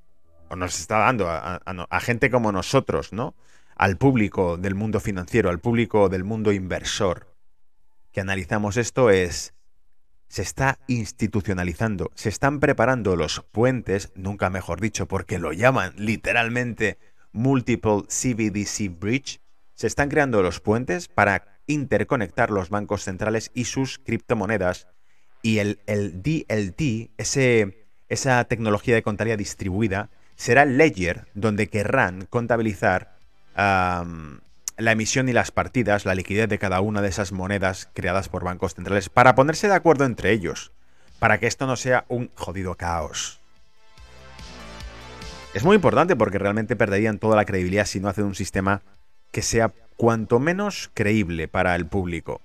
o 0.50 0.56
nos 0.56 0.80
está 0.80 1.00
dando 1.00 1.28
a, 1.30 2.00
gente 2.02 2.30
como 2.30 2.52
nosotros, 2.52 3.14
¿no? 3.14 3.36
Al 3.76 3.98
público 3.98 4.58
del 4.58 4.76
mundo 4.76 5.00
financiero, 5.00 5.50
al 5.50 5.60
público 5.60 6.10
del 6.10 6.24
mundo 6.24 6.52
inversor, 6.52 7.34
que 8.12 8.22
analizamos 8.22 8.78
esto 8.78 9.10
es, 9.10 9.54
se 10.28 10.42
está 10.42 10.80
institucionalizando, 10.88 12.12
se 12.16 12.30
están 12.30 12.60
preparando 12.60 13.16
los 13.16 13.42
puentes, 13.52 14.12
nunca 14.16 14.50
mejor 14.50 14.82
dicho, 14.82 15.08
porque 15.08 15.40
lo 15.40 15.54
llaman 15.54 15.94
literalmente 15.98 17.00
Multiple 17.32 18.04
CBDC 18.08 19.00
Bridge, 19.00 19.42
se 19.74 19.88
están 19.88 20.10
creando 20.10 20.44
los 20.44 20.60
puentes 20.60 21.08
para 21.08 21.60
interconectar 21.66 22.52
los 22.52 22.70
bancos 22.70 23.04
centrales 23.04 23.52
y 23.54 23.66
sus 23.66 24.00
criptomonedas. 24.00 24.88
Y 25.42 25.60
el, 25.60 25.80
el 25.88 26.22
DLT, 26.22 27.12
ese, 27.18 27.86
esa 28.10 28.44
tecnología 28.46 28.96
de 28.96 29.04
contabilidad 29.04 29.38
distribuida, 29.38 30.10
será 30.36 30.64
el 30.64 30.78
ledger 30.78 31.28
donde 31.34 31.70
querrán 31.70 32.26
contabilizar 32.26 33.16
la 33.56 34.92
emisión 34.92 35.30
y 35.30 35.34
las 35.34 35.52
partidas, 35.52 36.06
la 36.06 36.16
liquidez 36.16 36.50
de 36.50 36.58
cada 36.58 36.82
una 36.82 37.02
de 37.02 37.10
esas 37.10 37.32
monedas 37.32 37.90
creadas 37.94 38.30
por 38.30 38.44
bancos 38.44 38.74
centrales, 38.74 39.10
para 39.10 39.36
ponerse 39.36 39.68
de 39.68 39.76
acuerdo 39.76 40.06
entre 40.06 40.32
ellos, 40.32 40.72
para 41.20 41.40
que 41.40 41.48
esto 41.48 41.68
no 41.68 41.76
sea 41.76 42.06
un 42.08 42.32
jodido 42.36 42.76
caos. 42.76 43.40
Es 45.54 45.64
muy 45.64 45.76
importante 45.76 46.16
porque 46.16 46.40
realmente 46.40 46.76
perderían 46.76 47.20
toda 47.20 47.36
la 47.36 47.46
credibilidad 47.46 47.86
si 47.86 48.00
no 48.00 48.08
hacen 48.08 48.26
un 48.26 48.36
sistema 48.36 48.82
que 49.32 49.42
sea 49.42 49.72
cuanto 49.98 50.40
menos 50.40 50.90
creíble 50.94 51.48
para 51.48 51.76
el 51.76 51.86
público. 51.86 52.42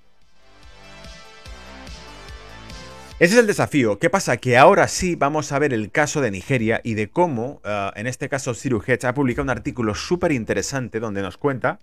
Ese 3.18 3.32
es 3.32 3.40
el 3.40 3.46
desafío. 3.46 3.98
¿Qué 3.98 4.10
pasa? 4.10 4.36
Que 4.36 4.58
ahora 4.58 4.88
sí 4.88 5.16
vamos 5.16 5.50
a 5.50 5.58
ver 5.58 5.72
el 5.72 5.90
caso 5.90 6.20
de 6.20 6.30
Nigeria 6.30 6.82
y 6.84 6.92
de 6.92 7.08
cómo, 7.08 7.62
eh, 7.64 7.90
en 7.96 8.06
este 8.06 8.28
caso, 8.28 8.52
Siru 8.52 8.82
Hedge 8.86 9.06
ha 9.06 9.14
publicado 9.14 9.44
un 9.44 9.48
artículo 9.48 9.94
súper 9.94 10.32
interesante 10.32 11.00
donde 11.00 11.22
nos 11.22 11.38
cuenta 11.38 11.80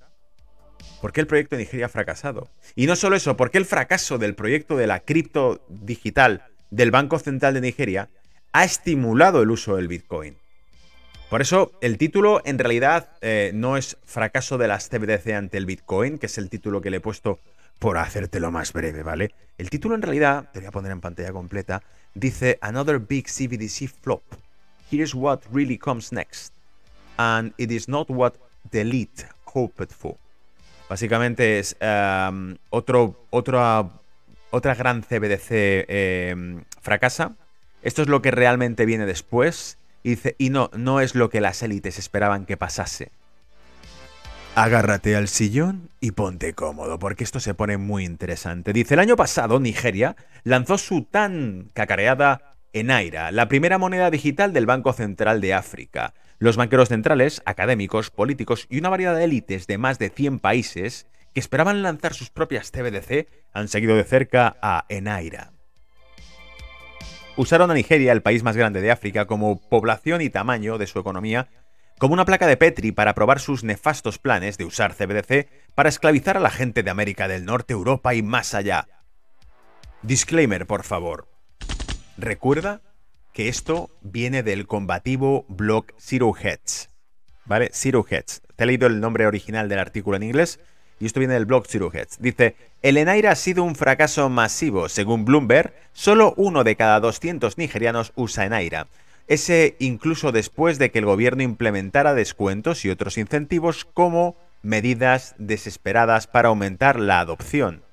por 1.01 1.11
qué 1.11 1.21
el 1.21 1.27
proyecto 1.27 1.55
de 1.55 1.63
Nigeria 1.63 1.87
ha 1.87 1.89
fracasado. 1.89 2.49
Y 2.75 2.85
no 2.85 2.95
solo 2.95 3.15
eso, 3.15 3.35
por 3.35 3.49
qué 3.49 3.57
el 3.57 3.65
fracaso 3.65 4.19
del 4.19 4.35
proyecto 4.35 4.77
de 4.77 4.85
la 4.85 4.99
cripto 4.99 5.65
digital 5.69 6.43
del 6.69 6.91
Banco 6.91 7.17
Central 7.17 7.55
de 7.55 7.61
Nigeria 7.61 8.09
ha 8.51 8.63
estimulado 8.63 9.41
el 9.41 9.49
uso 9.49 9.75
del 9.75 9.87
Bitcoin. 9.87 10.37
Por 11.31 11.41
eso 11.41 11.71
el 11.81 11.97
título 11.97 12.43
en 12.45 12.59
realidad 12.59 13.09
eh, 13.21 13.49
no 13.55 13.75
es 13.75 13.97
fracaso 14.05 14.59
de 14.59 14.67
las 14.67 14.87
CBDC 14.87 15.29
ante 15.29 15.57
el 15.57 15.65
Bitcoin, 15.65 16.19
que 16.19 16.27
es 16.27 16.37
el 16.37 16.51
título 16.51 16.79
que 16.79 16.91
le 16.91 16.97
he 16.97 17.01
puesto 17.01 17.39
por 17.83 17.97
hacértelo 17.97 18.49
más 18.49 18.71
breve, 18.71 19.03
¿vale? 19.03 19.35
El 19.57 19.69
título 19.69 19.93
en 19.95 20.01
realidad, 20.01 20.49
te 20.53 20.59
voy 20.59 20.67
a 20.67 20.71
poner 20.71 20.93
en 20.93 21.01
pantalla 21.01 21.33
completa, 21.33 21.83
dice 22.13 22.57
Another 22.61 22.97
Big 22.97 23.25
CBDC 23.27 23.89
Flop. 23.89 24.23
Here's 24.89 25.13
what 25.13 25.41
really 25.51 25.77
comes 25.77 26.13
next. 26.13 26.53
And 27.17 27.53
it 27.57 27.71
is 27.71 27.89
not 27.89 28.09
what 28.09 28.35
the 28.71 28.79
elite 28.79 29.25
hoped 29.43 29.91
for. 29.91 30.15
Básicamente 30.87 31.59
es 31.59 31.75
em, 31.81 32.55
otro, 32.69 33.27
otra, 33.31 33.89
otra 34.51 34.75
gran 34.75 35.01
CBDC 35.01 35.85
em, 35.89 36.63
fracasa. 36.81 37.35
Esto 37.81 38.01
es 38.01 38.07
lo 38.07 38.21
que 38.21 38.31
realmente 38.31 38.85
viene 38.85 39.05
después 39.05 39.77
y 40.03 40.17
y 40.37 40.51
no, 40.51 40.69
no 40.73 41.01
es 41.01 41.15
lo 41.15 41.29
que 41.29 41.41
las 41.41 41.61
élites 41.61 41.99
esperaban 41.99 42.45
que 42.45 42.55
pasase. 42.55 43.11
Agárrate 44.55 45.15
al 45.15 45.29
sillón 45.29 45.89
y 45.99 46.11
ponte 46.11 46.53
cómodo, 46.53 46.99
porque 46.99 47.23
esto 47.23 47.39
se 47.39 47.55
pone 47.55 47.77
muy 47.77 48.05
interesante. 48.05 48.71
Dice, 48.71 48.93
el 48.93 48.99
año 48.99 49.15
pasado 49.15 49.59
Nigeria 49.59 50.15
lanzó 50.43 50.77
su 50.77 51.05
tan 51.05 51.71
cacareada 51.73 52.55
Enaira, 52.71 53.31
la 53.31 53.47
primera 53.47 53.79
moneda 53.79 54.11
digital 54.11 54.53
del 54.53 54.67
Banco 54.67 54.93
Central 54.93 55.41
de 55.41 55.55
África. 55.55 56.13
Los 56.37 56.55
banqueros 56.55 56.89
centrales, 56.89 57.41
académicos, 57.45 58.11
políticos 58.11 58.67
y 58.69 58.77
una 58.77 58.89
variedad 58.89 59.15
de 59.15 59.23
élites 59.23 59.65
de 59.65 59.79
más 59.79 59.97
de 59.97 60.09
100 60.09 60.37
países 60.37 61.07
que 61.33 61.39
esperaban 61.39 61.81
lanzar 61.81 62.13
sus 62.13 62.29
propias 62.29 62.69
CBDC 62.69 63.29
han 63.53 63.67
seguido 63.67 63.95
de 63.95 64.03
cerca 64.03 64.57
a 64.61 64.85
Enaira. 64.87 65.51
usaron 67.37 67.71
a 67.71 67.73
Nigeria, 67.73 68.11
el 68.11 68.21
país 68.21 68.43
más 68.43 68.55
grande 68.55 68.81
de 68.81 68.91
África, 68.91 69.25
como 69.25 69.59
población 69.67 70.21
y 70.21 70.29
tamaño 70.29 70.77
de 70.77 70.85
su 70.85 70.99
economía, 70.99 71.49
como 71.97 72.13
una 72.13 72.25
placa 72.25 72.47
de 72.47 72.57
Petri 72.57 72.91
para 72.91 73.15
probar 73.15 73.39
sus 73.39 73.63
nefastos 73.63 74.17
planes 74.19 74.57
de 74.57 74.65
usar 74.65 74.93
CBDC 74.93 75.47
para 75.75 75.89
esclavizar 75.89 76.37
a 76.37 76.41
la 76.41 76.49
gente 76.49 76.83
de 76.83 76.89
América 76.89 77.27
del 77.27 77.45
Norte, 77.45 77.73
Europa 77.73 78.13
y 78.13 78.21
más 78.21 78.53
allá. 78.53 78.87
Disclaimer, 80.01 80.67
por 80.67 80.83
favor. 80.83 81.27
Recuerda 82.17 82.81
que 83.33 83.47
esto 83.47 83.89
viene 84.01 84.43
del 84.43 84.67
combativo 84.67 85.45
blog 85.47 85.87
Zero 85.99 86.33
Heads. 86.35 86.89
¿Vale? 87.45 87.71
Zero 87.73 88.05
Heads. 88.07 88.41
Te 88.55 88.63
he 88.63 88.67
leído 88.67 88.87
el 88.87 88.99
nombre 88.99 89.25
original 89.25 89.67
del 89.69 89.79
artículo 89.79 90.17
en 90.17 90.23
inglés 90.23 90.59
y 90.99 91.05
esto 91.05 91.19
viene 91.19 91.33
del 91.33 91.45
blog 91.45 91.65
Zero 91.67 91.91
Heads. 91.91 92.17
Dice, 92.19 92.55
el 92.81 92.97
Enaira 92.97 93.31
ha 93.31 93.35
sido 93.35 93.63
un 93.63 93.75
fracaso 93.75 94.29
masivo. 94.29 94.87
Según 94.89 95.25
Bloomberg, 95.25 95.73
solo 95.91 96.33
uno 96.37 96.63
de 96.63 96.75
cada 96.75 96.99
200 96.99 97.57
nigerianos 97.57 98.13
usa 98.15 98.45
Enaira. 98.45 98.87
Ese 99.27 99.75
incluso 99.79 100.31
después 100.31 100.79
de 100.79 100.91
que 100.91 100.99
el 100.99 101.05
gobierno 101.05 101.43
implementara 101.43 102.13
descuentos 102.13 102.85
y 102.85 102.89
otros 102.89 103.17
incentivos 103.17 103.85
como 103.85 104.35
medidas 104.61 105.35
desesperadas 105.37 106.27
para 106.27 106.49
aumentar 106.49 106.99
la 106.99 107.19
adopción. 107.19 107.83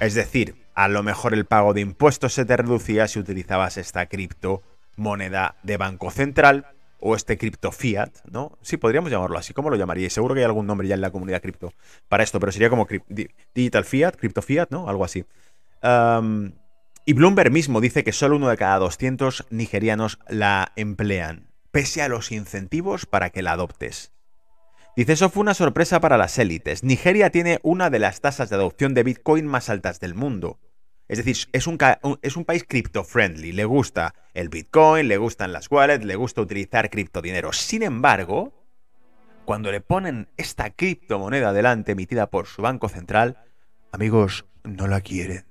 Es 0.00 0.14
decir, 0.14 0.56
a 0.74 0.88
lo 0.88 1.02
mejor 1.02 1.34
el 1.34 1.44
pago 1.44 1.74
de 1.74 1.82
impuestos 1.82 2.32
se 2.32 2.44
te 2.44 2.56
reducía 2.56 3.06
si 3.06 3.18
utilizabas 3.18 3.76
esta 3.76 4.06
criptomoneda 4.06 5.56
de 5.62 5.76
banco 5.76 6.10
central 6.10 6.66
o 7.00 7.16
este 7.16 7.38
cripto 7.38 7.72
fiat, 7.72 8.10
¿no? 8.30 8.58
Sí, 8.62 8.76
podríamos 8.76 9.10
llamarlo 9.10 9.38
así. 9.38 9.54
¿Cómo 9.54 9.70
lo 9.70 9.76
llamaríais? 9.76 10.12
Seguro 10.12 10.34
que 10.34 10.40
hay 10.40 10.46
algún 10.46 10.66
nombre 10.66 10.86
ya 10.86 10.94
en 10.94 11.00
la 11.00 11.10
comunidad 11.10 11.40
cripto 11.40 11.72
para 12.08 12.22
esto, 12.22 12.38
pero 12.40 12.52
sería 12.52 12.70
como 12.70 12.86
digital 13.54 13.84
fiat, 13.84 14.16
cripto 14.16 14.42
fiat, 14.42 14.68
¿no? 14.70 14.88
Algo 14.88 15.04
así. 15.04 15.24
Y 17.10 17.12
Bloomberg 17.12 17.50
mismo 17.50 17.80
dice 17.80 18.04
que 18.04 18.12
solo 18.12 18.36
uno 18.36 18.48
de 18.50 18.56
cada 18.56 18.78
200 18.78 19.48
nigerianos 19.50 20.20
la 20.28 20.70
emplean, 20.76 21.50
pese 21.72 22.02
a 22.02 22.08
los 22.08 22.30
incentivos 22.30 23.04
para 23.04 23.30
que 23.30 23.42
la 23.42 23.50
adoptes. 23.50 24.12
Dice, 24.94 25.14
eso 25.14 25.28
fue 25.28 25.40
una 25.40 25.54
sorpresa 25.54 25.98
para 25.98 26.16
las 26.16 26.38
élites. 26.38 26.84
Nigeria 26.84 27.30
tiene 27.30 27.58
una 27.64 27.90
de 27.90 27.98
las 27.98 28.20
tasas 28.20 28.48
de 28.48 28.54
adopción 28.54 28.94
de 28.94 29.02
Bitcoin 29.02 29.44
más 29.44 29.70
altas 29.70 29.98
del 29.98 30.14
mundo. 30.14 30.60
Es 31.08 31.18
decir, 31.18 31.36
es 31.52 31.66
un, 31.66 31.78
país 32.44 32.62
cripto-friendly. 32.62 33.50
Le 33.50 33.64
gusta 33.64 34.14
el 34.32 34.48
Bitcoin, 34.48 35.08
le 35.08 35.16
gustan 35.16 35.52
las 35.52 35.68
wallets, 35.68 36.04
le 36.04 36.14
gusta 36.14 36.42
utilizar 36.42 36.90
criptodinero. 36.90 37.52
Sin 37.52 37.82
embargo, 37.82 38.52
cuando 39.44 39.72
le 39.72 39.80
ponen 39.80 40.28
esta 40.36 40.70
criptomoneda 40.70 41.52
delante 41.52 41.90
emitida 41.90 42.30
por 42.30 42.46
su 42.46 42.62
banco 42.62 42.88
central, 42.88 43.36
amigos, 43.90 44.46
no 44.62 44.86
la 44.86 45.00
quieren. 45.00 45.49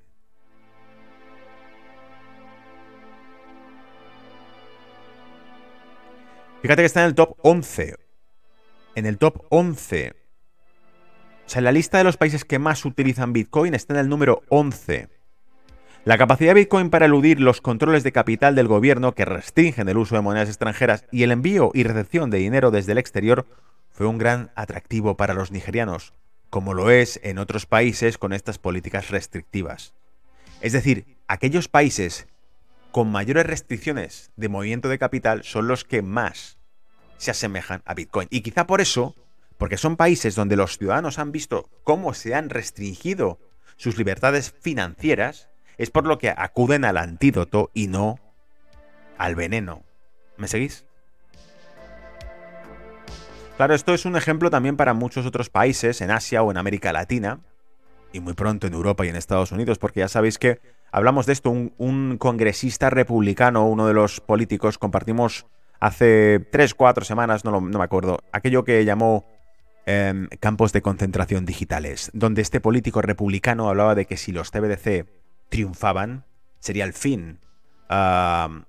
Fíjate 6.61 6.81
que 6.81 6.85
está 6.85 7.01
en 7.01 7.07
el 7.07 7.15
top 7.15 7.37
11. 7.41 7.95
En 8.95 9.05
el 9.05 9.17
top 9.17 9.45
11. 9.49 10.13
O 11.45 11.49
sea, 11.49 11.59
en 11.59 11.63
la 11.63 11.71
lista 11.71 11.97
de 11.97 12.03
los 12.03 12.17
países 12.17 12.43
que 12.43 12.59
más 12.59 12.83
utilizan 12.85 13.33
Bitcoin 13.33 13.73
está 13.73 13.93
en 13.93 14.01
el 14.01 14.09
número 14.09 14.43
11. 14.49 15.07
La 16.03 16.17
capacidad 16.17 16.51
de 16.51 16.61
Bitcoin 16.61 16.89
para 16.89 17.05
eludir 17.05 17.39
los 17.39 17.61
controles 17.61 18.03
de 18.03 18.11
capital 18.11 18.55
del 18.55 18.67
gobierno 18.67 19.15
que 19.15 19.25
restringen 19.25 19.87
el 19.89 19.97
uso 19.97 20.15
de 20.15 20.21
monedas 20.21 20.49
extranjeras 20.49 21.05
y 21.11 21.23
el 21.23 21.31
envío 21.31 21.71
y 21.73 21.83
recepción 21.83 22.29
de 22.29 22.39
dinero 22.39 22.71
desde 22.71 22.91
el 22.91 22.97
exterior 22.97 23.45
fue 23.89 24.07
un 24.07 24.17
gran 24.17 24.51
atractivo 24.55 25.17
para 25.17 25.33
los 25.33 25.51
nigerianos, 25.51 26.13
como 26.49 26.73
lo 26.73 26.89
es 26.89 27.19
en 27.23 27.37
otros 27.37 27.65
países 27.65 28.17
con 28.17 28.33
estas 28.33 28.59
políticas 28.59 29.09
restrictivas. 29.09 29.93
Es 30.61 30.73
decir, 30.73 31.17
aquellos 31.27 31.67
países 31.67 32.27
con 32.91 33.11
mayores 33.11 33.45
restricciones 33.45 34.31
de 34.35 34.49
movimiento 34.49 34.89
de 34.89 34.99
capital 34.99 35.43
son 35.43 35.67
los 35.67 35.83
que 35.83 36.01
más 36.01 36.57
se 37.17 37.31
asemejan 37.31 37.81
a 37.85 37.93
Bitcoin. 37.93 38.27
Y 38.31 38.41
quizá 38.41 38.65
por 38.65 38.81
eso, 38.81 39.15
porque 39.57 39.77
son 39.77 39.97
países 39.97 40.35
donde 40.35 40.55
los 40.55 40.77
ciudadanos 40.77 41.19
han 41.19 41.31
visto 41.31 41.69
cómo 41.83 42.13
se 42.13 42.33
han 42.33 42.49
restringido 42.49 43.39
sus 43.75 43.97
libertades 43.97 44.53
financieras, 44.59 45.49
es 45.77 45.91
por 45.91 46.05
lo 46.05 46.17
que 46.17 46.29
acuden 46.29 46.85
al 46.85 46.97
antídoto 46.97 47.69
y 47.73 47.87
no 47.87 48.19
al 49.17 49.35
veneno. 49.35 49.83
¿Me 50.37 50.47
seguís? 50.47 50.85
Claro, 53.57 53.75
esto 53.75 53.93
es 53.93 54.05
un 54.05 54.15
ejemplo 54.15 54.49
también 54.49 54.77
para 54.77 54.93
muchos 54.93 55.25
otros 55.25 55.49
países 55.49 55.99
en 55.99 56.11
Asia 56.11 56.41
o 56.43 56.51
en 56.51 56.57
América 56.57 56.93
Latina, 56.93 57.41
y 58.13 58.21
muy 58.21 58.33
pronto 58.33 58.67
en 58.67 58.73
Europa 58.73 59.05
y 59.05 59.09
en 59.09 59.17
Estados 59.17 59.51
Unidos, 59.51 59.77
porque 59.77 59.99
ya 59.99 60.07
sabéis 60.07 60.39
que 60.39 60.61
hablamos 60.91 61.25
de 61.25 61.33
esto, 61.33 61.49
un, 61.49 62.17
congresista 62.17 62.89
republicano, 62.89 63.67
uno 63.67 63.87
de 63.87 63.93
los 63.93 64.21
políticos, 64.21 64.77
compartimos 64.77 65.45
hace 65.79 66.39
tres, 66.51 66.73
cuatro 66.73 67.05
semanas, 67.05 67.45
no, 67.45 67.51
no 67.61 67.79
me 67.79 67.83
acuerdo, 67.83 68.19
aquello 68.31 68.63
que 68.63 68.83
llamó 68.85 69.25
em, 69.85 70.27
campos 70.39 70.73
de 70.73 70.81
concentración 70.81 71.45
digitales, 71.45 72.11
donde 72.13 72.41
este 72.41 72.59
político 72.59 73.01
republicano 73.01 73.69
hablaba 73.69 73.95
de 73.95 74.05
que 74.05 74.17
si 74.17 74.31
los 74.31 74.51
CBDC 74.51 75.05
triunfaban, 75.49 76.25
sería 76.59 76.85
el 76.85 76.93
fin 76.93 77.39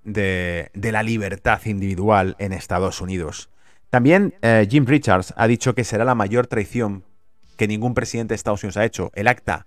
de, 0.04 0.70
la 0.74 1.02
libertad 1.02 1.60
individual 1.66 2.36
en 2.38 2.52
Estados 2.52 3.00
Unidos. 3.00 3.50
También 3.90 4.34
eh, 4.40 4.66
Jim 4.70 4.86
Richards 4.86 5.34
ha 5.36 5.46
dicho 5.46 5.74
que 5.74 5.84
será 5.84 6.04
la 6.04 6.14
mayor 6.14 6.46
traición 6.46 7.04
que 7.56 7.68
ningún 7.68 7.92
presidente 7.92 8.32
de 8.32 8.36
Estados 8.36 8.62
Unidos 8.62 8.78
ha 8.78 8.84
hecho, 8.84 9.10
el 9.14 9.28
acta 9.28 9.66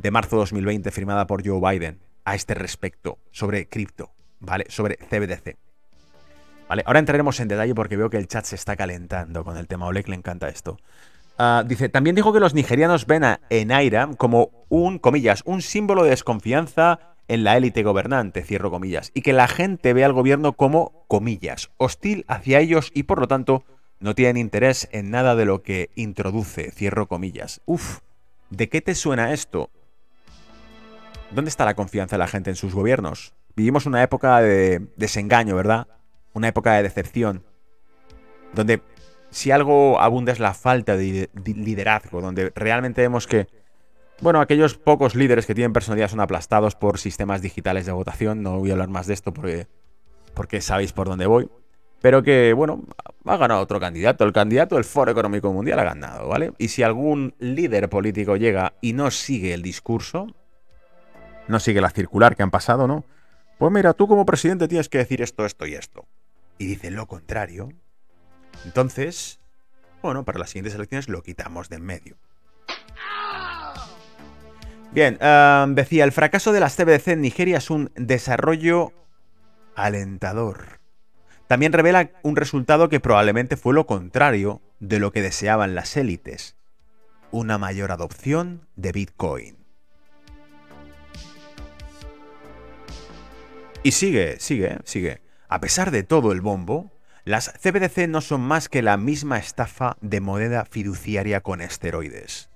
de 0.00 0.10
marzo 0.10 0.36
de 0.36 0.40
2020 0.40 0.90
firmada 0.90 1.26
por 1.26 1.46
Joe 1.46 1.60
Biden 1.60 2.00
a 2.24 2.34
este 2.34 2.54
respecto 2.54 3.18
sobre 3.30 3.68
cripto, 3.68 4.12
¿vale? 4.38 4.66
Sobre 4.68 4.96
CBDC. 4.96 5.56
Vale, 6.68 6.84
ahora 6.86 7.00
entraremos 7.00 7.40
en 7.40 7.48
detalle 7.48 7.74
porque 7.74 7.96
veo 7.96 8.10
que 8.10 8.16
el 8.16 8.28
chat 8.28 8.44
se 8.44 8.54
está 8.54 8.76
calentando 8.76 9.44
con 9.44 9.56
el 9.56 9.66
tema. 9.66 9.86
Oleg 9.86 10.08
le 10.08 10.14
encanta 10.14 10.48
esto. 10.48 10.78
Ah, 11.36 11.64
dice, 11.66 11.88
también 11.88 12.14
dijo 12.14 12.32
que 12.32 12.40
los 12.40 12.54
nigerianos 12.54 13.06
ven 13.06 13.24
a 13.24 13.40
Enaira 13.50 14.08
como 14.16 14.66
un, 14.68 14.98
comillas, 14.98 15.42
un 15.46 15.62
símbolo 15.62 16.04
de 16.04 16.10
desconfianza 16.10 17.16
en 17.28 17.44
la 17.44 17.56
élite 17.56 17.82
gobernante, 17.82 18.42
cierro 18.42 18.70
comillas, 18.70 19.10
y 19.14 19.22
que 19.22 19.32
la 19.32 19.48
gente 19.48 19.92
ve 19.92 20.04
al 20.04 20.12
gobierno 20.12 20.52
como, 20.52 21.04
comillas, 21.08 21.70
hostil 21.76 22.24
hacia 22.28 22.60
ellos 22.60 22.90
y 22.94 23.04
por 23.04 23.20
lo 23.20 23.28
tanto 23.28 23.64
no 24.00 24.14
tienen 24.14 24.36
interés 24.36 24.88
en 24.92 25.10
nada 25.10 25.34
de 25.34 25.44
lo 25.44 25.62
que 25.62 25.90
introduce, 25.94 26.70
cierro 26.72 27.06
comillas. 27.06 27.60
Uf, 27.66 28.00
¿de 28.50 28.68
qué 28.68 28.80
te 28.80 28.94
suena 28.94 29.32
esto? 29.32 29.70
¿Dónde 31.30 31.48
está 31.48 31.64
la 31.64 31.74
confianza 31.74 32.16
de 32.16 32.18
la 32.18 32.26
gente 32.26 32.50
en 32.50 32.56
sus 32.56 32.74
gobiernos? 32.74 33.34
Vivimos 33.54 33.86
una 33.86 34.02
época 34.02 34.40
de 34.40 34.88
desengaño, 34.96 35.54
¿verdad? 35.54 35.86
Una 36.32 36.48
época 36.48 36.74
de 36.74 36.82
decepción, 36.82 37.44
donde 38.52 38.82
si 39.30 39.52
algo 39.52 40.00
abunda 40.00 40.32
es 40.32 40.40
la 40.40 40.54
falta 40.54 40.96
de 40.96 41.30
liderazgo, 41.44 42.20
donde 42.20 42.50
realmente 42.56 43.00
vemos 43.00 43.28
que, 43.28 43.46
bueno, 44.20 44.40
aquellos 44.40 44.76
pocos 44.76 45.14
líderes 45.14 45.46
que 45.46 45.54
tienen 45.54 45.72
personalidad 45.72 46.08
son 46.08 46.20
aplastados 46.20 46.74
por 46.74 46.98
sistemas 46.98 47.42
digitales 47.42 47.86
de 47.86 47.92
votación, 47.92 48.42
no 48.42 48.58
voy 48.58 48.70
a 48.70 48.72
hablar 48.72 48.88
más 48.88 49.06
de 49.06 49.14
esto 49.14 49.32
porque, 49.32 49.68
porque 50.34 50.60
sabéis 50.60 50.92
por 50.92 51.08
dónde 51.08 51.26
voy, 51.26 51.48
pero 52.00 52.24
que, 52.24 52.52
bueno, 52.54 52.82
ha 53.24 53.36
ganado 53.36 53.60
otro 53.60 53.78
candidato, 53.78 54.24
el 54.24 54.32
candidato 54.32 54.74
del 54.74 54.84
Foro 54.84 55.12
Económico 55.12 55.52
Mundial 55.52 55.78
ha 55.78 55.84
ganado, 55.84 56.26
¿vale? 56.26 56.52
Y 56.58 56.68
si 56.68 56.82
algún 56.82 57.34
líder 57.38 57.88
político 57.88 58.36
llega 58.36 58.72
y 58.80 58.94
no 58.94 59.12
sigue 59.12 59.54
el 59.54 59.62
discurso, 59.62 60.26
no 61.50 61.60
sigue 61.60 61.80
la 61.80 61.90
circular 61.90 62.36
que 62.36 62.42
han 62.42 62.50
pasado, 62.50 62.86
¿no? 62.86 63.04
Pues 63.58 63.70
mira, 63.72 63.92
tú 63.92 64.08
como 64.08 64.24
presidente 64.24 64.68
tienes 64.68 64.88
que 64.88 64.98
decir 64.98 65.20
esto, 65.20 65.44
esto 65.44 65.66
y 65.66 65.74
esto. 65.74 66.06
Y 66.56 66.66
dice 66.66 66.90
lo 66.90 67.06
contrario, 67.06 67.70
entonces, 68.64 69.38
bueno, 70.02 70.24
para 70.24 70.38
las 70.38 70.50
siguientes 70.50 70.74
elecciones 70.74 71.08
lo 71.08 71.22
quitamos 71.22 71.68
de 71.68 71.76
en 71.76 71.84
medio. 71.84 72.16
Bien, 74.92 75.18
decía, 75.74 76.04
el 76.04 76.12
fracaso 76.12 76.52
de 76.52 76.60
las 76.60 76.74
CBDC 76.76 77.08
en 77.08 77.20
Nigeria 77.20 77.58
es 77.58 77.70
un 77.70 77.92
desarrollo 77.94 78.92
alentador. 79.76 80.80
También 81.46 81.72
revela 81.72 82.10
un 82.22 82.36
resultado 82.36 82.88
que 82.88 83.00
probablemente 83.00 83.56
fue 83.56 83.74
lo 83.74 83.86
contrario 83.86 84.60
de 84.80 84.98
lo 84.98 85.12
que 85.12 85.22
deseaban 85.22 85.74
las 85.74 85.96
élites. 85.96 86.56
Una 87.30 87.56
mayor 87.58 87.92
adopción 87.92 88.66
de 88.74 88.92
Bitcoin. 88.92 89.59
Y 93.82 93.92
sigue, 93.92 94.38
sigue, 94.40 94.78
sigue. 94.84 95.22
A 95.48 95.60
pesar 95.60 95.90
de 95.90 96.02
todo 96.02 96.32
el 96.32 96.42
bombo, 96.42 96.92
las 97.24 97.50
CBDC 97.62 98.08
no 98.08 98.20
son 98.20 98.42
más 98.42 98.68
que 98.68 98.82
la 98.82 98.98
misma 98.98 99.38
estafa 99.38 99.96
de 100.02 100.20
moneda 100.20 100.66
fiduciaria 100.66 101.40
con 101.40 101.62
esteroides. 101.62 102.50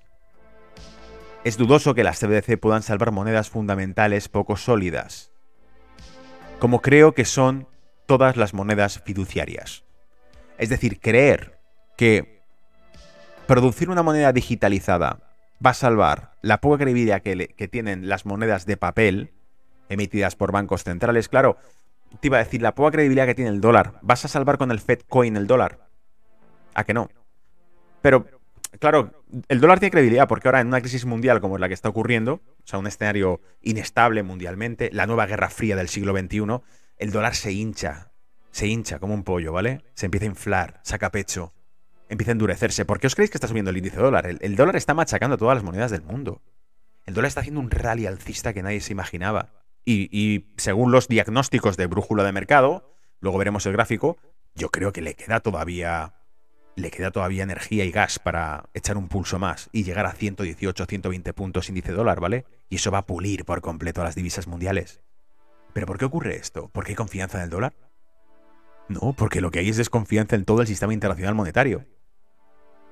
Es 1.43 1.57
dudoso 1.57 1.95
que 1.95 2.03
las 2.03 2.19
CBDC 2.19 2.59
puedan 2.59 2.83
salvar 2.83 3.11
monedas 3.11 3.49
fundamentales 3.49 4.29
poco 4.29 4.55
sólidas, 4.55 5.31
como 6.59 6.81
creo 6.81 7.13
que 7.13 7.25
son 7.25 7.67
todas 8.05 8.37
las 8.37 8.53
monedas 8.53 9.01
fiduciarias. 9.03 9.83
Es 10.57 10.69
decir, 10.69 10.99
creer 10.99 11.59
que 11.97 12.43
producir 13.47 13.89
una 13.89 14.03
moneda 14.03 14.31
digitalizada 14.31 15.19
va 15.63 15.71
a 15.71 15.75
salvar 15.75 16.33
la 16.41 16.61
poca 16.61 16.79
credibilidad 16.83 17.21
que, 17.21 17.47
que 17.47 17.67
tienen 17.67 18.09
las 18.09 18.25
monedas 18.25 18.65
de 18.65 18.77
papel 18.77 19.34
emitidas 19.89 20.35
por 20.35 20.51
bancos 20.51 20.83
centrales. 20.83 21.29
Claro, 21.29 21.57
te 22.19 22.27
iba 22.27 22.37
a 22.37 22.43
decir, 22.43 22.61
la 22.61 22.75
poca 22.75 22.91
credibilidad 22.91 23.25
que 23.25 23.35
tiene 23.35 23.51
el 23.51 23.61
dólar. 23.61 23.99
¿Vas 24.01 24.25
a 24.25 24.27
salvar 24.27 24.57
con 24.57 24.71
el 24.71 24.79
Fed 24.79 25.01
Coin 25.07 25.35
el 25.35 25.47
dólar? 25.47 25.87
¿A 26.73 26.83
que 26.83 26.93
no? 26.93 27.09
Pero, 28.01 28.27
claro, 28.79 29.11
el 29.47 29.59
dólar 29.59 29.79
tiene 29.79 29.91
credibilidad 29.91 30.27
porque 30.27 30.47
ahora 30.47 30.61
en 30.61 30.67
una 30.67 30.81
crisis 30.81 31.05
mundial 31.05 31.41
como 31.41 31.57
la 31.57 31.67
que 31.67 31.73
está 31.73 31.89
ocurriendo, 31.89 32.33
o 32.33 32.67
sea, 32.67 32.79
un 32.79 32.87
escenario 32.87 33.41
inestable 33.61 34.23
mundialmente, 34.23 34.89
la 34.93 35.07
nueva 35.07 35.25
guerra 35.25 35.49
fría 35.49 35.75
del 35.75 35.89
siglo 35.89 36.17
XXI, 36.17 36.61
el 36.97 37.11
dólar 37.11 37.35
se 37.35 37.51
hincha, 37.51 38.11
se 38.51 38.67
hincha 38.67 38.99
como 38.99 39.13
un 39.13 39.23
pollo, 39.23 39.51
¿vale? 39.51 39.83
Se 39.95 40.05
empieza 40.05 40.25
a 40.25 40.29
inflar, 40.29 40.79
saca 40.83 41.11
pecho, 41.11 41.53
empieza 42.09 42.31
a 42.31 42.33
endurecerse. 42.33 42.85
¿Por 42.85 42.99
qué 42.99 43.07
os 43.07 43.15
creéis 43.15 43.31
que 43.31 43.37
está 43.37 43.47
subiendo 43.47 43.71
el 43.71 43.77
índice 43.77 43.97
de 43.97 44.03
dólar? 44.03 44.27
El, 44.27 44.55
dólar 44.55 44.75
está 44.75 44.93
machacando 44.93 45.37
todas 45.37 45.55
las 45.55 45.63
monedas 45.63 45.91
del 45.91 46.01
mundo. 46.01 46.41
El 47.05 47.13
dólar 47.13 47.27
está 47.27 47.41
haciendo 47.41 47.59
un 47.59 47.71
rally 47.71 48.05
alcista 48.05 48.53
que 48.53 48.63
nadie 48.63 48.81
se 48.81 48.93
imaginaba. 48.93 49.64
Y, 49.85 50.47
según 50.57 50.91
los 50.91 51.07
diagnósticos 51.07 51.77
de 51.77 51.85
brújula 51.85 52.23
de 52.23 52.31
mercado, 52.31 52.91
luego 53.19 53.37
veremos 53.37 53.65
el 53.67 53.73
gráfico, 53.73 54.17
yo 54.55 54.69
creo 54.69 54.91
que 54.91 55.01
le 55.01 55.13
queda 55.13 55.39
todavía 55.39 56.13
le 56.77 56.91
queda 56.91 57.09
todavía 57.09 57.43
energía 57.43 57.85
y 57.85 57.91
gas 57.91 58.19
para 58.19 58.65
echar 58.73 58.97
un 58.97 59.07
pulso 59.07 59.39
más 59.39 59.69
y 59.71 59.85
llegar 59.85 60.05
a 60.05 60.11
118, 60.11 60.85
120 60.85 61.33
puntos 61.33 61.69
índice 61.69 61.93
dólar, 61.93 62.19
¿vale? 62.19 62.45
Y 62.69 62.75
eso 62.75 62.91
va 62.91 62.97
a 62.97 63.05
pulir 63.05 63.45
por 63.45 63.61
completo 63.61 64.01
a 64.01 64.03
las 64.03 64.15
divisas 64.15 64.45
mundiales. 64.47 64.99
¿Pero 65.71 65.87
por 65.87 65.97
qué 65.97 66.03
ocurre 66.03 66.35
esto? 66.35 66.67
¿Por 66.69 66.83
qué 66.83 66.91
hay 66.91 66.95
confianza 66.95 67.37
en 67.37 67.45
el 67.45 67.49
dólar? 67.49 67.73
No, 68.89 69.13
porque 69.13 69.39
lo 69.39 69.51
que 69.51 69.59
hay 69.59 69.69
es 69.69 69.77
desconfianza 69.77 70.35
en 70.35 70.43
todo 70.43 70.61
el 70.61 70.67
sistema 70.67 70.93
internacional 70.93 71.33
monetario. 71.33 71.85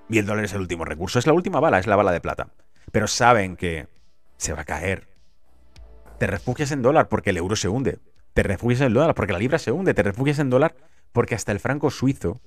Y 0.09 0.17
el 0.17 0.25
dólar 0.25 0.45
es 0.45 0.53
el 0.53 0.61
último 0.61 0.85
recurso, 0.85 1.19
es 1.19 1.27
la 1.27 1.33
última 1.33 1.59
bala, 1.59 1.79
es 1.79 1.87
la 1.87 1.95
bala 1.95 2.11
de 2.11 2.21
plata. 2.21 2.49
Pero 2.91 3.07
saben 3.07 3.55
que 3.55 3.87
se 4.37 4.53
va 4.53 4.61
a 4.61 4.65
caer. 4.65 5.12
Te 6.23 6.27
refugias 6.27 6.71
en 6.71 6.81
dólar 6.81 7.09
porque 7.09 7.31
el 7.31 7.37
euro 7.37 7.57
se 7.57 7.67
hunde. 7.67 7.99
Te 8.33 8.43
refugias 8.43 8.79
en 8.79 8.93
dólar 8.93 9.13
porque 9.13 9.33
la 9.33 9.39
libra 9.39 9.59
se 9.59 9.73
hunde. 9.73 9.93
Te 9.93 10.03
refugias 10.03 10.39
en 10.39 10.49
dólar 10.49 10.73
porque 11.11 11.35
hasta 11.35 11.51
el 11.51 11.59
franco 11.59 11.91
suizo 11.91 12.39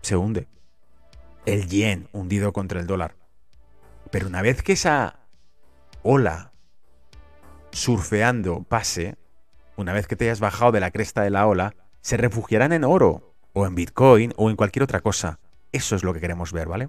se 0.00 0.16
hunde. 0.16 0.48
El 1.44 1.68
yen 1.68 2.08
hundido 2.14 2.54
contra 2.54 2.80
el 2.80 2.86
dólar. 2.86 3.16
Pero 4.10 4.26
una 4.26 4.40
vez 4.40 4.62
que 4.62 4.72
esa 4.72 5.18
ola 6.02 6.52
surfeando 7.72 8.62
pase, 8.62 9.18
una 9.76 9.92
vez 9.92 10.06
que 10.06 10.16
te 10.16 10.24
hayas 10.24 10.40
bajado 10.40 10.72
de 10.72 10.80
la 10.80 10.90
cresta 10.90 11.20
de 11.20 11.28
la 11.28 11.46
ola, 11.46 11.74
se 12.00 12.16
refugiarán 12.16 12.72
en 12.72 12.84
oro, 12.84 13.34
o 13.52 13.66
en 13.66 13.74
Bitcoin, 13.74 14.32
o 14.38 14.48
en 14.48 14.56
cualquier 14.56 14.82
otra 14.82 15.00
cosa. 15.00 15.40
Eso 15.72 15.94
es 15.94 16.04
lo 16.04 16.14
que 16.14 16.20
queremos 16.20 16.54
ver, 16.54 16.68
¿vale? 16.68 16.88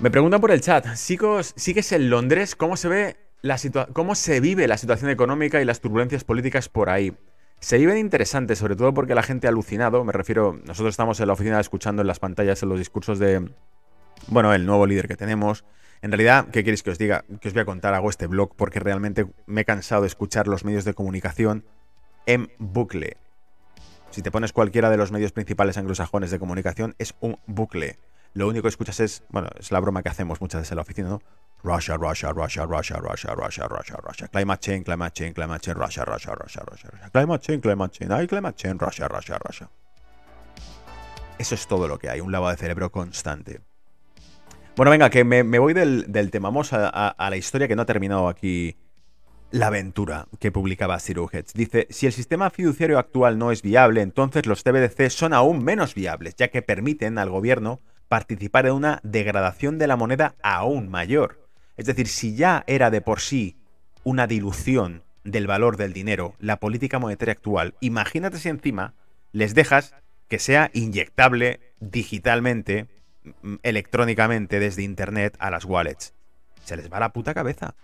Me 0.00 0.10
preguntan 0.10 0.40
por 0.40 0.50
el 0.50 0.60
chat, 0.60 0.86
chicos, 0.96 1.54
¿sigues 1.56 1.92
en 1.92 2.10
Londres? 2.10 2.56
¿Cómo 2.56 2.76
se 2.76 2.88
ve 2.88 3.16
la 3.42 3.56
cómo 3.92 4.16
se 4.16 4.40
vive 4.40 4.66
la 4.66 4.76
situación 4.76 5.08
económica 5.08 5.62
y 5.62 5.64
las 5.64 5.80
turbulencias 5.80 6.24
políticas 6.24 6.68
por 6.68 6.90
ahí? 6.90 7.16
Se 7.60 7.78
viven 7.78 7.98
interesantes, 7.98 8.58
sobre 8.58 8.74
todo 8.74 8.92
porque 8.92 9.14
la 9.14 9.22
gente 9.22 9.46
ha 9.46 9.50
alucinado. 9.50 10.04
Me 10.04 10.12
refiero, 10.12 10.60
nosotros 10.64 10.92
estamos 10.92 11.20
en 11.20 11.28
la 11.28 11.34
oficina 11.34 11.60
escuchando 11.60 12.02
en 12.02 12.08
las 12.08 12.18
pantallas 12.18 12.62
en 12.64 12.70
los 12.70 12.78
discursos 12.78 13.20
de, 13.20 13.48
bueno, 14.26 14.52
el 14.52 14.66
nuevo 14.66 14.84
líder 14.84 15.06
que 15.06 15.16
tenemos. 15.16 15.64
En 16.02 16.10
realidad, 16.10 16.48
¿qué 16.52 16.64
queréis 16.64 16.82
que 16.82 16.90
os 16.90 16.98
diga? 16.98 17.24
Que 17.40 17.48
os 17.48 17.54
voy 17.54 17.62
a 17.62 17.64
contar, 17.64 17.94
hago 17.94 18.10
este 18.10 18.26
blog 18.26 18.56
porque 18.56 18.80
realmente 18.80 19.26
me 19.46 19.60
he 19.60 19.64
cansado 19.64 20.02
de 20.02 20.08
escuchar 20.08 20.48
los 20.48 20.64
medios 20.64 20.84
de 20.84 20.94
comunicación 20.94 21.64
en 22.26 22.50
bucle. 22.58 23.16
Si 24.10 24.22
te 24.22 24.32
pones 24.32 24.52
cualquiera 24.52 24.90
de 24.90 24.96
los 24.96 25.12
medios 25.12 25.30
principales 25.30 25.78
anglosajones 25.78 26.32
de 26.32 26.40
comunicación, 26.40 26.96
es 26.98 27.14
un 27.20 27.38
bucle. 27.46 27.96
Lo 28.34 28.48
único 28.48 28.62
que 28.62 28.68
escuchas 28.68 28.98
es, 29.00 29.22
bueno, 29.30 29.48
es 29.58 29.70
la 29.70 29.80
broma 29.80 30.02
que 30.02 30.08
hacemos 30.08 30.40
muchas 30.40 30.60
veces 30.60 30.72
en 30.72 30.76
la 30.76 30.82
oficina, 30.82 31.08
¿no? 31.08 31.22
Russia, 31.62 31.96
Russia, 31.96 32.30
Russia, 32.32 32.66
Russia, 32.66 32.96
Russia, 32.96 33.34
Russia, 33.34 33.68
Russia, 33.68 33.96
Russia. 34.02 34.28
Climate 34.28 34.60
change, 34.60 34.84
climate 34.84 35.14
change, 35.14 35.34
climate 35.34 35.60
change, 35.60 35.78
Russia, 35.78 36.04
Russia, 36.04 36.34
Russia, 36.34 36.62
Russia, 36.66 36.90
Russia. 36.92 37.10
Climate 37.10 37.42
change, 37.42 37.62
climate 37.62 37.92
change, 37.92 38.12
hay 38.12 38.26
climate 38.26 38.56
change, 38.56 38.80
Russia, 38.80 39.08
Russia, 39.08 39.38
Russia. 39.38 39.70
Eso 41.38 41.54
es 41.54 41.66
todo 41.66 41.88
lo 41.88 41.98
que 41.98 42.10
hay, 42.10 42.20
un 42.20 42.32
lavado 42.32 42.50
de 42.50 42.58
cerebro 42.58 42.90
constante. 42.90 43.60
Bueno, 44.76 44.90
venga, 44.90 45.08
que 45.08 45.24
me, 45.24 45.42
voy 45.58 45.72
del, 45.72 46.30
tema. 46.32 46.48
Vamos 46.48 46.72
a, 46.72 47.14
la 47.16 47.36
historia 47.36 47.68
que 47.68 47.76
no 47.76 47.82
ha 47.82 47.86
terminado 47.86 48.28
aquí 48.28 48.76
la 49.52 49.68
aventura 49.68 50.26
que 50.40 50.50
publicaba 50.50 50.98
Zero 50.98 51.30
Dice, 51.54 51.86
si 51.90 52.06
el 52.06 52.12
sistema 52.12 52.50
fiduciario 52.50 52.98
actual 52.98 53.38
no 53.38 53.52
es 53.52 53.62
viable, 53.62 54.02
entonces 54.02 54.46
los 54.46 54.64
CBDC 54.64 55.10
son 55.10 55.32
aún 55.32 55.62
menos 55.62 55.94
viables, 55.94 56.34
ya 56.34 56.48
que 56.48 56.60
permiten 56.60 57.18
al 57.18 57.30
gobierno 57.30 57.80
participar 58.08 58.66
en 58.66 58.72
una 58.72 59.00
degradación 59.02 59.78
de 59.78 59.86
la 59.86 59.96
moneda 59.96 60.34
aún 60.42 60.88
mayor. 60.88 61.48
Es 61.76 61.86
decir, 61.86 62.08
si 62.08 62.36
ya 62.36 62.64
era 62.66 62.90
de 62.90 63.00
por 63.00 63.20
sí 63.20 63.56
una 64.04 64.26
dilución 64.26 65.02
del 65.24 65.46
valor 65.46 65.76
del 65.76 65.92
dinero, 65.92 66.34
la 66.38 66.60
política 66.60 66.98
monetaria 66.98 67.32
actual, 67.32 67.74
imagínate 67.80 68.38
si 68.38 68.48
encima 68.48 68.94
les 69.32 69.54
dejas 69.54 69.94
que 70.28 70.38
sea 70.38 70.70
inyectable 70.72 71.60
digitalmente, 71.80 72.86
mm, 73.42 73.56
electrónicamente 73.62 74.60
desde 74.60 74.82
Internet 74.82 75.36
a 75.38 75.50
las 75.50 75.64
wallets. 75.64 76.14
Se 76.64 76.76
les 76.76 76.92
va 76.92 77.00
la 77.00 77.12
puta 77.12 77.34
cabeza. 77.34 77.74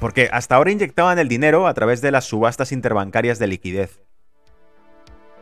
Porque 0.00 0.28
hasta 0.32 0.56
ahora 0.56 0.72
inyectaban 0.72 1.18
el 1.18 1.28
dinero 1.28 1.66
a 1.66 1.74
través 1.74 2.00
de 2.00 2.10
las 2.10 2.24
subastas 2.24 2.72
interbancarias 2.72 3.38
de 3.38 3.46
liquidez. 3.46 4.00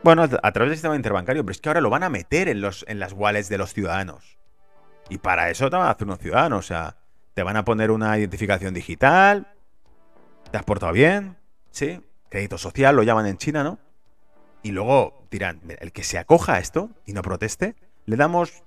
Bueno, 0.03 0.23
a 0.23 0.51
través 0.51 0.69
del 0.69 0.77
sistema 0.77 0.97
interbancario, 0.97 1.43
pero 1.43 1.51
es 1.53 1.61
que 1.61 1.69
ahora 1.69 1.79
lo 1.79 1.89
van 1.89 2.03
a 2.03 2.09
meter 2.09 2.49
en, 2.49 2.59
los, 2.59 2.83
en 2.89 2.99
las 2.99 3.13
wallets 3.13 3.47
de 3.47 3.57
los 3.57 3.73
ciudadanos. 3.73 4.37
Y 5.09 5.17
para 5.17 5.49
eso 5.49 5.69
te 5.69 5.77
van 5.77 5.87
a 5.87 5.91
hacer 5.91 6.07
unos 6.07 6.19
ciudadanos. 6.19 6.59
O 6.59 6.67
sea, 6.67 6.97
te 7.33 7.41
van 7.43 7.55
a 7.55 7.63
poner 7.63 7.89
una 7.89 8.17
identificación 8.17 8.73
digital. 8.73 9.47
¿Te 10.51 10.57
has 10.57 10.63
portado 10.63 10.91
bien? 10.91 11.37
Sí. 11.71 12.01
Crédito 12.29 12.57
social, 12.57 12.95
lo 12.95 13.03
llaman 13.03 13.27
en 13.27 13.37
China, 13.37 13.63
¿no? 13.63 13.79
Y 14.61 14.71
luego 14.71 15.25
dirán, 15.31 15.61
el 15.79 15.91
que 15.91 16.03
se 16.03 16.17
acoja 16.17 16.55
a 16.55 16.59
esto 16.59 16.89
y 17.05 17.13
no 17.13 17.21
proteste, 17.21 17.75
le 18.05 18.17
damos 18.17 18.63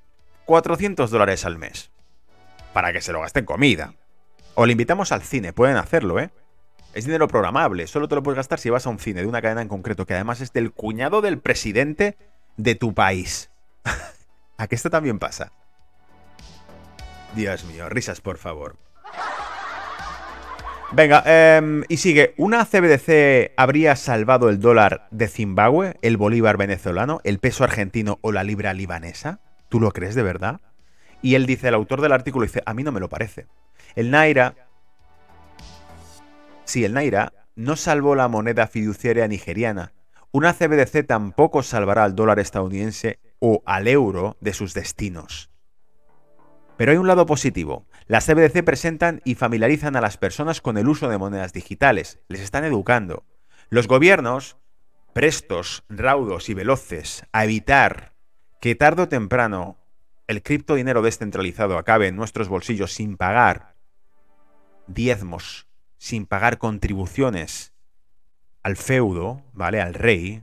400 0.47 1.11
dólares 1.11 1.45
al 1.45 1.59
mes. 1.59 1.91
Para 2.73 2.93
que 2.93 3.01
se 3.01 3.13
lo 3.13 3.21
gaste 3.21 3.41
en 3.41 3.47
comida. 3.47 3.95
O 4.55 4.65
le 4.65 4.73
invitamos 4.73 5.13
al 5.13 5.23
cine, 5.23 5.53
pueden 5.53 5.77
hacerlo, 5.77 6.19
¿eh? 6.19 6.31
Es 6.97 7.05
dinero 7.05 7.29
programable, 7.29 7.87
solo 7.87 8.09
te 8.09 8.15
lo 8.15 8.23
puedes 8.23 8.39
gastar 8.39 8.59
si 8.59 8.71
vas 8.71 8.87
a 8.87 8.89
un 8.89 8.99
cine 8.99 9.21
de 9.21 9.27
una 9.27 9.43
cadena 9.43 9.61
en 9.61 9.69
concreto, 9.69 10.07
que 10.07 10.15
además 10.15 10.41
es 10.41 10.55
del 10.55 10.73
cuñado 10.73 11.21
del 11.21 11.39
presidente 11.39 12.17
de 12.57 12.75
tu 12.75 12.95
país. 12.95 13.51
¿A 14.57 14.67
qué 14.67 14.77
esto 14.77 14.89
también 14.89 15.19
pasa? 15.19 15.53
Dios 17.35 17.67
mío, 17.67 17.91
risas 17.91 18.23
por 18.23 18.39
favor. 18.39 18.77
Venga, 20.93 21.23
em, 21.27 21.85
y 21.91 21.99
sigue. 21.99 22.33
¿Una 22.39 22.65
CBDC 22.65 23.53
habría 23.59 23.95
salvado 23.95 24.49
el 24.49 24.59
dólar 24.59 25.07
de 25.11 25.29
Zimbabue, 25.29 25.99
el 26.01 26.17
bolívar 26.17 26.57
venezolano, 26.57 27.21
el 27.25 27.41
peso 27.41 27.63
argentino 27.63 28.19
o 28.23 28.33
la 28.33 28.43
libra 28.43 28.73
libanesa? 28.73 29.41
¿Tú 29.69 29.81
lo 29.81 29.93
crees 29.93 30.15
de 30.15 30.23
verdad? 30.23 30.63
Y 31.21 31.35
él 31.35 31.45
dice, 31.45 31.69
el 31.69 31.75
autor 31.75 32.01
del 32.01 32.13
artículo 32.13 32.47
dice, 32.47 32.63
a 32.65 32.73
mí 32.73 32.83
no 32.83 32.91
me 32.91 33.01
lo 33.01 33.11
parece. 33.11 33.49
El 33.97 34.11
Naira... 34.11 34.55
Sí, 36.67 36.85
el 36.85 36.95
Naira 36.95 37.33
no 37.55 37.77
salvó 37.77 38.15
la 38.15 38.29
moneda 38.29 38.67
fiduciaria 38.67 39.27
nigeriana. 39.29 39.93
Una 40.33 40.53
CBDC 40.53 41.07
tampoco 41.07 41.63
salvará 41.63 42.05
al 42.05 42.15
dólar 42.15 42.41
estadounidense 42.41 43.21
o 43.39 43.63
al 43.65 43.89
euro 43.89 44.37
de 44.41 44.53
sus 44.53 44.75
destinos. 44.75 45.51
Pero 46.77 46.93
hay 46.93 46.99
un 46.99 47.07
lado 47.07 47.25
positivo. 47.25 47.87
Las 48.07 48.27
CBDC 48.27 48.65
presentan 48.65 49.23
y 49.25 49.37
familiarizan 49.37 49.97
a 49.97 50.01
las 50.01 50.19
personas 50.19 50.61
con 50.61 50.77
el 50.77 50.89
uso 50.89 51.09
de 51.09 51.19
monedas 51.19 51.53
digitales. 51.53 52.19
Les 52.29 52.41
están 52.41 52.65
educando. 52.65 53.25
Los 53.71 53.87
gobiernos, 53.87 54.59
prestos, 55.15 55.85
raudos 55.89 56.49
y 56.49 56.55
veloces 56.55 57.25
a 57.33 57.45
evitar 57.45 58.13
que 58.61 58.75
tarde 58.75 59.03
o 59.03 59.09
temprano 59.09 59.79
el 60.27 60.43
criptodinero 60.43 61.01
descentralizado 61.01 61.79
acabe 61.79 62.09
en 62.09 62.17
nuestros 62.17 62.49
bolsillos 62.49 62.93
sin 62.93 63.17
pagar 63.17 63.77
diezmos, 64.87 65.66
sin 65.99 66.27
pagar 66.27 66.59
contribuciones 66.59 67.73
al 68.63 68.77
feudo, 68.77 69.43
¿vale? 69.53 69.81
Al 69.81 69.95
rey, 69.95 70.43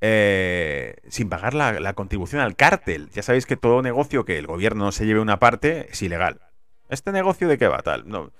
eh, 0.00 0.96
sin 1.08 1.28
pagar 1.28 1.54
la, 1.54 1.92
contribución 1.92 2.40
al 2.40 2.56
cártel. 2.56 3.10
Ya 3.10 3.22
sabéis 3.22 3.46
que 3.46 3.56
todo 3.56 3.82
negocio 3.82 4.24
que 4.24 4.38
el 4.38 4.46
gobierno 4.46 4.84
no 4.84 4.92
se 4.92 5.04
lleve 5.04 5.20
una 5.20 5.38
parte 5.38 5.88
es 5.90 6.00
ilegal. 6.02 6.40
¿Este 6.88 7.12
negocio 7.12 7.48
de 7.48 7.58
qué 7.58 7.68
va 7.68 7.78
tal? 7.82 8.08
No. 8.08 8.32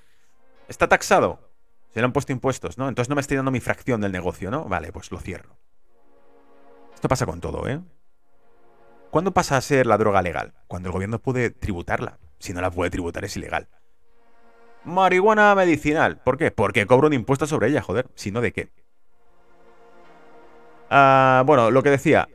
¿Está 0.69 0.89
taxado? 0.89 1.51
Se 1.93 2.01
le 2.01 2.07
han 2.07 2.13
puesto 2.13 2.33
impuestos, 2.33 2.79
¿no? 2.79 2.89
Entonces 2.89 3.09
no 3.09 3.15
me 3.15 3.21
estoy 3.21 3.37
dando 3.37 3.51
mi 3.51 3.61
fracción 3.61 4.01
del 4.01 4.13
negocio, 4.13 4.51
¿no? 4.51 4.65
Vale, 4.65 4.93
pues 4.93 5.11
lo 5.11 5.19
cierro. 5.19 5.59
Esto 6.95 7.09
pasa 7.09 7.27
con 7.27 7.41
todo, 7.41 7.69
¿eh? 7.69 7.81
¿Cuándo 9.11 9.33
pasa 9.33 9.57
a 9.57 9.61
ser 9.61 9.87
la 9.87 9.99
droga 9.99 10.23
legal? 10.23 10.55
Cuando 10.67 10.89
el 10.89 10.93
gobierno 10.93 11.19
puede 11.19 11.51
tributarla. 11.51 12.19
Si 12.39 12.53
no 12.53 12.61
la 12.61 12.71
puede 12.71 12.91
tributar 12.91 13.25
es 13.25 13.37
ilegal. 13.37 13.69
Marihuana 14.85 15.55
medicinal. 15.55 16.19
¿Por 16.19 16.39
qué? 16.39 16.51
Porque 16.51 16.87
cobro 16.87 17.09
un 17.09 17.13
impuesto 17.13 17.47
sobre 17.47 17.69
ella, 17.69 17.83
joder. 17.83 18.09
Si 18.15 18.31
no, 18.31 18.41
¿de 18.41 18.53
qué? 18.53 18.71
Ah, 20.89 21.43
bueno, 21.47 21.71
lo 21.71 21.83
que 21.83 21.91
decía. 21.91 22.29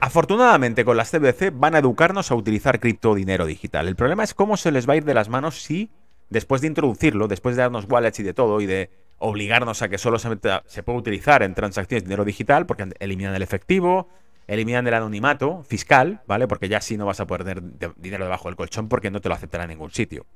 Afortunadamente 0.00 0.84
con 0.84 0.96
las 0.96 1.10
CBDC 1.10 1.52
van 1.52 1.74
a 1.74 1.78
educarnos 1.78 2.30
a 2.30 2.36
utilizar 2.36 2.78
criptodinero 2.78 3.46
digital. 3.46 3.88
El 3.88 3.96
problema 3.96 4.22
es 4.22 4.32
cómo 4.32 4.56
se 4.56 4.70
les 4.70 4.88
va 4.88 4.92
a 4.92 4.96
ir 4.96 5.04
de 5.04 5.14
las 5.14 5.28
manos 5.28 5.60
si 5.62 5.90
después 6.30 6.60
de 6.60 6.68
introducirlo, 6.68 7.26
después 7.26 7.56
de 7.56 7.62
darnos 7.62 7.86
wallets 7.88 8.20
y 8.20 8.22
de 8.22 8.34
todo 8.34 8.60
y 8.60 8.66
de 8.66 8.90
obligarnos 9.18 9.82
a 9.82 9.88
que 9.88 9.98
solo 9.98 10.20
se, 10.20 10.28
se 10.66 10.82
pueda 10.84 10.98
utilizar 10.98 11.42
en 11.42 11.54
transacciones 11.54 12.04
de 12.04 12.08
dinero 12.08 12.24
digital, 12.24 12.66
porque 12.66 12.88
eliminan 13.00 13.34
el 13.34 13.42
efectivo, 13.42 14.08
eliminan 14.46 14.86
el 14.86 14.94
anonimato 14.94 15.64
fiscal, 15.64 16.22
¿vale? 16.26 16.46
Porque 16.46 16.68
ya 16.68 16.80
sí 16.80 16.96
no 16.96 17.06
vas 17.06 17.18
a 17.18 17.26
poder 17.26 17.44
tener 17.44 17.94
dinero 17.96 18.24
debajo 18.24 18.48
del 18.48 18.56
colchón 18.56 18.88
porque 18.88 19.10
no 19.10 19.20
te 19.20 19.28
lo 19.28 19.34
aceptará 19.34 19.64
en 19.64 19.70
ningún 19.70 19.90
sitio. 19.90 20.26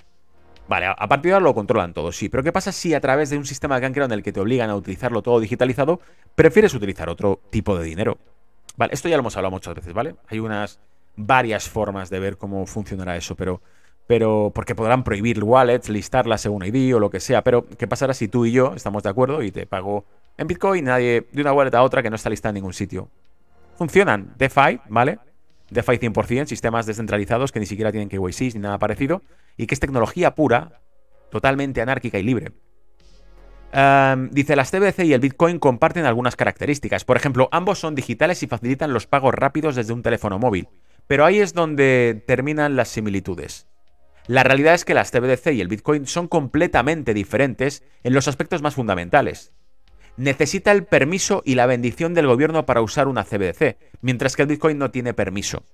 Vale, 0.69 0.87
a 0.87 1.09
partir 1.09 1.31
de 1.31 1.35
ahora 1.35 1.45
lo 1.45 1.55
controlan 1.55 1.93
todo, 1.93 2.13
sí. 2.13 2.29
Pero 2.29 2.43
¿qué 2.43 2.53
pasa 2.53 2.73
si 2.73 2.95
a 2.95 3.01
través 3.01 3.31
de 3.31 3.37
un 3.37 3.45
sistema 3.45 3.79
que 3.81 3.87
han 3.87 3.93
creado 3.93 4.13
en 4.13 4.19
el 4.19 4.23
que 4.23 4.33
te 4.33 4.41
obligan 4.41 4.71
a 4.71 4.77
utilizarlo 4.77 5.23
todo 5.23 5.41
digitalizado, 5.41 6.01
prefieres 6.35 6.73
utilizar 6.75 7.09
otro 7.09 7.41
tipo 7.51 7.77
de 7.77 7.85
dinero? 7.85 8.19
Vale, 8.77 8.95
esto 8.95 9.09
ya 9.09 9.17
lo 9.17 9.21
hemos 9.21 9.37
hablado 9.37 9.51
muchas 9.51 9.75
veces, 9.75 9.93
¿vale? 9.93 10.15
Hay 10.29 10.39
unas 10.39 10.81
varias 11.17 11.69
formas 11.69 12.11
de 12.11 12.21
ver 12.21 12.39
cómo 12.39 12.65
funcionará 12.67 13.17
eso, 13.17 13.35
pero, 13.37 13.61
pero 14.07 14.51
porque 14.55 14.75
podrán 14.75 15.05
prohibir 15.05 15.43
wallets, 15.45 15.89
listarla 15.89 16.39
según 16.39 16.65
ID 16.65 16.97
o 16.97 17.01
lo 17.01 17.11
que 17.11 17.21
sea, 17.21 17.43
pero 17.43 17.67
¿qué 17.67 17.87
pasará 17.87 18.15
si 18.15 18.29
tú 18.29 18.47
y 18.47 18.53
yo 18.53 18.73
estamos 18.75 19.03
de 19.03 19.11
acuerdo 19.11 19.43
y 19.43 19.51
te 19.51 19.67
pago 19.67 20.05
en 20.39 20.47
Bitcoin 20.47 20.85
nadie 20.85 21.27
de 21.31 21.43
una 21.43 21.53
wallet 21.53 21.75
a 21.75 21.83
otra 21.83 22.03
que 22.03 22.09
no 22.09 22.17
está 22.17 22.31
listada 22.31 22.51
en 22.51 22.55
ningún 22.55 22.73
sitio? 22.73 23.11
Funcionan 23.77 24.33
DeFi, 24.39 24.81
¿vale? 24.89 25.19
DeFi 25.73 25.99
100%, 25.99 26.47
sistemas 26.47 26.87
descentralizados 26.87 27.53
que 27.53 27.61
ni 27.61 27.67
siquiera 27.67 27.93
tienen 27.93 28.09
KYC 28.09 28.55
ni 28.55 28.61
nada 28.61 28.79
parecido, 28.79 29.23
y 29.57 29.67
que 29.67 29.75
es 29.75 29.81
tecnología 29.81 30.35
pura, 30.35 30.81
totalmente 31.31 31.81
anárquica 31.81 32.19
y 32.19 32.23
libre 32.23 32.53
dice, 34.31 34.55
las 34.55 34.71
TBC 34.71 35.05
y 35.05 35.13
el 35.15 35.21
Bitcoin 35.21 35.59
comparten 35.59 36.05
algunas 36.05 36.37
características. 36.37 37.05
Por 37.05 37.17
ejemplo, 37.17 37.49
ambos 37.53 37.79
son 37.79 37.95
digitales 37.95 38.43
y 38.43 38.47
facilitan 38.47 38.93
los 38.93 39.07
pagos 39.07 39.35
rápidos 39.35 39.77
desde 39.77 39.93
un 39.93 40.03
teléfono 40.03 40.39
móvil. 40.39 40.69
Pero 41.07 41.25
ahí 41.25 41.39
es 41.39 41.55
donde 41.55 42.23
terminan 42.27 42.77
las 42.77 42.89
similitudes. 42.89 43.67
La 44.27 44.45
realidad 44.45 44.75
es 44.75 44.85
que 44.85 44.95
las 44.95 45.11
TBDC 45.11 45.53
y 45.53 45.61
el 45.61 45.69
Bitcoin 45.69 46.07
son 46.07 46.29
completamente 46.29 47.13
diferentes 47.15 47.83
en 48.05 48.15
los 48.15 48.29
aspectos 48.29 48.63
más 48.63 48.75
fundamentales. 48.75 49.53
Necesita 50.17 50.73
el 50.73 50.85
permiso 50.85 51.43
y 51.45 51.55
la 51.55 51.67
bendición 51.67 52.15
del 52.15 52.27
gobierno 52.27 52.67
para 52.67 52.83
usar 52.83 53.09
una 53.09 53.25
CBDC, 53.25 53.77
mientras 54.01 54.37
que 54.37 54.43
el 54.43 54.49
Bitcoin 54.49 54.79
no 54.79 54.91
tiene 54.91 55.15
permiso. 55.15 55.65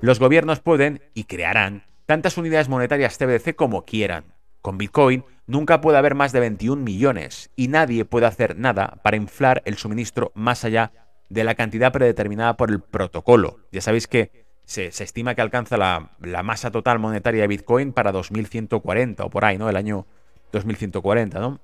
Los 0.00 0.18
gobiernos 0.18 0.60
pueden, 0.60 1.02
y 1.14 1.24
crearán, 1.24 1.84
tantas 2.06 2.38
unidades 2.38 2.68
monetarias 2.68 3.18
TBDC 3.18 3.54
como 3.54 3.84
quieran. 3.84 4.34
Con 4.62 4.78
Bitcoin 4.78 5.24
nunca 5.46 5.80
puede 5.80 5.98
haber 5.98 6.14
más 6.14 6.32
de 6.32 6.40
21 6.40 6.82
millones 6.82 7.50
y 7.56 7.68
nadie 7.68 8.04
puede 8.04 8.26
hacer 8.26 8.56
nada 8.56 8.98
para 9.02 9.16
inflar 9.16 9.62
el 9.64 9.76
suministro 9.76 10.32
más 10.34 10.64
allá 10.64 10.92
de 11.28 11.44
la 11.44 11.54
cantidad 11.54 11.92
predeterminada 11.92 12.56
por 12.56 12.70
el 12.70 12.80
protocolo. 12.80 13.60
Ya 13.72 13.80
sabéis 13.80 14.06
que 14.06 14.46
se, 14.64 14.86
estima 14.86 15.34
que 15.34 15.40
alcanza 15.40 15.76
la, 15.76 16.42
masa 16.42 16.70
total 16.70 16.98
monetaria 16.98 17.42
de 17.42 17.48
Bitcoin 17.48 17.92
para 17.92 18.12
2140 18.12 19.24
o 19.24 19.30
por 19.30 19.44
ahí, 19.44 19.58
¿no? 19.58 19.68
El 19.68 19.76
año 19.76 20.06
2140, 20.52 21.40
¿no? 21.40 21.60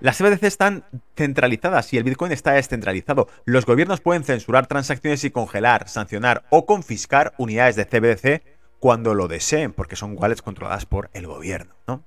Las 0.00 0.18
CBDC 0.18 0.42
están 0.42 0.84
centralizadas 1.16 1.92
y 1.92 1.96
el 1.96 2.04
Bitcoin 2.04 2.30
está 2.30 2.52
descentralizado. 2.52 3.28
Los 3.46 3.64
gobiernos 3.64 4.02
pueden 4.02 4.24
censurar 4.24 4.66
transacciones 4.66 5.24
y 5.24 5.30
congelar, 5.30 5.88
sancionar 5.88 6.44
o 6.50 6.66
confiscar 6.66 7.32
unidades 7.38 7.76
de 7.76 7.86
CBDC 7.86 8.42
cuando 8.78 9.14
lo 9.14 9.26
deseen, 9.26 9.72
porque 9.72 9.96
son 9.96 10.14
wallets 10.18 10.42
controladas 10.42 10.84
por 10.84 11.08
el 11.14 11.26
gobierno, 11.26 11.74
¿no? 11.86 12.04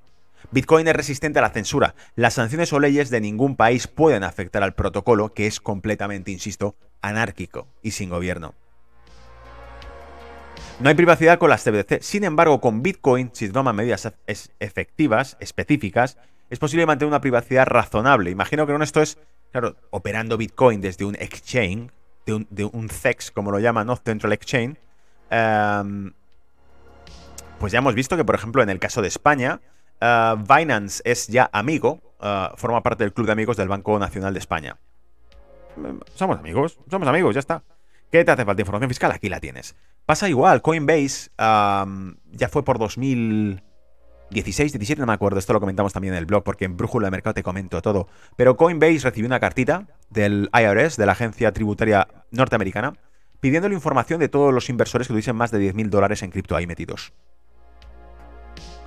Bitcoin 0.51 0.87
es 0.87 0.95
resistente 0.95 1.39
a 1.39 1.41
la 1.41 1.49
censura. 1.49 1.95
Las 2.15 2.35
sanciones 2.35 2.71
o 2.73 2.79
leyes 2.79 3.09
de 3.09 3.21
ningún 3.21 3.55
país 3.55 3.87
pueden 3.87 4.23
afectar 4.23 4.61
al 4.61 4.75
protocolo, 4.75 5.33
que 5.33 5.47
es 5.47 5.59
completamente, 5.59 6.31
insisto, 6.31 6.75
anárquico 7.01 7.67
y 7.81 7.91
sin 7.91 8.09
gobierno. 8.09 8.53
No 10.79 10.89
hay 10.89 10.95
privacidad 10.95 11.39
con 11.39 11.49
las 11.49 11.63
CBDC. 11.63 12.01
Sin 12.01 12.23
embargo, 12.23 12.61
con 12.61 12.83
Bitcoin, 12.83 13.31
si 13.33 13.47
se 13.47 13.53
toman 13.53 13.75
medidas 13.75 14.13
efectivas, 14.59 15.37
específicas, 15.39 16.17
es 16.49 16.59
posible 16.59 16.85
mantener 16.85 17.09
una 17.09 17.21
privacidad 17.21 17.65
razonable. 17.65 18.31
Imagino 18.31 18.65
que 18.65 18.73
con 18.73 18.81
esto 18.81 19.01
es, 19.01 19.17
claro, 19.51 19.75
operando 19.91 20.37
Bitcoin 20.37 20.81
desde 20.81 21.05
un 21.05 21.15
exchange, 21.15 21.91
de 22.25 22.65
un, 22.65 22.89
CEX, 22.89 23.31
como 23.31 23.49
lo 23.49 23.59
llaman, 23.59 23.87
¿no? 23.87 23.95
Central 23.95 24.33
Exchange. 24.33 24.77
Em, 25.31 26.13
pues 27.59 27.71
ya 27.71 27.79
hemos 27.79 27.95
visto 27.95 28.15
que, 28.15 28.23
por 28.23 28.35
ejemplo, 28.35 28.61
en 28.61 28.69
el 28.69 28.77
caso 28.77 29.01
de 29.01 29.07
España, 29.07 29.59
Uh, 30.01 30.37
Binance 30.37 31.01
es 31.03 31.27
ya 31.27 31.49
amigo, 31.51 32.01
uh, 32.21 32.55
forma 32.55 32.81
parte 32.81 33.03
del 33.03 33.11
club 33.11 33.25
de 33.25 33.33
amigos 33.33 33.57
del 33.57 33.67
Banco 33.67 33.99
Nacional 33.99 34.33
de 34.33 34.39
España. 34.39 34.77
Somos 36.15 36.39
amigos, 36.39 36.79
somos 36.89 37.07
amigos, 37.07 37.35
ya 37.35 37.39
está. 37.39 37.63
¿Qué 38.09 38.23
te 38.23 38.31
hace 38.31 38.45
falta 38.45 38.61
información 38.61 38.89
fiscal? 38.89 39.11
Aquí 39.11 39.29
la 39.29 39.39
tienes. 39.39 39.75
Pasa 40.05 40.29
igual, 40.29 40.61
Coinbase 40.61 41.29
um, 41.37 42.15
ya 42.31 42.47
fue 42.49 42.63
por 42.63 42.79
2016, 44.29 44.73
17, 44.73 44.99
no 44.99 45.07
me 45.07 45.13
acuerdo, 45.13 45.39
esto 45.39 45.53
lo 45.53 45.59
comentamos 45.59 45.91
también 45.91 46.13
en 46.13 46.19
el 46.19 46.25
blog 46.25 46.43
porque 46.43 46.65
en 46.65 46.77
Brújula 46.77 47.07
de 47.07 47.11
Mercado 47.11 47.33
te 47.33 47.43
comento 47.43 47.81
todo. 47.81 48.07
Pero 48.35 48.57
Coinbase 48.57 48.99
recibió 48.99 49.25
una 49.25 49.39
cartita 49.39 49.87
del 50.09 50.49
IRS, 50.53 50.97
de 50.97 51.05
la 51.05 51.13
Agencia 51.13 51.51
Tributaria 51.51 52.07
Norteamericana, 52.31 52.93
pidiéndole 53.39 53.73
información 53.73 54.19
de 54.19 54.29
todos 54.29 54.53
los 54.53 54.69
inversores 54.69 55.07
que 55.07 55.13
tuviesen 55.13 55.35
más 55.35 55.49
de 55.51 55.73
10.000 55.73 55.89
dólares 55.89 56.21
en 56.21 56.29
cripto 56.29 56.55
ahí 56.55 56.67
metidos. 56.67 57.11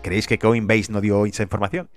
¿Creéis 0.02 0.26
que 0.26 0.38
Coinbase 0.38 0.92
no 0.92 1.00
dio 1.00 1.26
esa 1.26 1.42
información? 1.42 1.90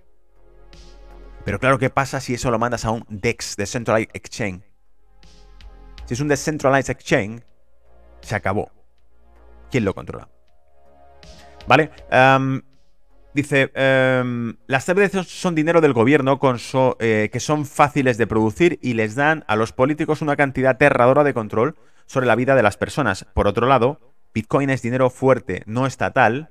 Pero 1.44 1.60
claro, 1.60 1.78
¿qué 1.78 1.92
pasa 1.92 2.20
si 2.20 2.34
eso 2.34 2.50
lo 2.50 2.58
mandas 2.58 2.86
a 2.86 2.92
un 2.92 3.06
DEX, 3.10 3.56
Decentralized 3.56 4.10
Exchange? 4.14 4.64
Si 6.06 6.16
es 6.16 6.20
un 6.20 6.28
Decentralized 6.28 6.90
Exchange, 6.90 7.44
se 8.22 8.36
acabó. 8.36 8.72
¿Quién 9.70 9.86
lo 9.86 9.94
controla? 9.94 10.30
¿Vale? 11.68 11.92
Dice, 13.36 13.70
em, 13.76 14.56
las 14.66 14.86
CBDC 14.86 15.24
son 15.26 15.56
dinero 15.56 15.82
del 15.82 15.92
gobierno 15.92 16.40
eh, 17.00 17.30
que 17.32 17.40
son 17.42 17.66
fáciles 17.66 18.18
de 18.18 18.28
producir 18.28 18.80
y 18.82 18.94
les 18.94 19.16
dan 19.16 19.44
a 19.48 19.58
los 19.58 19.74
políticos 19.74 20.22
una 20.22 20.38
cantidad 20.38 20.72
aterradora 20.72 21.26
de 21.26 21.34
control 21.34 21.76
sobre 22.06 22.28
la 22.28 22.36
vida 22.36 22.56
de 22.56 22.64
las 22.64 22.78
personas. 22.78 23.26
Por 23.34 23.48
otro 23.48 23.68
lado, 23.68 24.00
Bitcoin 24.34 24.70
es 24.70 24.82
dinero 24.82 25.10
fuerte, 25.10 25.64
no 25.66 25.86
estatal, 25.86 26.50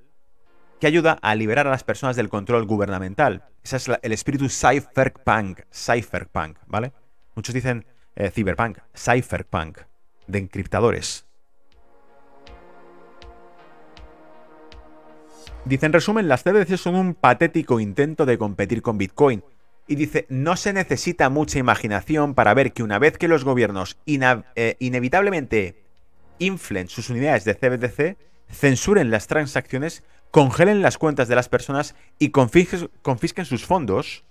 que 0.78 0.86
ayuda 0.86 1.18
a 1.22 1.34
liberar 1.34 1.66
a 1.66 1.70
las 1.70 1.84
personas 1.84 2.16
del 2.16 2.28
control 2.28 2.66
gubernamental. 2.66 3.44
Ese 3.62 3.76
es 3.76 3.90
el 4.02 4.12
espíritu 4.12 4.50
cypherpunk, 4.50 5.60
cypherpunk, 5.72 6.58
¿vale? 6.66 6.92
Muchos 7.34 7.54
dicen 7.54 7.86
eh, 8.14 8.30
cyberpunk, 8.30 8.78
cypherpunk, 8.94 9.78
de 10.26 10.38
encriptadores. 10.38 11.24
Dice, 15.64 15.86
en 15.86 15.92
resumen, 15.92 16.28
las 16.28 16.42
CBDC 16.42 16.76
son 16.76 16.94
un 16.94 17.14
patético 17.14 17.80
intento 17.80 18.26
de 18.26 18.38
competir 18.38 18.82
con 18.82 18.98
Bitcoin. 18.98 19.42
Y 19.86 19.96
dice, 19.96 20.26
no 20.28 20.56
se 20.56 20.72
necesita 20.72 21.28
mucha 21.28 21.58
imaginación 21.58 22.34
para 22.34 22.54
ver 22.54 22.72
que 22.72 22.82
una 22.82 22.98
vez 22.98 23.18
que 23.18 23.28
los 23.28 23.44
gobiernos 23.44 23.98
eh, 24.06 24.76
inevitablemente 24.78 25.82
inflen 26.38 26.88
sus 26.88 27.10
unidades 27.10 27.44
de 27.44 27.54
CBDC, 27.54 28.16
censuren 28.50 29.10
las 29.10 29.26
transacciones 29.26 30.04
congelen 30.34 30.82
las 30.82 30.98
cuentas 30.98 31.28
de 31.28 31.36
las 31.36 31.48
personas 31.48 31.94
y 32.18 32.30
confisquen 32.30 33.44
sus 33.44 33.64
fondos, 33.64 34.24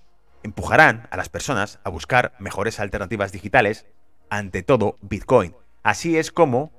empujarán 0.43 1.07
a 1.11 1.15
las 1.15 1.29
personas 1.29 1.79
a 1.85 1.89
buscar 1.89 2.33
mejores 2.39 2.81
alternativas 2.81 3.31
digitales, 3.31 3.85
ante 4.29 4.63
todo 4.63 4.97
Bitcoin. 4.99 5.55
Así 5.81 6.17
es 6.17 6.33
como, 6.33 6.73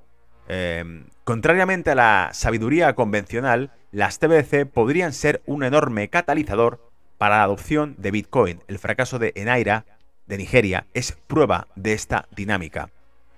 em, 0.47 1.07
contrariamente 1.23 1.89
a 1.89 1.95
la 1.95 2.29
sabiduría 2.33 2.93
convencional, 2.93 3.71
las 3.95 4.19
TBC 4.19 4.65
podrían 4.65 5.13
ser 5.13 5.41
un 5.45 5.63
enorme 5.63 6.09
catalizador 6.09 6.91
para 7.17 7.37
la 7.37 7.43
adopción 7.43 7.95
de 7.97 8.11
Bitcoin. 8.11 8.61
El 8.67 8.77
fracaso 8.77 9.19
de 9.19 9.31
Enaira, 9.35 9.85
de 10.27 10.37
Nigeria, 10.37 10.85
es 10.93 11.13
prueba 11.27 11.67
de 11.75 11.93
esta 11.93 12.27
dinámica. 12.35 12.89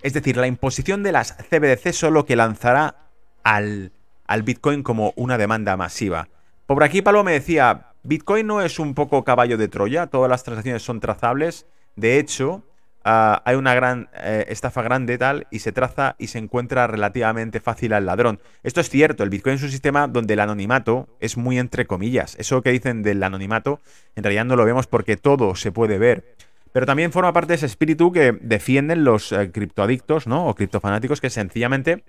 Es 0.01 0.13
decir, 0.13 0.35
la 0.37 0.47
imposición 0.47 1.03
de 1.03 1.11
las 1.11 1.33
CBDC 1.33 1.93
solo 1.93 2.25
que 2.25 2.35
lanzará 2.35 2.95
al 3.43 3.91
al 4.27 4.43
Bitcoin 4.43 4.83
como 4.83 5.13
una 5.15 5.37
demanda 5.37 5.77
masiva. 5.77 6.27
Por 6.65 6.83
aquí 6.83 7.01
Palo 7.01 7.23
me 7.23 7.31
decía, 7.31 7.93
Bitcoin 8.03 8.45
no 8.45 8.61
es 8.61 8.77
un 8.77 8.93
poco 8.93 9.23
caballo 9.23 9.57
de 9.57 9.69
Troya, 9.69 10.07
todas 10.07 10.29
las 10.29 10.43
transacciones 10.43 10.83
son 10.83 10.99
trazables. 10.99 11.65
De 11.95 12.19
hecho, 12.19 12.63
hay 13.07 13.55
una 13.55 13.73
gran 13.73 14.09
eh, 14.13 14.45
estafa 14.49 14.81
grande 14.81 15.17
tal 15.17 15.47
y 15.49 15.59
se 15.59 15.71
traza 15.71 16.15
y 16.17 16.27
se 16.27 16.39
encuentra 16.39 16.87
relativamente 16.87 17.59
fácil 17.59 17.93
al 17.93 18.05
ladrón. 18.05 18.41
Esto 18.63 18.81
es 18.81 18.89
cierto, 18.89 19.23
el 19.23 19.29
Bitcoin 19.29 19.55
es 19.55 19.63
un 19.63 19.69
sistema 19.69 20.07
donde 20.07 20.33
el 20.33 20.41
anonimato 20.41 21.07
es 21.19 21.37
muy 21.37 21.57
entre 21.57 21.85
comillas. 21.85 22.35
Eso 22.37 22.61
que 22.61 22.71
dicen 22.71 23.03
del 23.03 23.23
anonimato, 23.23 23.79
en 24.15 24.23
realidad 24.23 24.45
no 24.45 24.55
lo 24.55 24.65
vemos 24.65 24.87
porque 24.87 25.15
todo 25.15 25.55
se 25.55 25.71
puede 25.71 25.97
ver. 25.97 26.35
Pero 26.73 26.85
también 26.85 27.11
forma 27.13 27.31
parte 27.31 27.53
de 27.53 27.55
ese 27.55 27.65
espíritu 27.65 28.11
que 28.11 28.33
defienden 28.41 29.03
los 29.03 29.31
eh, 29.31 29.51
criptoadictos, 29.51 30.27
¿no? 30.27 30.47
O 30.47 30.55
criptofanáticos 30.55 31.21
que 31.21 31.29
sencillamente 31.29 32.03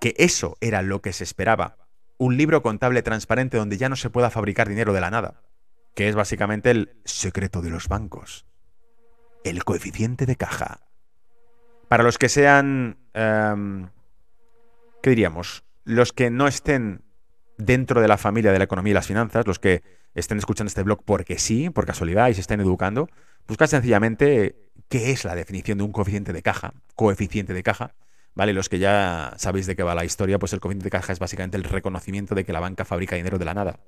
que 0.00 0.14
eso 0.18 0.56
era 0.60 0.82
lo 0.82 1.02
que 1.02 1.12
se 1.12 1.24
esperaba. 1.24 1.76
Un 2.16 2.36
libro 2.36 2.62
contable 2.62 3.02
transparente 3.02 3.58
donde 3.58 3.76
ya 3.76 3.88
no 3.88 3.96
se 3.96 4.10
pueda 4.10 4.30
fabricar 4.30 4.68
dinero 4.68 4.92
de 4.92 5.00
la 5.00 5.10
nada, 5.10 5.42
que 5.94 6.08
es 6.08 6.14
básicamente 6.14 6.70
el 6.70 6.96
secreto 7.04 7.60
de 7.60 7.70
los 7.70 7.88
bancos. 7.88 8.46
El 9.44 9.64
coeficiente 9.64 10.26
de 10.26 10.36
caja. 10.36 10.80
Para 11.88 12.04
los 12.04 12.18
que 12.18 12.28
sean, 12.28 12.98
em, 13.12 13.90
¿qué 15.02 15.10
diríamos? 15.10 15.64
Los 15.84 16.12
que 16.12 16.30
no 16.30 16.46
estén 16.46 17.02
dentro 17.58 18.00
de 18.00 18.08
la 18.08 18.18
familia 18.18 18.52
de 18.52 18.58
la 18.58 18.64
economía 18.64 18.92
y 18.92 18.94
las 18.94 19.06
finanzas, 19.06 19.46
los 19.46 19.58
que 19.58 19.82
estén 20.14 20.38
escuchando 20.38 20.68
este 20.68 20.82
blog 20.82 21.02
porque 21.04 21.38
sí, 21.38 21.70
por 21.70 21.86
casualidad, 21.86 22.28
y 22.28 22.34
se 22.34 22.40
estén 22.40 22.60
educando, 22.60 23.08
busca 23.46 23.66
sencillamente 23.66 24.56
qué 24.88 25.10
es 25.10 25.24
la 25.24 25.34
definición 25.34 25.78
de 25.78 25.84
un 25.84 25.92
coeficiente 25.92 26.32
de 26.32 26.42
caja, 26.42 26.74
coeficiente 26.94 27.52
de 27.54 27.62
caja, 27.62 27.94
¿vale? 28.34 28.52
Los 28.52 28.68
que 28.68 28.78
ya 28.78 29.34
sabéis 29.36 29.66
de 29.66 29.76
qué 29.76 29.82
va 29.82 29.94
la 29.94 30.04
historia, 30.04 30.38
pues 30.38 30.52
el 30.52 30.60
coeficiente 30.60 30.84
de 30.84 30.90
caja 30.90 31.12
es 31.12 31.18
básicamente 31.18 31.56
el 31.56 31.64
reconocimiento 31.64 32.34
de 32.34 32.44
que 32.44 32.52
la 32.52 32.60
banca 32.60 32.84
fabrica 32.84 33.16
dinero 33.16 33.38
de 33.38 33.44
la 33.44 33.54
nada. 33.54 33.80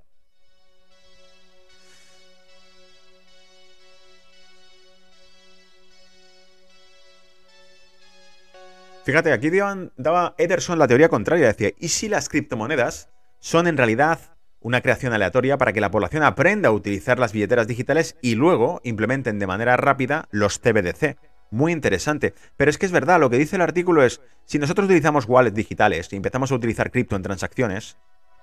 Fíjate, 9.04 9.32
aquí 9.32 9.50
daba 9.96 10.34
Ederson 10.38 10.78
la 10.78 10.88
teoría 10.88 11.10
contraria. 11.10 11.46
Decía, 11.46 11.72
¿y 11.78 11.88
si 11.88 12.08
las 12.08 12.30
criptomonedas 12.30 13.10
son 13.38 13.66
en 13.66 13.76
realidad 13.76 14.18
una 14.60 14.80
creación 14.80 15.12
aleatoria 15.12 15.58
para 15.58 15.74
que 15.74 15.82
la 15.82 15.90
población 15.90 16.22
aprenda 16.22 16.70
a 16.70 16.72
utilizar 16.72 17.18
las 17.18 17.34
billeteras 17.34 17.66
digitales 17.66 18.16
y 18.22 18.34
luego 18.34 18.80
implementen 18.82 19.38
de 19.38 19.46
manera 19.46 19.76
rápida 19.76 20.26
los 20.30 20.58
CBDC? 20.58 21.18
Muy 21.50 21.72
interesante. 21.72 22.32
Pero 22.56 22.70
es 22.70 22.78
que 22.78 22.86
es 22.86 22.92
verdad, 22.92 23.20
lo 23.20 23.28
que 23.28 23.36
dice 23.36 23.56
el 23.56 23.62
artículo 23.62 24.02
es, 24.02 24.22
si 24.46 24.58
nosotros 24.58 24.86
utilizamos 24.86 25.26
wallets 25.28 25.54
digitales 25.54 26.10
y 26.10 26.16
empezamos 26.16 26.50
a 26.50 26.54
utilizar 26.54 26.90
cripto 26.90 27.14
en 27.14 27.22
transacciones, 27.22 27.98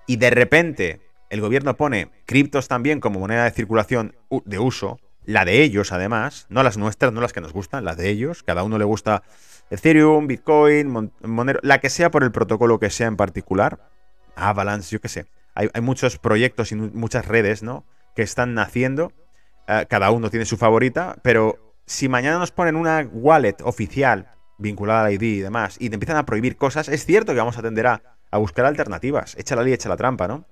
y 0.05 0.17
de 0.17 0.29
repente 0.29 1.01
el 1.31 1.41
gobierno 1.41 1.75
pone 1.75 2.11
criptos 2.27 2.67
también 2.67 2.99
como 2.99 3.19
moneda 3.19 3.45
de 3.45 3.51
circulación 3.51 4.15
de 4.45 4.59
uso, 4.59 4.99
la 5.25 5.43
de 5.43 5.63
ellos 5.63 5.91
además, 5.91 6.45
no 6.49 6.61
las 6.61 6.77
nuestras, 6.77 7.13
no 7.13 7.21
las 7.21 7.33
que 7.33 7.41
nos 7.41 7.53
gustan, 7.53 7.83
las 7.83 7.97
de 7.97 8.09
ellos, 8.09 8.43
cada 8.43 8.63
uno 8.63 8.77
le 8.77 8.85
gusta 8.85 9.23
Ethereum, 9.71 10.27
Bitcoin, 10.27 11.11
Monero, 11.23 11.59
la 11.63 11.79
que 11.79 11.89
sea 11.89 12.11
por 12.11 12.23
el 12.23 12.31
protocolo 12.31 12.77
que 12.77 12.89
sea 12.89 13.07
en 13.07 13.15
particular, 13.15 13.89
Avalanche, 14.35 14.89
yo 14.91 14.99
qué 15.01 15.07
sé. 15.07 15.25
Hay, 15.55 15.69
muchos 15.81 16.17
proyectos 16.17 16.71
y 16.71 16.75
muchas 16.75 17.25
redes, 17.25 17.63
¿no? 17.63 17.85
Que 18.15 18.21
están 18.21 18.53
naciendo. 18.53 19.11
Eh, 19.67 19.85
cada 19.89 20.11
uno 20.11 20.29
tiene 20.29 20.45
su 20.45 20.57
favorita, 20.57 21.17
pero 21.23 21.75
si 21.85 22.09
mañana 22.09 22.37
nos 22.37 22.51
ponen 22.51 22.75
una 22.75 23.07
wallet 23.11 23.55
oficial 23.63 24.31
vinculada 24.57 25.05
al 25.05 25.13
ID 25.13 25.23
y 25.23 25.39
demás, 25.39 25.77
y 25.79 25.89
te 25.89 25.95
empiezan 25.95 26.17
a 26.17 26.25
prohibir 26.25 26.57
cosas, 26.57 26.87
es 26.89 27.05
cierto 27.05 27.33
que 27.33 27.39
vamos 27.39 27.57
a 27.57 27.61
tender 27.61 27.87
a, 27.87 28.01
a 28.29 28.37
buscar 28.37 28.65
alternativas. 28.65 29.35
Echa 29.37 29.55
la 29.55 29.63
ley, 29.63 29.73
echa 29.73 29.89
la 29.89 29.97
trampa, 29.97 30.27
¿no? 30.27 30.45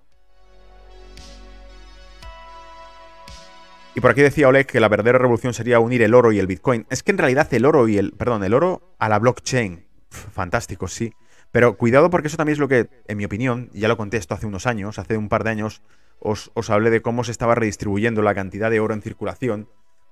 Y 3.95 4.01
por 4.01 4.11
aquí 4.11 4.21
decía 4.21 4.47
Oleg 4.47 4.67
que 4.67 4.79
la 4.79 4.87
verdadera 4.87 5.17
revolución 5.17 5.53
sería 5.53 5.79
unir 5.79 6.01
el 6.01 6.13
oro 6.13 6.31
y 6.31 6.39
el 6.39 6.47
Bitcoin. 6.47 6.85
Es 6.89 7.03
que 7.03 7.11
en 7.11 7.17
realidad 7.17 7.51
el 7.53 7.65
oro 7.65 7.87
y 7.87 7.97
el, 7.97 8.11
perdón, 8.13 8.43
el 8.43 8.53
oro 8.53 8.95
a 8.99 9.09
la 9.09 9.19
blockchain. 9.19 9.85
fantástico, 10.09 10.87
sí. 10.87 11.13
Pero 11.51 11.75
cuidado 11.77 12.09
porque 12.09 12.27
eso 12.27 12.37
también 12.37 12.53
es 12.53 12.59
lo 12.59 12.67
que, 12.67 12.87
en 13.07 13.17
mi 13.17 13.25
opinión, 13.25 13.69
ya 13.73 13.87
lo 13.87 13.97
conté 13.97 14.17
esto 14.17 14.35
hace 14.35 14.45
unos 14.45 14.67
años, 14.67 14.99
hace 14.99 15.17
un 15.17 15.29
par 15.29 15.43
de 15.43 15.49
años, 15.49 15.81
os, 16.19 16.51
os 16.53 16.69
hablé 16.69 16.91
de 16.91 17.01
cómo 17.01 17.23
se 17.23 17.31
estaba 17.31 17.55
redistribuyendo 17.55 18.21
la 18.21 18.35
cantidad 18.35 18.69
de 18.69 18.79
oro 18.79 18.93
en 18.93 19.01
circulación 19.01 19.67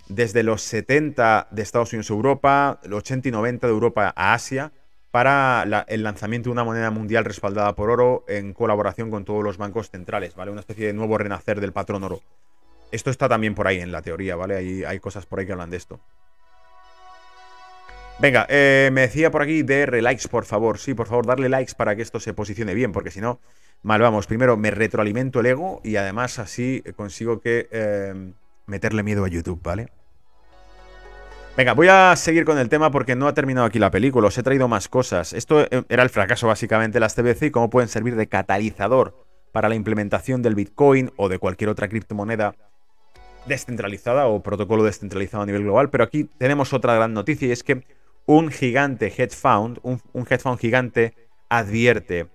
desde 0.09 0.41
los 0.41 0.61
70 0.63 1.49
de 1.51 1.61
Estados 1.61 1.93
Unidos 1.93 2.09
a 2.09 2.13
Europa, 2.13 2.79
los 2.83 2.99
80 2.99 3.29
y 3.29 3.31
90 3.31 3.67
de 3.67 3.73
Europa 3.73 4.13
a 4.15 4.33
Asia, 4.33 4.71
para 5.11 5.85
el 5.87 6.03
lanzamiento 6.03 6.49
de 6.49 6.53
una 6.53 6.63
moneda 6.63 6.91
mundial 6.91 7.25
respaldada 7.25 7.73
por 7.75 7.89
oro 7.89 8.25
en 8.27 8.53
colaboración 8.53 9.09
con 9.09 9.25
todos 9.25 9.43
los 9.43 9.57
bancos 9.57 9.89
centrales, 9.89 10.35
¿vale? 10.35 10.51
Una 10.51 10.61
especie 10.61 10.87
de 10.87 10.93
nuevo 10.93 11.17
renacer 11.17 11.61
del 11.61 11.73
patrón 11.73 12.03
oro. 12.03 12.21
Esto 12.91 13.09
está 13.09 13.27
también 13.27 13.55
por 13.55 13.67
ahí 13.67 13.79
en 13.79 13.91
la 13.91 14.01
teoría, 14.01 14.35
¿vale? 14.35 14.55
Hay, 14.55 14.83
hay 14.83 14.99
cosas 14.99 15.25
por 15.25 15.39
ahí 15.39 15.45
que 15.45 15.51
hablan 15.51 15.69
de 15.69 15.77
esto. 15.77 15.99
Venga, 18.19 18.47
eh, 18.49 18.89
me 18.91 19.01
decía 19.01 19.29
por 19.29 19.43
aquí 19.43 19.61
DR 19.61 20.01
likes, 20.01 20.27
por 20.27 20.45
favor. 20.45 20.79
Sí, 20.79 20.95
por 20.95 21.07
favor, 21.07 21.25
darle 21.27 21.49
likes 21.49 21.73
para 21.75 21.95
que 21.95 22.01
esto 22.01 22.19
se 22.19 22.33
posicione 22.33 22.73
bien, 22.73 22.91
porque 22.91 23.11
si 23.11 23.21
no, 23.21 23.39
mal 23.83 24.01
vamos. 24.01 24.25
Primero, 24.25 24.57
me 24.57 24.71
retroalimento 24.71 25.39
el 25.39 25.45
ego 25.45 25.81
y 25.83 25.97
además 25.97 26.39
así 26.39 26.83
consigo 26.95 27.41
que 27.41 27.67
eh, 27.71 28.33
meterle 28.65 29.03
miedo 29.03 29.23
a 29.23 29.27
YouTube, 29.27 29.61
¿vale? 29.61 29.89
Venga, 31.55 31.73
voy 31.73 31.87
a 31.89 32.15
seguir 32.15 32.43
con 32.43 32.57
el 32.57 32.69
tema 32.69 32.89
porque 32.89 33.15
no 33.15 33.27
ha 33.27 33.33
terminado 33.33 33.67
aquí 33.67 33.77
la 33.77 33.91
película. 33.91 34.27
Os 34.27 34.37
he 34.37 34.43
traído 34.43 34.67
más 34.67 34.87
cosas. 34.87 35.33
Esto 35.33 35.61
eh, 35.61 35.83
era 35.89 36.01
el 36.01 36.09
fracaso 36.09 36.47
básicamente 36.47 36.95
de 36.95 36.99
las 37.01 37.13
TBC 37.13 37.43
y 37.43 37.51
cómo 37.51 37.69
pueden 37.69 37.89
servir 37.89 38.15
de 38.15 38.27
catalizador 38.27 39.27
para 39.51 39.69
la 39.69 39.75
implementación 39.75 40.41
del 40.41 40.55
Bitcoin 40.55 41.11
o 41.17 41.29
de 41.29 41.37
cualquier 41.37 41.69
otra 41.69 41.87
criptomoneda 41.87 42.55
descentralizada 43.47 44.27
o 44.27 44.41
protocolo 44.41 44.83
descentralizado 44.83 45.43
a 45.43 45.45
nivel 45.45 45.63
global, 45.63 45.89
pero 45.89 46.03
aquí 46.03 46.29
tenemos 46.37 46.73
otra 46.73 46.95
gran 46.95 47.13
noticia 47.13 47.47
y 47.47 47.51
es 47.51 47.63
que 47.63 47.83
un 48.25 48.49
gigante 48.49 49.07
hedge 49.07 49.35
fund, 49.35 49.79
un, 49.83 50.01
hedge 50.13 50.39
fund 50.39 50.59
gigante 50.59 51.13
advierte 51.49 52.27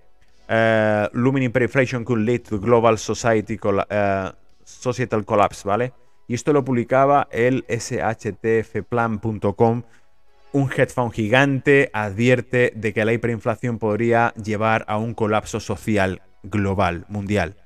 uh, 0.49 1.09
looming 1.13 1.45
hyperinflation 1.45 2.05
could 2.05 2.21
lead 2.21 2.41
to 2.41 2.59
global 2.59 2.99
society 2.99 3.59
uh, 3.63 4.31
societal 4.65 5.25
collapse, 5.25 5.69
¿vale? 5.69 5.93
Y 6.29 6.35
esto 6.35 6.53
lo 6.53 6.65
publicaba 6.65 7.29
el 7.31 7.65
shtfplan.com. 7.69 9.23
Un 10.53 10.71
hedge 10.71 10.93
fund 10.93 11.13
gigante 11.13 11.91
advierte 11.93 12.73
de 12.75 12.93
que 12.95 13.05
la 13.05 13.13
hiperinflación 13.13 13.79
podría 13.79 14.33
llevar 14.35 14.85
a 14.89 14.97
un 14.99 15.15
colapso 15.15 15.61
social 15.61 16.23
global, 16.43 17.05
mundial. 17.09 17.57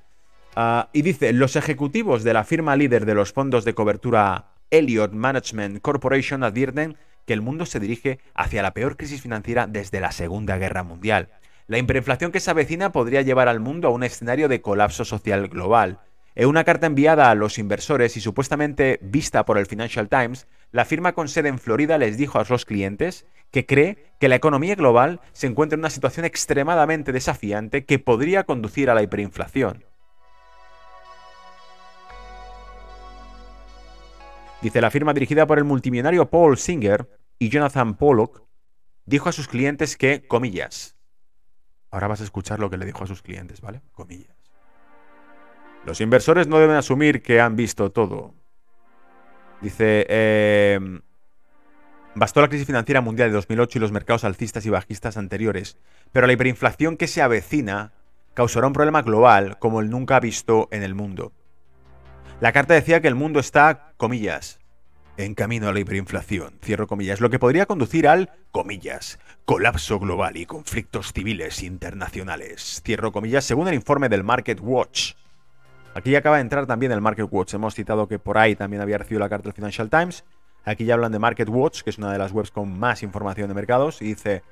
Ah, 0.59 0.89
y 0.91 1.03
dice, 1.03 1.33
los 1.33 1.55
ejecutivos 1.55 2.23
de 2.23 2.33
la 2.33 2.43
firma 2.43 2.75
líder 2.75 3.05
de 3.05 3.13
los 3.13 3.31
fondos 3.31 3.63
de 3.63 3.75
cobertura 3.75 4.53
Elliott 4.71 5.13
Management 5.13 5.83
Corporation 5.83 6.43
advierten 6.43 6.97
que 7.27 7.33
el 7.33 7.43
mundo 7.43 7.67
se 7.67 7.79
dirige 7.79 8.17
hacia 8.33 8.63
la 8.63 8.73
peor 8.73 8.97
crisis 8.97 9.21
financiera 9.21 9.67
desde 9.67 10.01
la 10.01 10.11
Segunda 10.11 10.57
Guerra 10.57 10.81
Mundial. 10.81 11.29
La 11.67 11.77
hiperinflación 11.77 12.31
que 12.31 12.39
se 12.39 12.49
avecina 12.49 12.91
podría 12.91 13.21
llevar 13.21 13.49
al 13.49 13.59
mundo 13.59 13.87
a 13.87 13.91
un 13.91 14.01
escenario 14.01 14.47
de 14.47 14.59
colapso 14.59 15.05
social 15.05 15.47
global. 15.47 15.99
En 16.33 16.47
una 16.47 16.63
carta 16.63 16.87
enviada 16.87 17.29
a 17.29 17.35
los 17.35 17.59
inversores 17.59 18.17
y 18.17 18.21
supuestamente 18.21 18.97
vista 19.03 19.45
por 19.45 19.59
el 19.59 19.67
Financial 19.67 20.09
Times, 20.09 20.47
la 20.71 20.85
firma 20.85 21.13
con 21.13 21.27
sede 21.27 21.49
en 21.49 21.59
Florida 21.59 21.99
les 21.99 22.17
dijo 22.17 22.39
a 22.39 22.45
los 22.49 22.65
clientes 22.65 23.27
que 23.51 23.67
cree 23.67 24.11
que 24.19 24.27
la 24.27 24.37
economía 24.37 24.73
global 24.73 25.21
se 25.33 25.45
encuentra 25.45 25.75
en 25.75 25.81
una 25.81 25.91
situación 25.91 26.25
extremadamente 26.25 27.11
desafiante 27.11 27.85
que 27.85 27.99
podría 27.99 28.43
conducir 28.43 28.89
a 28.89 28.95
la 28.95 29.03
hiperinflación. 29.03 29.85
Dice, 34.61 34.81
la 34.81 34.89
firma 34.89 35.13
dirigida 35.13 35.45
por 35.45 35.59
el 35.59 35.65
multimillonario 35.65 36.29
Paul 36.29 36.57
Singer 36.57 37.07
y 37.37 37.49
Jonathan 37.49 37.95
Pollock 37.95 38.43
dijo 39.05 39.29
a 39.29 39.31
sus 39.31 39.47
clientes 39.47 39.97
que, 39.97 40.27
comillas, 40.27 40.97
ahora 41.91 42.07
vas 42.07 42.21
a 42.21 42.23
escuchar 42.23 42.59
lo 42.59 42.69
que 42.69 42.77
le 42.77 42.85
dijo 42.85 43.03
a 43.03 43.07
sus 43.07 43.21
clientes, 43.21 43.61
¿vale? 43.61 43.81
Comillas. 43.91 44.35
Los 45.85 46.01
inversores 46.01 46.47
no 46.47 46.59
deben 46.59 46.75
asumir 46.75 47.21
que 47.21 47.39
han 47.39 47.55
visto 47.55 47.91
todo. 47.91 48.33
Dice, 49.61 50.05
eh, 50.09 50.79
bastó 52.15 52.41
la 52.41 52.49
crisis 52.49 52.67
financiera 52.67 53.01
mundial 53.01 53.29
de 53.29 53.35
2008 53.35 53.77
y 53.77 53.81
los 53.81 53.91
mercados 53.91 54.23
alcistas 54.23 54.65
y 54.65 54.69
bajistas 54.69 55.17
anteriores, 55.17 55.77
pero 56.11 56.27
la 56.27 56.33
hiperinflación 56.33 56.97
que 56.97 57.07
se 57.07 57.21
avecina 57.21 57.93
causará 58.33 58.67
un 58.67 58.73
problema 58.73 59.01
global 59.01 59.57
como 59.59 59.81
el 59.81 59.89
nunca 59.89 60.19
visto 60.19 60.67
en 60.71 60.83
el 60.83 60.93
mundo. 60.93 61.31
La 62.39 62.51
carta 62.51 62.75
decía 62.75 63.01
que 63.01 63.07
el 63.07 63.15
mundo 63.15 63.39
está, 63.39 63.93
comillas, 63.97 64.59
en 65.17 65.33
camino 65.33 65.67
a 65.67 65.73
la 65.73 65.79
hiperinflación, 65.79 66.59
cierro 66.63 66.85
comillas, 66.85 67.19
lo 67.19 67.31
que 67.31 67.39
podría 67.39 67.65
conducir 67.65 68.07
al, 68.07 68.29
comillas, 68.51 69.17
colapso 69.45 69.97
global 69.97 70.37
y 70.37 70.45
conflictos 70.45 71.13
civiles 71.13 71.63
internacionales, 71.63 72.83
cierro 72.85 73.11
comillas, 73.11 73.43
según 73.43 73.67
el 73.67 73.73
informe 73.73 74.07
del 74.07 74.23
Market 74.23 74.59
Watch. 74.61 75.13
Aquí 75.95 76.15
acaba 76.15 76.35
de 76.35 76.43
entrar 76.43 76.67
también 76.67 76.91
el 76.91 77.01
Market 77.01 77.27
Watch. 77.31 77.55
Hemos 77.55 77.73
citado 77.73 78.07
que 78.07 78.19
por 78.19 78.37
ahí 78.37 78.55
también 78.55 78.83
había 78.83 78.99
recibido 78.99 79.21
la 79.21 79.29
carta 79.29 79.45
del 79.45 79.53
Financial 79.53 79.89
Times. 79.89 80.23
Aquí 80.63 80.85
ya 80.85 80.93
hablan 80.93 81.11
de 81.11 81.17
Market 81.17 81.49
Watch, 81.49 81.81
que 81.81 81.89
es 81.89 81.97
una 81.97 82.11
de 82.11 82.19
las 82.19 82.33
webs 82.33 82.51
con 82.51 82.77
más 82.77 83.01
información 83.01 83.47
de 83.47 83.55
mercados, 83.55 83.99
y 84.03 84.09
dice, 84.09 84.43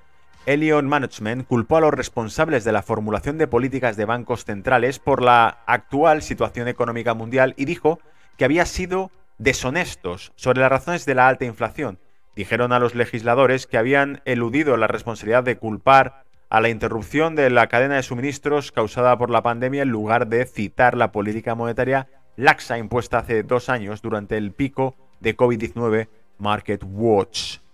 Elion 0.46 0.88
Management 0.88 1.48
culpó 1.48 1.78
a 1.78 1.82
los 1.82 1.94
responsables 1.94 2.64
de 2.64 2.72
la 2.72 2.84
formulación 2.84 3.40
de 3.40 3.48
políticas 3.48 3.98
de 3.98 4.06
bancos 4.06 4.46
centrales 4.46 5.00
por 5.00 5.24
la 5.24 5.64
actual 5.66 6.22
situación 6.22 6.68
económica 6.68 7.16
mundial 7.16 7.56
y 7.58 7.66
dijo 7.66 8.00
que 8.38 8.46
había 8.46 8.66
sido 8.68 9.10
deshonestos 9.40 10.34
sobre 10.36 10.62
las 10.62 10.70
razones 10.70 11.06
de 11.06 11.16
la 11.16 11.28
alta 11.28 11.46
inflación. 11.46 11.98
Dijeron 12.36 12.74
a 12.74 12.80
los 12.80 12.94
legisladores 12.94 13.66
que 13.66 13.80
habían 13.80 14.22
eludido 14.26 14.78
la 14.78 14.88
responsabilidad 14.88 15.44
de 15.44 15.58
culpar 15.58 16.26
a 16.50 16.62
la 16.62 16.70
interrupción 16.70 17.36
de 17.36 17.50
la 17.50 17.68
cadena 17.68 17.96
de 17.96 18.04
suministros 18.04 18.72
causada 18.72 19.18
por 19.18 19.32
la 19.32 19.42
pandemia 19.42 19.82
en 19.82 19.90
lugar 19.90 20.28
de 20.28 20.46
citar 20.46 20.96
la 20.96 21.12
política 21.12 21.56
monetaria 21.56 22.08
laxa 22.36 22.78
impuesta 22.78 23.20
hace 23.20 23.42
dos 23.42 23.70
años 23.70 24.02
durante 24.04 24.38
el 24.38 24.52
pico 24.52 24.96
de 25.22 25.36
COVID-19 25.36 26.08
Market 26.38 26.84
Watch. 26.86 27.65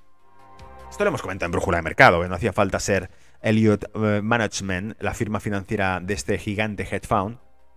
Esto 0.92 1.06
lo 1.06 1.08
hemos 1.08 1.22
comentado 1.22 1.48
en 1.48 1.54
Brújula 1.54 1.78
de 1.78 1.84
Mercado, 1.84 2.28
no 2.28 2.36
hacía 2.36 2.52
falta 2.52 2.78
ser 2.78 3.10
Elliott 3.42 3.86
eh, 3.96 4.20
Management, 4.22 5.02
la 5.02 5.14
firma 5.14 5.40
financiera 5.40 6.02
de 6.02 6.14
este 6.14 6.38
gigante 6.38 6.84
hedge 6.84 7.08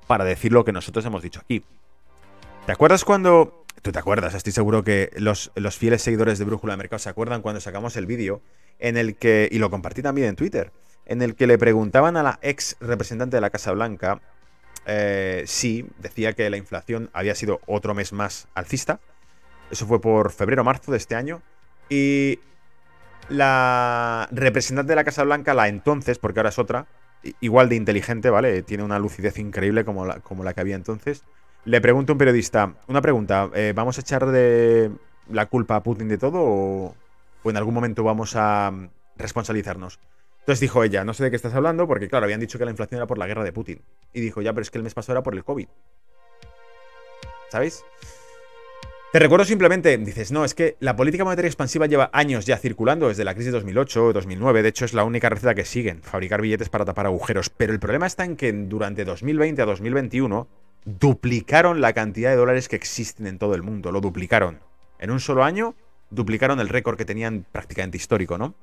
para 0.09 0.25
decir 0.25 0.53
lo 0.53 0.65
que 0.65 0.73
nosotros 0.73 1.07
hemos 1.07 1.23
dicho 1.23 1.41
aquí. 1.41 1.65
¿Te 2.67 2.73
acuerdas 2.73 3.05
cuando... 3.05 3.65
Tú 3.83 3.93
te 3.93 3.99
acuerdas, 4.01 4.35
estoy 4.35 4.53
seguro 4.53 4.83
que 4.83 5.11
los, 5.17 5.53
fieles 5.79 6.03
seguidores 6.03 6.41
de 6.41 6.45
Brújula 6.45 6.73
de 6.73 6.79
Mercado 6.79 6.99
se 6.99 7.09
acuerdan 7.09 7.41
cuando 7.41 7.61
sacamos 7.61 7.97
el 7.97 8.07
vídeo 8.07 8.43
en 8.81 8.97
el 8.97 9.15
que, 9.15 9.49
y 9.51 9.59
lo 9.59 9.71
compartí 9.71 10.03
también 10.03 10.29
en 10.29 10.37
Twitter, 10.37 10.73
en 11.07 11.23
el 11.23 11.37
que 11.37 11.47
le 11.47 11.57
preguntaban 11.57 12.17
a 12.17 12.23
la 12.25 12.41
ex 12.43 12.77
representante 12.81 13.37
de 13.37 13.41
la 13.43 13.51
Casa 13.51 13.71
Blanca 13.73 14.21
eh, 14.87 15.45
si 15.47 15.87
decía 15.99 16.33
que 16.33 16.51
la 16.51 16.57
inflación 16.57 17.11
había 17.13 17.37
sido 17.37 17.61
otro 17.67 17.95
mes 17.95 18.13
más 18.13 18.49
alcista. 18.55 18.99
Eso 19.71 19.87
fue 19.87 20.01
por 20.01 20.33
febrero 20.33 20.63
o 20.63 20.65
marzo 20.65 20.91
de 20.91 20.99
este 20.99 21.15
año. 21.15 21.43
Y 21.89 22.41
la 23.29 24.29
representante 24.31 24.93
de 24.93 24.97
la 24.97 25.05
Casa 25.05 25.25
Blanca, 25.25 25.55
la 25.55 25.69
entonces, 25.69 26.19
porque 26.19 26.41
ahora 26.41 26.51
es 26.51 26.59
otra, 26.59 26.87
igual 27.41 27.69
de 27.69 27.77
inteligente, 27.77 28.31
¿vale? 28.31 28.63
Tiene 28.63 28.83
una 28.83 28.99
lucidez 28.99 29.39
increíble 29.39 29.85
como 29.85 30.05
la, 30.05 30.21
como 30.21 30.45
la 30.45 30.55
que 30.55 30.61
había 30.61 30.77
entonces. 30.77 31.25
Le 31.65 31.81
pregunto 31.81 32.13
a 32.13 32.15
un 32.15 32.19
periodista, 32.19 32.75
una 32.89 33.01
pregunta, 33.01 33.51
eh, 33.55 33.73
¿vamos 33.75 33.97
a 33.97 34.03
echar 34.03 34.27
de 34.27 34.91
la 35.31 35.47
culpa 35.47 35.77
a 35.77 35.83
Putin 35.83 36.09
de 36.09 36.19
todo 36.19 36.41
o, 36.43 36.95
en 37.45 37.57
algún 37.57 37.75
momento 37.75 38.05
vamos 38.05 38.37
a 38.37 38.71
mm, 38.71 38.91
responsabilizarnos? 39.17 39.99
Entonces 40.41 40.61
dijo 40.61 40.85
ella, 40.85 41.05
no 41.05 41.15
sé 41.15 41.25
de 41.25 41.31
qué 41.31 41.37
estás 41.37 41.55
hablando, 41.55 41.87
porque 41.87 42.09
claro, 42.09 42.25
habían 42.25 42.41
dicho 42.41 42.59
que 42.59 42.67
la 42.67 42.71
inflación 42.71 42.99
era 42.99 43.07
por 43.07 43.17
la 43.17 43.27
guerra 43.27 43.45
de 43.45 43.53
Putin. 43.53 43.81
Y 44.13 44.21
dijo, 44.21 44.43
ya, 44.43 44.53
pero 44.53 44.63
es 44.63 44.71
que 44.71 44.77
el 44.77 44.85
mes 44.85 44.93
pasado 44.93 45.15
era 45.15 45.23
por 45.23 45.35
el 45.35 45.43
COVID. 45.43 45.69
¿Sabéis? 47.51 47.83
Te 49.15 49.21
recuerdo 49.21 49.45
simplemente, 49.45 49.97
dices, 49.97 50.33
no, 50.33 50.45
es 50.45 50.55
que 50.55 50.77
la 50.81 50.97
política 50.97 51.23
monetaria 51.23 51.47
expansiva 51.47 51.87
lleva 51.87 52.11
años 52.13 52.47
ya 52.47 52.57
circulando, 52.57 53.07
desde 53.07 53.23
la 53.23 53.33
crisis 53.35 53.53
de 53.53 53.59
2008 53.59 54.07
o 54.07 54.13
2009, 54.13 54.63
de 54.65 54.69
hecho 54.69 54.85
es 54.85 54.93
la 54.93 55.05
única 55.05 55.29
receta 55.29 55.55
que 55.55 55.65
siguen, 55.65 56.03
fabricar 56.03 56.43
billetes 56.43 56.69
para 56.69 56.85
tapar 56.85 57.07
agujeros, 57.07 57.49
pero 57.49 57.73
el 57.73 57.79
problema 57.79 58.09
está 58.09 58.25
en 58.25 58.35
que 58.35 58.53
durante 58.53 59.05
2020 59.05 59.63
a 59.63 59.67
2021 59.67 60.49
duplicaron 60.85 61.81
la 61.81 61.93
cantidad 61.93 62.31
de 62.31 62.37
dólares 62.37 62.69
que 62.69 62.75
existen 62.75 63.29
en 63.29 63.39
todo 63.39 63.55
el 63.55 63.63
mundo, 63.63 63.93
lo 63.93 64.01
duplicaron. 64.01 64.59
En 64.99 65.13
un 65.13 65.21
solo 65.21 65.45
año 65.45 65.77
duplicaron 66.11 66.59
el 66.59 66.69
récord 66.69 66.97
que 66.97 67.05
tenían 67.05 67.47
prácticamente 67.53 67.97
histórico, 67.97 68.37
¿no? 68.37 68.57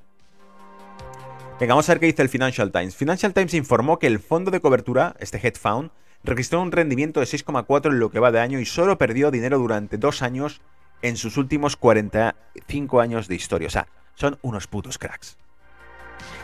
Venga, 1.61 1.75
vamos 1.75 1.87
a 1.87 1.93
ver 1.93 2.01
qué 2.01 2.07
dice 2.07 2.23
el 2.23 2.29
Financial 2.29 2.69
Times. 2.73 2.97
Financial 2.97 3.33
Times 3.33 3.53
informó 3.53 3.99
que 3.99 4.07
el 4.07 4.19
fondo 4.19 4.51
de 4.51 4.59
cobertura, 4.59 5.15
este 5.21 5.39
Fund, 5.53 5.91
registró 6.23 6.61
un 6.61 6.71
rendimiento 6.71 7.19
de 7.19 7.25
6,4 7.25 7.87
en 7.87 7.99
lo 7.99 8.11
que 8.11 8.19
va 8.19 8.31
de 8.31 8.39
año 8.39 8.59
y 8.59 8.65
solo 8.65 8.97
perdió 8.97 9.31
dinero 9.31 9.57
durante 9.57 9.97
dos 9.97 10.21
años 10.21 10.61
en 11.01 11.17
sus 11.17 11.37
últimos 11.37 11.75
45 11.75 13.01
años 13.01 13.27
de 13.27 13.35
historia. 13.35 13.67
O 13.67 13.71
sea, 13.71 13.87
son 14.15 14.37
unos 14.41 14.67
putos 14.67 14.97
cracks. 14.97 15.37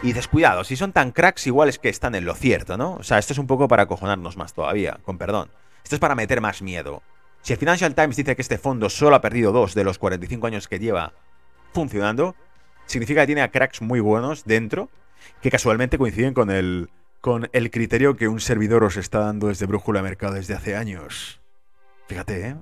Y 0.01 0.07
dices, 0.07 0.27
cuidado, 0.27 0.63
si 0.63 0.75
son 0.75 0.91
tan 0.91 1.11
cracks, 1.11 1.47
igual 1.47 1.69
es 1.69 1.79
que 1.79 1.89
están 1.89 2.15
en 2.15 2.25
lo 2.25 2.33
cierto, 2.33 2.77
¿no? 2.77 2.95
O 2.95 3.03
sea, 3.03 3.19
esto 3.19 3.33
es 3.33 3.39
un 3.39 3.47
poco 3.47 3.67
para 3.67 3.83
acojonarnos 3.83 4.37
más 4.37 4.53
todavía, 4.53 4.99
con 5.03 5.17
perdón. 5.17 5.49
Esto 5.83 5.95
es 5.95 5.99
para 5.99 6.15
meter 6.15 6.41
más 6.41 6.61
miedo. 6.61 7.03
Si 7.41 7.53
el 7.53 7.59
Financial 7.59 7.93
Times 7.93 8.15
dice 8.15 8.35
que 8.35 8.41
este 8.41 8.57
fondo 8.57 8.89
solo 8.89 9.15
ha 9.15 9.21
perdido 9.21 9.51
dos 9.51 9.73
de 9.73 9.83
los 9.83 9.97
45 9.97 10.47
años 10.47 10.67
que 10.67 10.79
lleva 10.79 11.13
funcionando, 11.73 12.35
significa 12.85 13.21
que 13.21 13.27
tiene 13.27 13.41
a 13.41 13.51
cracks 13.51 13.81
muy 13.81 13.99
buenos 13.99 14.45
dentro, 14.45 14.89
que 15.41 15.51
casualmente 15.51 15.97
coinciden 15.97 16.33
con 16.33 16.51
el 16.51 16.89
con 17.27 17.49
el 17.51 17.71
criterio 17.71 18.15
que 18.15 18.29
un 18.29 18.39
servidor 18.39 18.85
os 18.85 18.95
está 18.95 19.19
dando 19.19 19.49
desde 19.49 19.65
Brújula 19.65 20.01
Mercado 20.01 20.35
desde 20.35 20.53
hace 20.53 20.77
años. 20.77 21.41
Fíjate, 22.07 22.47
¿eh? 22.47 22.55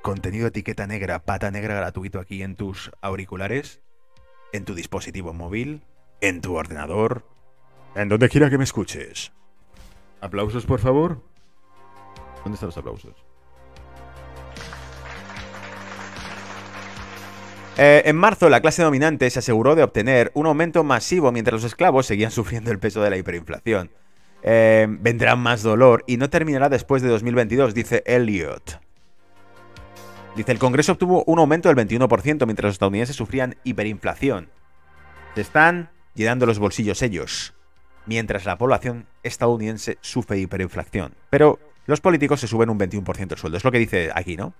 Contenido 0.00 0.46
etiqueta 0.46 0.86
negra, 0.86 1.18
pata 1.18 1.50
negra 1.50 1.74
gratuito 1.74 2.18
aquí 2.18 2.42
en 2.42 2.56
tus 2.56 2.90
auriculares, 3.02 3.82
en 4.54 4.64
tu 4.64 4.74
dispositivo 4.74 5.34
móvil, 5.34 5.84
en 6.22 6.40
tu 6.40 6.54
ordenador, 6.54 7.28
en 7.94 8.08
donde 8.08 8.30
quiera 8.30 8.48
que 8.48 8.56
me 8.56 8.64
escuches. 8.64 9.32
¿Aplausos, 10.22 10.64
por 10.64 10.80
favor? 10.80 11.22
¿Dónde 12.44 12.54
están 12.54 12.68
los 12.68 12.78
aplausos? 12.78 13.27
Eh, 17.80 18.02
en 18.06 18.16
marzo, 18.16 18.48
la 18.48 18.60
clase 18.60 18.82
dominante 18.82 19.30
se 19.30 19.38
aseguró 19.38 19.76
de 19.76 19.84
obtener 19.84 20.32
un 20.34 20.46
aumento 20.46 20.82
masivo 20.82 21.30
mientras 21.30 21.62
los 21.62 21.64
esclavos 21.64 22.06
seguían 22.06 22.32
sufriendo 22.32 22.72
el 22.72 22.80
peso 22.80 23.00
de 23.02 23.10
la 23.10 23.16
hiperinflación. 23.16 23.92
Eh, 24.42 24.88
vendrá 24.88 25.36
más 25.36 25.62
dolor 25.62 26.02
y 26.08 26.16
no 26.16 26.28
terminará 26.28 26.68
después 26.68 27.02
de 27.02 27.08
2022, 27.08 27.74
dice 27.74 28.02
Elliot. 28.04 28.80
Dice, 30.34 30.50
el 30.50 30.58
Congreso 30.58 30.92
obtuvo 30.92 31.22
un 31.28 31.38
aumento 31.38 31.72
del 31.72 31.76
21% 31.76 32.46
mientras 32.46 32.64
los 32.64 32.74
estadounidenses 32.74 33.14
sufrían 33.14 33.54
hiperinflación. 33.62 34.48
Se 35.36 35.42
están 35.42 35.90
llenando 36.14 36.46
los 36.46 36.58
bolsillos 36.58 37.00
ellos, 37.02 37.54
mientras 38.06 38.44
la 38.44 38.58
población 38.58 39.06
estadounidense 39.22 39.98
sufre 40.00 40.38
hiperinflación. 40.38 41.14
Pero 41.30 41.60
los 41.86 42.00
políticos 42.00 42.40
se 42.40 42.48
suben 42.48 42.70
un 42.70 42.78
21% 42.78 43.32
el 43.32 43.38
sueldo. 43.38 43.56
Es 43.56 43.64
lo 43.64 43.70
que 43.70 43.78
dice 43.78 44.10
aquí, 44.12 44.36
¿no? 44.36 44.52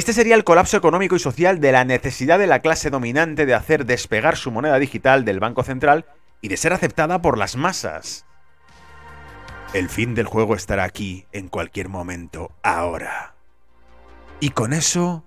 Este 0.00 0.14
sería 0.14 0.34
el 0.34 0.44
colapso 0.44 0.78
económico 0.78 1.14
y 1.14 1.18
social 1.18 1.60
de 1.60 1.72
la 1.72 1.84
necesidad 1.84 2.38
de 2.38 2.46
la 2.46 2.60
clase 2.60 2.88
dominante 2.88 3.44
de 3.44 3.52
hacer 3.52 3.84
despegar 3.84 4.38
su 4.38 4.50
moneda 4.50 4.78
digital 4.78 5.26
del 5.26 5.40
Banco 5.40 5.62
Central 5.62 6.06
y 6.40 6.48
de 6.48 6.56
ser 6.56 6.72
aceptada 6.72 7.20
por 7.20 7.36
las 7.36 7.54
masas. 7.54 8.24
El 9.74 9.90
fin 9.90 10.14
del 10.14 10.24
juego 10.24 10.54
estará 10.54 10.84
aquí 10.84 11.26
en 11.32 11.48
cualquier 11.48 11.90
momento, 11.90 12.50
ahora. 12.62 13.34
Y 14.40 14.52
con 14.52 14.72
eso 14.72 15.22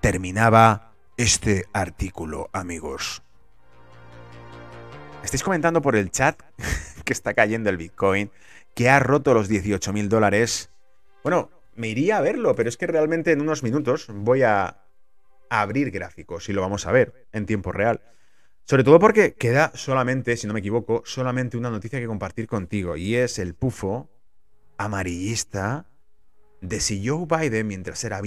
terminaba 0.00 0.94
este 1.18 1.66
artículo, 1.74 2.48
amigos. 2.54 3.22
Estáis 5.22 5.42
comentando 5.42 5.82
por 5.82 5.96
el 5.96 6.10
chat 6.10 6.40
que 7.04 7.12
está 7.12 7.34
cayendo 7.34 7.68
el 7.68 7.76
Bitcoin, 7.76 8.30
que 8.74 8.88
ha 8.88 9.00
roto 9.00 9.34
los 9.34 9.48
18 9.48 9.92
mil 9.92 10.08
dólares. 10.08 10.70
Bueno, 11.22 11.50
me 11.76 11.88
iría 11.88 12.18
a 12.18 12.20
verlo, 12.20 12.54
pero 12.54 12.68
es 12.68 12.76
que 12.76 12.86
realmente 12.86 13.32
en 13.32 13.40
unos 13.40 13.62
minutos 13.62 14.06
voy 14.08 14.42
a, 14.42 14.80
abrir 15.50 15.90
gráficos 15.90 16.48
y 16.48 16.52
lo 16.52 16.62
vamos 16.62 16.86
a 16.86 16.92
ver 16.92 17.28
en 17.32 17.46
tiempo 17.46 17.72
real. 17.72 18.00
Sobre 18.64 18.82
todo 18.82 18.98
porque 18.98 19.34
queda 19.34 19.70
solamente, 19.74 20.36
si 20.36 20.46
no 20.46 20.54
me 20.54 20.60
equivoco, 20.60 21.02
solamente 21.04 21.56
una 21.56 21.70
noticia 21.70 22.00
que 22.00 22.06
compartir 22.06 22.46
contigo 22.46 22.96
y 22.96 23.14
es 23.16 23.38
el 23.38 23.54
pufo 23.54 24.10
amarillista 24.78 25.86
de 26.60 26.80
si 26.80 27.06
Joe 27.06 27.26
Biden, 27.26 27.66
mientras 27.66 28.02
era 28.04 28.22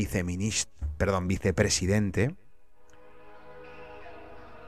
perdón, 0.97 1.27
vicepresidente, 1.27 2.35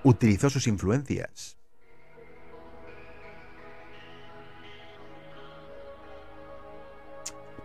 utilizó 0.03 0.49
sus 0.49 0.65
influencias 0.65 1.59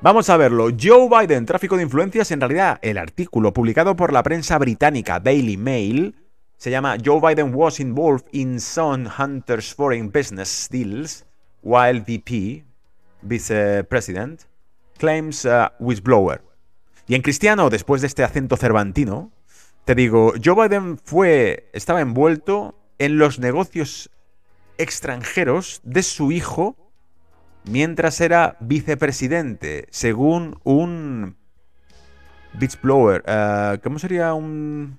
Vamos 0.05 0.29
a 0.29 0.37
verlo. 0.37 0.69
Joe 0.79 1.09
Biden, 1.09 1.47
tráfico 1.47 1.79
de 1.79 1.83
influencias. 1.83 2.31
En 2.31 2.39
realidad, 2.39 2.79
el 2.83 2.99
artículo 2.99 3.55
publicado 3.55 3.97
por 3.97 4.13
la 4.13 4.23
prensa 4.23 4.59
británica 4.59 5.19
Daily 5.19 5.57
Mail 5.57 6.15
se 6.59 6.71
llama 6.71 6.99
Joe 7.03 7.23
Biden 7.23 7.55
was 7.55 7.81
involved 7.81 8.27
in 8.33 8.61
some 8.61 9.09
Hunter's 9.19 9.73
foreign 9.73 10.13
business 10.13 10.69
deals 10.71 11.25
while 11.63 12.01
VP, 12.07 12.65
Vice 13.23 13.83
President, 13.85 14.43
claims 14.99 15.47
uh, 15.47 15.69
whistleblower. 15.79 16.43
Y 17.07 17.15
en 17.15 17.23
cristiano, 17.23 17.71
después 17.71 18.03
de 18.03 18.09
este 18.09 18.25
acento 18.25 18.59
cervantino, 18.59 19.33
te 19.87 19.95
digo, 19.95 20.35
Joe 20.45 20.69
Biden 20.69 20.99
fue, 21.03 21.71
estaba 21.73 22.03
envuelto 22.03 22.79
en 22.99 23.17
los 23.17 23.39
negocios 23.39 24.11
extranjeros 24.77 25.81
de 25.83 26.03
su 26.03 26.31
hijo 26.31 26.77
mientras 27.65 28.21
era 28.21 28.57
vicepresidente, 28.61 29.87
según 29.91 30.59
un 30.65 31.37
whistleblower. 32.61 33.25
Uh, 33.27 33.81
¿Cómo 33.83 33.99
sería 33.99 34.35
un 34.35 34.99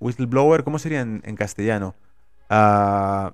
whistleblower? 0.00 0.64
¿Cómo 0.64 0.78
sería 0.78 1.00
en, 1.00 1.36
castellano? 1.36 1.94
Uh, 2.50 3.30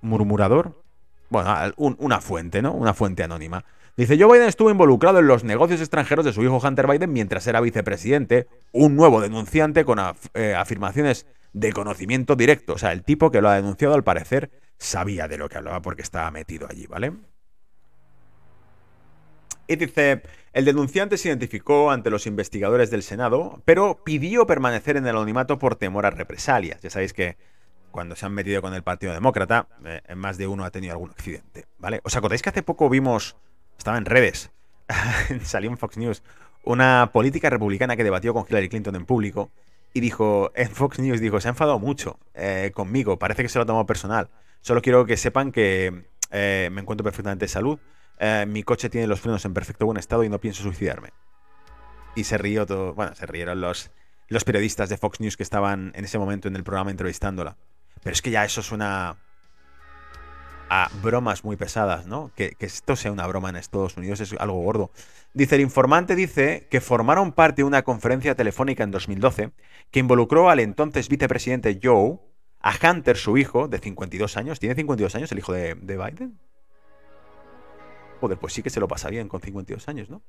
¿Murmurador? 0.00 0.82
Bueno, 1.28 1.54
una 1.76 2.20
fuente, 2.20 2.60
¿no? 2.60 2.72
Una 2.72 2.92
fuente 2.94 3.22
anónima. 3.22 3.64
Dice, 3.96 4.16
Joe 4.18 4.32
Biden 4.32 4.48
estuvo 4.48 4.70
involucrado 4.70 5.18
en 5.18 5.26
los 5.26 5.44
negocios 5.44 5.80
extranjeros 5.80 6.24
de 6.24 6.32
su 6.32 6.42
hijo 6.42 6.58
Hunter 6.58 6.86
Biden 6.86 7.12
mientras 7.12 7.46
era 7.46 7.60
vicepresidente, 7.60 8.48
un 8.72 8.96
nuevo 8.96 9.20
denunciante 9.20 9.84
con 9.84 9.98
eh, 10.34 10.54
afirmaciones 10.54 11.26
de 11.52 11.72
conocimiento 11.72 12.34
directo. 12.34 12.74
O 12.74 12.78
sea, 12.78 12.92
el 12.92 13.02
tipo 13.02 13.30
que 13.30 13.40
lo 13.40 13.48
ha 13.48 13.56
denunciado 13.56 13.94
al 13.94 14.02
parecer 14.02 14.50
sabía 14.80 15.28
de 15.28 15.38
lo 15.38 15.48
que 15.48 15.58
hablaba 15.58 15.80
porque 15.82 16.02
estaba 16.02 16.30
metido 16.32 16.66
allí, 16.68 16.86
¿vale? 16.86 17.12
Y 19.68 19.76
dice, 19.76 20.22
el 20.52 20.64
denunciante 20.64 21.16
se 21.16 21.28
identificó 21.28 21.92
ante 21.92 22.10
los 22.10 22.26
investigadores 22.26 22.90
del 22.90 23.04
Senado, 23.04 23.62
pero 23.64 24.02
pidió 24.02 24.46
permanecer 24.46 24.96
en 24.96 25.04
el 25.04 25.10
anonimato 25.10 25.60
por 25.60 25.76
temor 25.76 26.06
a 26.06 26.10
represalias. 26.10 26.80
Ya 26.82 26.90
sabéis 26.90 27.12
que 27.12 27.36
cuando 27.92 28.16
se 28.16 28.26
han 28.26 28.32
metido 28.32 28.62
con 28.62 28.74
el 28.74 28.82
Partido 28.82 29.12
Demócrata, 29.12 29.68
eh, 29.84 30.14
más 30.16 30.38
de 30.38 30.48
uno 30.48 30.64
ha 30.64 30.70
tenido 30.70 30.94
algún 30.94 31.10
accidente, 31.10 31.66
¿vale? 31.78 32.00
¿Os 32.02 32.16
acordáis 32.16 32.42
que 32.42 32.48
hace 32.48 32.62
poco 32.62 32.88
vimos, 32.88 33.36
estaba 33.78 33.98
en 33.98 34.06
redes, 34.06 34.50
salió 35.44 35.70
en 35.70 35.76
Fox 35.76 35.98
News, 35.98 36.22
una 36.64 37.10
política 37.12 37.50
republicana 37.50 37.96
que 37.96 38.04
debatió 38.04 38.34
con 38.34 38.46
Hillary 38.48 38.68
Clinton 38.68 38.96
en 38.96 39.06
público 39.06 39.50
y 39.92 40.00
dijo, 40.00 40.50
en 40.54 40.70
Fox 40.70 40.98
News 40.98 41.20
dijo, 41.20 41.40
se 41.40 41.48
ha 41.48 41.50
enfadado 41.50 41.78
mucho 41.78 42.18
eh, 42.34 42.72
conmigo, 42.74 43.18
parece 43.18 43.42
que 43.42 43.48
se 43.48 43.58
lo 43.58 43.62
ha 43.62 43.66
tomado 43.66 43.86
personal. 43.86 44.30
Solo 44.60 44.82
quiero 44.82 45.06
que 45.06 45.16
sepan 45.16 45.52
que 45.52 46.04
eh, 46.30 46.68
me 46.72 46.80
encuentro 46.80 47.04
perfectamente 47.04 47.44
de 47.44 47.48
salud. 47.48 47.78
Eh, 48.18 48.44
mi 48.46 48.62
coche 48.62 48.90
tiene 48.90 49.06
los 49.06 49.20
frenos 49.20 49.44
en 49.44 49.54
perfecto 49.54 49.86
buen 49.86 49.98
estado 49.98 50.24
y 50.24 50.28
no 50.28 50.38
pienso 50.38 50.62
suicidarme. 50.62 51.10
Y 52.14 52.24
se 52.24 52.38
rió 52.38 52.66
todo. 52.66 52.94
Bueno, 52.94 53.14
se 53.14 53.26
rieron 53.26 53.60
los, 53.60 53.90
los 54.28 54.44
periodistas 54.44 54.88
de 54.88 54.96
Fox 54.96 55.20
News 55.20 55.36
que 55.36 55.42
estaban 55.42 55.92
en 55.94 56.04
ese 56.04 56.18
momento 56.18 56.48
en 56.48 56.56
el 56.56 56.64
programa 56.64 56.90
entrevistándola. 56.90 57.56
Pero 58.02 58.12
es 58.12 58.22
que 58.22 58.30
ya 58.30 58.44
eso 58.44 58.62
suena 58.62 59.16
a 60.70 60.88
bromas 61.02 61.44
muy 61.44 61.56
pesadas, 61.56 62.06
¿no? 62.06 62.30
Que, 62.36 62.56
esto 62.60 62.94
sea 62.94 63.10
una 63.10 63.26
broma 63.26 63.50
en 63.50 63.56
Estados 63.56 63.96
Unidos 63.96 64.20
es 64.20 64.32
algo 64.38 64.60
gordo. 64.60 64.92
Dice, 65.34 65.56
el 65.56 65.62
informante 65.62 66.14
dice 66.14 66.68
que 66.70 66.80
formaron 66.80 67.32
parte 67.32 67.62
de 67.62 67.64
una 67.64 67.82
conferencia 67.82 68.36
telefónica 68.36 68.84
en 68.84 68.92
2012 68.92 69.50
que 69.90 69.98
involucró 69.98 70.48
al 70.48 70.60
entonces 70.60 71.08
vicepresidente 71.08 71.80
Joe, 71.82 72.20
a 72.60 72.74
Hunter, 72.82 73.16
su 73.16 73.38
hijo, 73.38 73.68
de 73.68 73.78
52 73.78 74.36
años. 74.36 74.60
¿Tiene 74.60 74.74
52 74.74 75.14
años 75.14 75.32
el 75.32 75.38
hijo 75.38 75.52
de, 75.52 75.74
de 75.74 75.96
Biden? 75.96 76.38
Joder, 78.20 78.38
pues 78.38 78.52
sí 78.52 78.62
que 78.62 78.70
se 78.70 78.80
lo 78.80 78.88
pasa 78.88 79.08
bien 79.08 79.28
con 79.28 79.40
52 79.40 79.88
años, 79.88 80.10
¿no? 80.10 80.22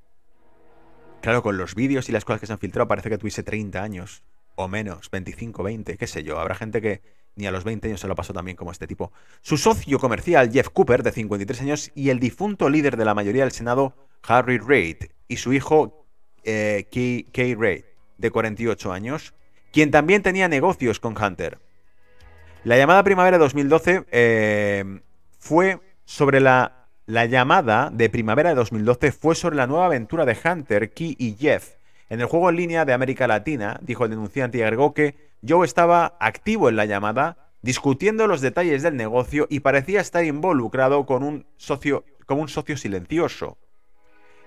Claro, 1.21 1.43
con 1.43 1.57
los 1.57 1.75
vídeos 1.75 2.09
y 2.09 2.11
las 2.11 2.25
cosas 2.25 2.39
que 2.39 2.47
se 2.47 2.53
han 2.53 2.59
filtrado 2.59 2.87
parece 2.87 3.09
que 3.09 3.17
tuviese 3.17 3.43
30 3.43 3.83
años 3.83 4.23
o 4.55 4.67
menos, 4.67 5.09
25, 5.11 5.63
20, 5.63 5.97
qué 5.97 6.07
sé 6.07 6.23
yo. 6.23 6.39
Habrá 6.39 6.55
gente 6.55 6.81
que 6.81 7.01
ni 7.35 7.45
a 7.45 7.51
los 7.51 7.63
20 7.63 7.87
años 7.87 7.99
se 7.99 8.07
lo 8.07 8.15
pasó 8.15 8.33
tan 8.33 8.45
bien 8.45 8.57
como 8.57 8.71
este 8.71 8.87
tipo. 8.87 9.11
Su 9.41 9.57
socio 9.57 9.99
comercial, 9.99 10.51
Jeff 10.51 10.69
Cooper, 10.69 11.03
de 11.03 11.11
53 11.11 11.61
años, 11.61 11.91
y 11.95 12.09
el 12.09 12.19
difunto 12.19 12.69
líder 12.69 12.97
de 12.97 13.05
la 13.05 13.13
mayoría 13.13 13.43
del 13.43 13.51
Senado, 13.51 13.95
Harry 14.23 14.57
Reid, 14.57 14.97
y 15.27 15.37
su 15.37 15.53
hijo, 15.53 16.05
eh, 16.43 16.87
Kay, 16.91 17.55
Reid, 17.55 17.83
de 18.17 18.31
48 18.31 18.91
años, 18.91 19.33
quien 19.71 19.91
también 19.91 20.21
tenía 20.21 20.47
negocios 20.47 20.99
con 20.99 21.21
Hunter. 21.21 21.59
La 22.63 22.77
llamada 22.77 23.03
primavera 23.03 23.37
de 23.37 23.43
2012 23.43 24.05
eh, 24.11 25.01
fue 25.39 25.79
sobre 26.05 26.39
la 26.39 26.81
la 27.11 27.25
llamada 27.25 27.89
de 27.91 28.09
primavera 28.09 28.51
de 28.51 28.55
2012 28.55 29.11
fue 29.11 29.35
sobre 29.35 29.57
la 29.57 29.67
nueva 29.67 29.87
aventura 29.87 30.23
de 30.23 30.37
Hunter, 30.45 30.93
Key 30.93 31.17
y 31.19 31.35
Jeff. 31.35 31.75
En 32.09 32.21
el 32.21 32.27
juego 32.27 32.49
en 32.49 32.55
línea 32.55 32.85
de 32.85 32.93
América 32.93 33.27
Latina, 33.27 33.79
dijo 33.81 34.05
el 34.05 34.11
denunciante 34.11 34.59
y 34.59 34.61
agregó 34.61 34.93
que 34.93 35.31
Joe 35.45 35.65
estaba 35.65 36.15
activo 36.21 36.69
en 36.69 36.77
la 36.77 36.85
llamada, 36.85 37.49
discutiendo 37.63 38.27
los 38.27 38.39
detalles 38.39 38.81
del 38.81 38.95
negocio 38.95 39.45
y 39.49 39.59
parecía 39.59 39.99
estar 39.99 40.23
involucrado 40.23 41.05
con 41.05 41.23
un 41.23 41.45
socio, 41.57 42.05
como 42.25 42.43
un 42.43 42.47
socio 42.47 42.77
silencioso. 42.77 43.57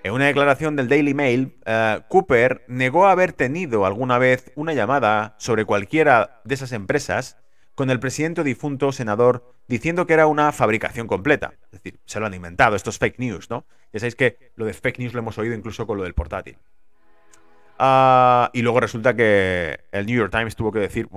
En 0.02 0.12
una 0.12 0.24
declaración 0.24 0.74
del 0.74 0.88
Daily 0.88 1.12
Mail, 1.12 1.58
eh, 1.66 2.00
Cooper 2.08 2.64
negó 2.68 3.08
haber 3.08 3.34
tenido 3.34 3.84
alguna 3.84 4.16
vez 4.16 4.52
una 4.54 4.72
llamada 4.72 5.34
sobre 5.38 5.66
cualquiera 5.66 6.40
de 6.44 6.54
esas 6.54 6.72
empresas 6.72 7.36
con 7.74 7.90
el 7.90 8.00
presidente 8.00 8.44
difunto 8.44 8.92
senador 8.92 9.54
diciendo 9.66 10.06
que 10.06 10.14
era 10.14 10.26
una 10.26 10.52
fabricación 10.52 11.06
completa. 11.06 11.54
Es 11.64 11.82
decir, 11.82 12.00
se 12.04 12.20
lo 12.20 12.26
han 12.26 12.34
inventado, 12.34 12.76
estos 12.76 12.98
fake 12.98 13.18
news, 13.18 13.50
¿no? 13.50 13.66
Ya 13.92 14.00
sabéis 14.00 14.16
que 14.16 14.52
lo 14.56 14.64
de 14.64 14.74
fake 14.74 14.98
news 14.98 15.12
lo 15.14 15.20
hemos 15.20 15.38
oído 15.38 15.54
incluso 15.54 15.86
con 15.86 15.96
lo 15.96 16.04
del 16.04 16.14
portátil. 16.14 16.58
Ah, 17.78 18.50
y 18.52 18.62
luego 18.62 18.80
resulta 18.80 19.14
que 19.14 19.80
el 19.90 20.06
New 20.06 20.16
York 20.16 20.30
Times 20.30 20.54
tuvo 20.54 20.70
que 20.70 20.78
decir, 20.78 21.08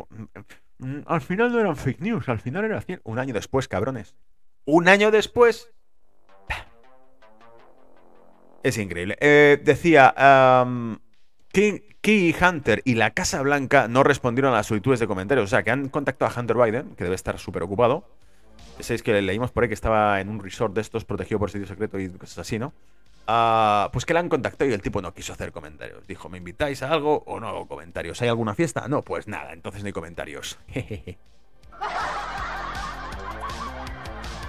mm, 0.80 1.02
al 1.06 1.22
final 1.22 1.52
no 1.52 1.60
eran 1.60 1.76
fake 1.76 2.02
news, 2.02 2.28
al 2.30 2.40
final 2.40 2.66
era 2.66 2.82
cierto. 2.82 3.10
Un 3.10 3.20
año 3.20 3.34
después, 3.34 3.68
cabrones. 3.68 4.16
Un 4.66 4.88
año 4.88 5.12
después. 5.12 5.72
Es 8.64 8.78
increíble. 8.78 9.16
Eh, 9.22 9.62
decía, 9.64 10.14
King, 11.52 11.80
Key 12.08 12.34
Hunter 12.42 12.82
y 12.86 12.96
la 12.96 13.12
Casa 13.12 13.42
Blanca 13.42 13.90
no 13.90 14.02
respondieron 14.02 14.54
a 14.54 14.56
las 14.56 14.68
solicitudes 14.68 15.02
de 15.02 15.08
comentarios. 15.08 15.44
O 15.44 15.50
sea, 15.50 15.64
que 15.64 15.72
han 15.72 15.90
contactado 15.90 16.32
a 16.32 16.40
Hunter 16.40 16.56
Biden, 16.56 16.96
que 16.96 17.04
debe 17.04 17.18
estar 17.18 17.38
súper 17.38 17.64
ocupado. 17.64 18.06
Sabéis 18.80 19.04
que 19.04 19.22
leímos 19.22 19.52
por 19.52 19.64
ahí 19.64 19.68
que 19.68 19.74
estaba 19.74 20.22
en 20.22 20.30
un 20.30 20.42
resort 20.42 20.74
de 20.74 20.80
estos 20.80 21.04
protegido 21.04 21.38
por 21.38 21.52
sitio 21.52 21.68
secreto 21.68 22.00
y 22.00 22.08
cosas 22.12 22.38
así, 22.38 22.60
¿no? 22.60 22.72
Ah, 23.28 23.90
pues 23.92 24.06
que 24.06 24.14
le 24.14 24.20
han 24.20 24.30
contactado 24.30 24.72
y 24.72 24.74
el 24.74 24.82
tipo 24.82 25.02
no 25.02 25.14
quiso 25.14 25.34
hacer 25.34 25.52
comentarios. 25.52 26.08
Dijo, 26.08 26.30
¿me 26.30 26.38
invitáis 26.38 26.82
a 26.82 26.94
algo 26.94 27.24
o 27.26 27.42
no 27.42 27.50
hago 27.50 27.68
comentarios? 27.68 28.22
¿Hay 28.22 28.30
alguna 28.30 28.56
fiesta? 28.56 28.88
No, 28.88 29.02
pues 29.02 29.28
nada, 29.28 29.52
entonces 29.52 29.84
no 29.84 29.88
hay 29.88 29.94
comentarios. 29.94 30.58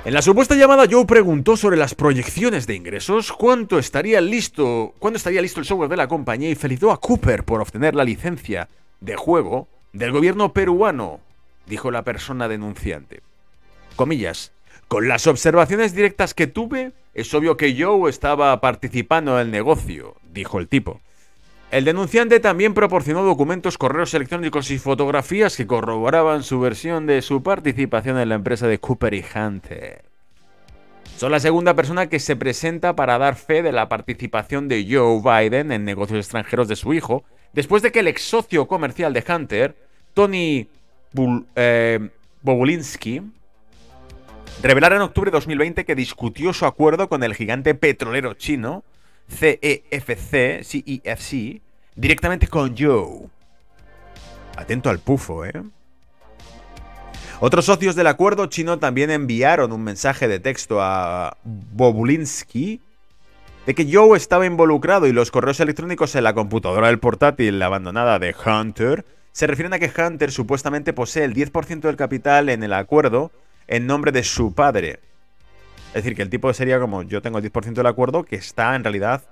En 0.05 0.15
la 0.15 0.23
supuesta 0.23 0.55
llamada, 0.55 0.87
Joe 0.91 1.05
preguntó 1.05 1.57
sobre 1.57 1.77
las 1.77 1.95
proyecciones 1.95 2.67
de 2.67 2.75
ingresos, 2.75 3.33
cuánto 3.33 3.79
estaría 3.79 4.21
listo, 4.21 4.95
cuándo 4.99 5.17
estaría 5.17 5.43
listo 5.43 5.61
el 5.61 5.67
software 5.67 5.91
de 5.91 5.97
la 5.97 6.09
compañía 6.09 6.49
y 6.49 6.55
felicitó 6.55 6.93
a 6.93 7.01
Cooper 7.01 7.45
por 7.45 7.61
obtener 7.61 7.95
la 7.95 8.05
licencia 8.05 8.69
de 9.01 9.17
juego 9.17 9.67
del 9.93 10.13
gobierno 10.13 10.53
peruano, 10.53 11.21
dijo 11.67 11.91
la 11.91 12.05
persona 12.05 12.49
denunciante. 12.49 13.21
Comillas. 13.97 14.53
Con 14.87 15.09
las 15.09 15.27
observaciones 15.27 15.95
directas 15.95 16.33
que 16.33 16.47
tuve, 16.47 16.93
es 17.13 17.35
obvio 17.35 17.59
que 17.59 17.77
Joe 17.79 18.09
estaba 18.09 18.59
participando 18.61 19.35
en 19.35 19.47
el 19.47 19.51
negocio, 19.51 20.15
dijo 20.33 20.59
el 20.61 20.69
tipo. 20.69 21.01
El 21.71 21.85
denunciante 21.85 22.41
también 22.41 22.73
proporcionó 22.73 23.23
documentos, 23.23 23.77
correos 23.77 24.15
electrónicos 24.15 24.71
y 24.71 24.79
fotografías 24.79 25.55
que 25.55 25.67
corroboraban 25.67 26.43
su 26.43 26.61
versión 26.61 27.07
de 27.07 27.21
su 27.21 27.43
participación 27.43 28.19
en 28.19 28.31
la 28.31 28.37
empresa 28.37 28.67
de 28.67 28.79
Cooper 28.79 29.13
y 29.13 29.23
Hunter. 29.35 30.03
Son 31.19 31.31
la 31.31 31.41
segunda 31.41 31.75
persona 31.75 32.07
que 32.07 32.21
se 32.21 32.37
presenta 32.37 32.97
para 32.97 33.19
dar 33.19 33.35
fe 33.35 33.63
de 33.63 33.73
la 33.73 33.91
participación 33.91 34.67
de 34.67 34.87
Joe 34.89 35.21
Biden 35.21 35.71
en 35.71 35.85
negocios 35.85 36.21
extranjeros 36.21 36.69
de 36.69 36.77
su 36.77 36.95
hijo, 36.95 37.25
después 37.53 37.83
de 37.83 37.93
que 37.93 38.01
el 38.01 38.09
ex 38.09 38.23
socio 38.23 38.67
comercial 38.67 39.13
de 39.13 39.25
Hunter, 39.29 39.77
Tony 40.15 40.69
eh, 41.55 42.09
Bobulinski, 42.41 43.21
revelara 44.63 44.97
en 44.97 45.03
octubre 45.03 45.31
de 45.31 45.37
2020 45.37 45.85
que 45.85 45.95
discutió 45.95 46.55
su 46.55 46.65
acuerdo 46.65 47.11
con 47.11 47.23
el 47.23 47.35
gigante 47.35 47.75
petrolero 47.75 48.33
chino 48.33 48.85
CEFC, 49.29 50.63
CEFC, 50.65 51.61
directamente 51.95 52.49
con 52.49 52.77
Joe. 52.77 53.29
Atento 54.57 54.91
al 54.91 54.99
pufo, 54.99 55.45
¿eh? 55.45 55.63
Otros 57.41 57.67
socios 57.67 57.95
del 57.95 58.09
acuerdo 58.09 58.47
chino 58.47 58.81
también 58.81 59.11
enviaron 59.11 59.71
un 59.71 59.85
mensaje 59.85 60.27
de 60.27 60.41
texto 60.41 60.83
a 60.83 61.37
Bobulinsky 61.45 62.81
de 63.65 63.75
que 63.75 63.89
Joe 63.93 64.17
estaba 64.17 64.47
involucrado 64.47 65.07
y 65.07 65.13
los 65.13 65.31
correos 65.31 65.61
electrónicos 65.61 66.17
en 66.17 66.25
la 66.25 66.35
computadora 66.35 66.89
del 66.89 66.99
portátil 66.99 67.63
abandonada 67.63 68.19
de 68.19 68.35
Hunter 68.35 69.05
se 69.31 69.47
refieren 69.47 69.73
a 69.73 69.79
que 69.79 69.93
Hunter 69.97 70.33
supuestamente 70.33 70.93
posee 70.93 71.23
el 71.23 71.35
10% 71.35 71.83
del 71.83 71.95
capital 71.95 72.49
en 72.49 72.65
el 72.65 72.73
acuerdo 72.73 73.31
en 73.69 73.87
nombre 73.87 74.11
de 74.11 74.25
su 74.25 74.53
padre. 74.53 74.99
Es 75.89 75.95
decir, 75.95 76.15
que 76.15 76.23
el 76.23 76.31
tipo 76.31 76.53
sería 76.53 76.79
como 76.79 77.03
yo 77.03 77.23
tengo 77.23 77.39
el 77.39 77.51
10% 77.51 77.73
del 77.73 77.87
acuerdo 77.87 78.25
que 78.25 78.37
está 78.37 78.75
en 78.77 78.85
realidad, 78.85 79.23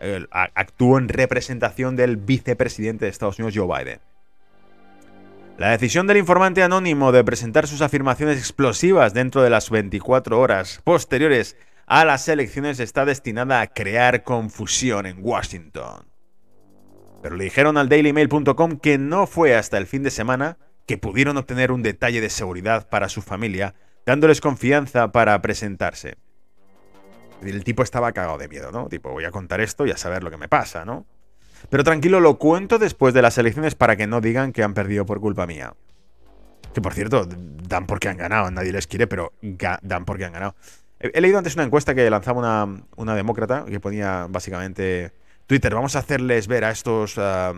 eh, 0.00 0.26
actúa 0.30 0.98
en 0.98 1.08
representación 1.08 1.96
del 1.96 2.16
vicepresidente 2.16 3.06
de 3.06 3.10
Estados 3.10 3.38
Unidos, 3.38 3.54
Joe 3.56 3.66
Biden. 3.66 4.00
La 5.58 5.70
decisión 5.70 6.06
del 6.06 6.16
informante 6.16 6.62
anónimo 6.62 7.12
de 7.12 7.24
presentar 7.24 7.66
sus 7.66 7.82
afirmaciones 7.82 8.38
explosivas 8.38 9.14
dentro 9.14 9.42
de 9.42 9.50
las 9.50 9.70
24 9.70 10.40
horas 10.40 10.80
posteriores 10.82 11.56
a 11.86 12.04
las 12.04 12.26
elecciones 12.28 12.80
está 12.80 13.04
destinada 13.04 13.60
a 13.60 13.66
crear 13.66 14.24
confusión 14.24 15.06
en 15.06 15.18
Washington. 15.20 16.06
Pero 17.22 17.36
le 17.36 17.44
dijeron 17.44 17.76
al 17.76 17.88
dailymail.com 17.88 18.78
que 18.78 18.98
no 18.98 19.26
fue 19.26 19.54
hasta 19.54 19.78
el 19.78 19.86
fin 19.86 20.02
de 20.02 20.10
semana 20.10 20.58
que 20.86 20.98
pudieron 20.98 21.36
obtener 21.36 21.70
un 21.70 21.82
detalle 21.82 22.20
de 22.20 22.30
seguridad 22.30 22.88
para 22.88 23.08
su 23.08 23.22
familia 23.22 23.74
dándoles 24.06 24.40
confianza 24.40 25.12
para 25.12 25.40
presentarse. 25.42 26.16
El 27.42 27.64
tipo 27.64 27.82
estaba 27.82 28.12
cagado 28.12 28.38
de 28.38 28.48
miedo, 28.48 28.70
¿no? 28.70 28.88
Tipo, 28.88 29.10
voy 29.10 29.24
a 29.24 29.30
contar 29.30 29.60
esto 29.60 29.86
y 29.86 29.90
a 29.90 29.96
saber 29.96 30.22
lo 30.22 30.30
que 30.30 30.36
me 30.36 30.48
pasa, 30.48 30.84
¿no? 30.84 31.06
Pero 31.70 31.84
tranquilo, 31.84 32.20
lo 32.20 32.38
cuento 32.38 32.78
después 32.78 33.14
de 33.14 33.22
las 33.22 33.38
elecciones 33.38 33.74
para 33.74 33.96
que 33.96 34.06
no 34.06 34.20
digan 34.20 34.52
que 34.52 34.62
han 34.62 34.74
perdido 34.74 35.06
por 35.06 35.20
culpa 35.20 35.46
mía. 35.46 35.74
Que 36.74 36.80
por 36.80 36.94
cierto, 36.94 37.26
dan 37.26 37.86
porque 37.86 38.08
han 38.08 38.16
ganado, 38.16 38.50
nadie 38.50 38.72
les 38.72 38.86
quiere, 38.86 39.06
pero 39.06 39.32
dan 39.40 40.04
porque 40.04 40.24
han 40.24 40.32
ganado. 40.32 40.54
He, 40.98 41.20
leído 41.20 41.38
antes 41.38 41.54
una 41.54 41.64
encuesta 41.64 41.94
que 41.94 42.08
lanzaba 42.08 42.38
una, 42.38 42.84
una, 42.96 43.14
demócrata 43.14 43.64
que 43.64 43.80
ponía 43.80 44.26
básicamente 44.30 45.12
Twitter, 45.46 45.74
vamos 45.74 45.96
a 45.96 45.98
hacerles 45.98 46.46
ver 46.46 46.64
a 46.64 46.70
estos 46.70 47.18
ah, 47.18 47.54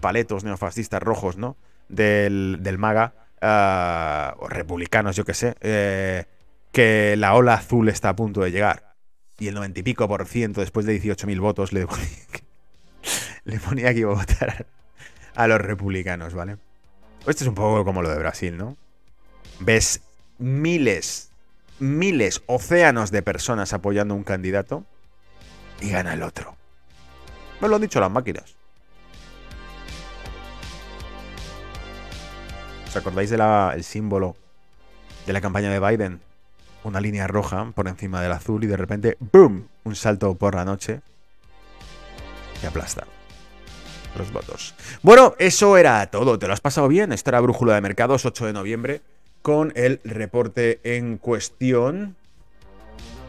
paletos 0.00 0.42
neofascistas 0.42 1.00
rojos, 1.00 1.36
¿no? 1.36 1.56
Del, 1.88 2.58
del 2.60 2.78
MAGA 2.78 3.14
Ah, 3.40 4.34
o 4.38 4.48
republicanos, 4.48 5.16
yo 5.16 5.24
que 5.24 5.34
sé, 5.34 5.54
eh, 5.60 6.24
que 6.72 7.16
la 7.16 7.34
ola 7.34 7.54
azul 7.54 7.88
está 7.88 8.10
a 8.10 8.16
punto 8.16 8.42
de 8.42 8.50
llegar. 8.50 8.94
Y 9.38 9.48
el 9.48 9.54
90 9.54 9.80
y 9.80 9.82
pico 9.82 10.06
por 10.08 10.26
ciento, 10.26 10.60
después 10.60 10.84
de 10.84 11.00
18.000 11.00 11.40
votos, 11.40 11.72
le 11.72 11.86
ponía, 11.86 12.06
le 13.44 13.58
ponía 13.58 13.94
que 13.94 14.00
iba 14.00 14.12
a 14.12 14.16
votar 14.16 14.66
a 15.34 15.46
los 15.48 15.60
republicanos, 15.60 16.34
¿vale? 16.34 16.58
Esto 17.20 17.44
es 17.44 17.48
un 17.48 17.54
poco 17.54 17.84
como 17.84 18.02
lo 18.02 18.10
de 18.10 18.18
Brasil, 18.18 18.56
¿no? 18.56 18.76
Ves 19.60 20.02
miles, 20.38 21.30
miles, 21.78 22.42
océanos 22.46 23.10
de 23.10 23.22
personas 23.22 23.72
apoyando 23.72 24.14
un 24.14 24.24
candidato 24.24 24.84
y 25.80 25.90
gana 25.90 26.12
el 26.12 26.22
otro. 26.22 26.56
Me 27.60 27.68
lo 27.68 27.76
han 27.76 27.82
dicho 27.82 28.00
las 28.00 28.10
máquinas. 28.10 28.56
¿Os 32.90 32.96
acordáis 32.96 33.30
del 33.30 33.84
símbolo 33.84 34.34
de 35.24 35.32
la 35.32 35.40
campaña 35.40 35.70
de 35.70 35.78
Biden? 35.78 36.20
Una 36.82 37.00
línea 37.00 37.28
roja 37.28 37.70
por 37.72 37.86
encima 37.86 38.20
del 38.20 38.32
azul 38.32 38.64
y 38.64 38.66
de 38.66 38.76
repente, 38.76 39.16
¡boom! 39.20 39.68
Un 39.84 39.94
salto 39.94 40.34
por 40.34 40.56
la 40.56 40.64
noche 40.64 41.00
y 42.60 42.66
aplasta. 42.66 43.06
los 44.18 44.32
votos. 44.32 44.74
Bueno, 45.02 45.36
eso 45.38 45.76
era 45.76 46.04
todo. 46.08 46.36
¿Te 46.40 46.48
lo 46.48 46.52
has 46.52 46.60
pasado 46.60 46.88
bien? 46.88 47.12
Esto 47.12 47.30
era 47.30 47.38
Brújula 47.38 47.76
de 47.76 47.80
Mercados, 47.80 48.26
8 48.26 48.46
de 48.46 48.52
noviembre, 48.54 49.02
con 49.40 49.72
el 49.76 50.00
reporte 50.02 50.80
en 50.82 51.16
cuestión. 51.16 52.16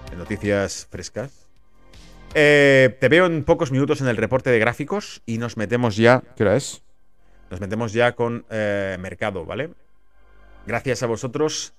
De 0.10 0.16
noticias 0.16 0.88
frescas. 0.90 1.32
Eh, 2.34 2.98
te 3.00 3.10
veo 3.10 3.28
en 3.28 3.44
pocos 3.44 3.72
minutos 3.72 4.02
en 4.02 4.08
el 4.08 4.18
reporte 4.18 4.50
de 4.50 4.58
gráficos 4.58 5.22
y 5.28 5.38
nos 5.38 5.56
metemos 5.56 5.98
ya. 5.98 6.24
¿Qué 6.36 6.42
hora 6.46 6.56
es? 6.56 6.82
Nos 7.52 7.60
metemos 7.60 7.92
ya 7.92 8.14
con 8.14 8.46
eh, 8.50 8.98
mercado, 9.00 9.46
¿vale? 9.46 9.72
Gracias 10.66 11.04
a 11.04 11.08
vosotros 11.08 11.74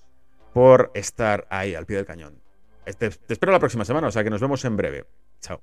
por 0.53 0.91
estar 0.93 1.47
ahí 1.49 1.73
al 1.73 1.87
pie 1.87 1.97
del 1.97 2.05
cañón. 2.05 2.39
Te, 2.85 3.09
te 3.09 3.33
espero 3.33 3.51
la 3.51 3.59
próxima 3.59 3.83
semana, 3.83 4.07
o 4.07 4.11
sea 4.11 4.23
que 4.23 4.29
nos 4.29 4.39
vemos 4.39 4.63
en 4.65 4.77
breve. 4.77 5.05
Chao. 5.41 5.61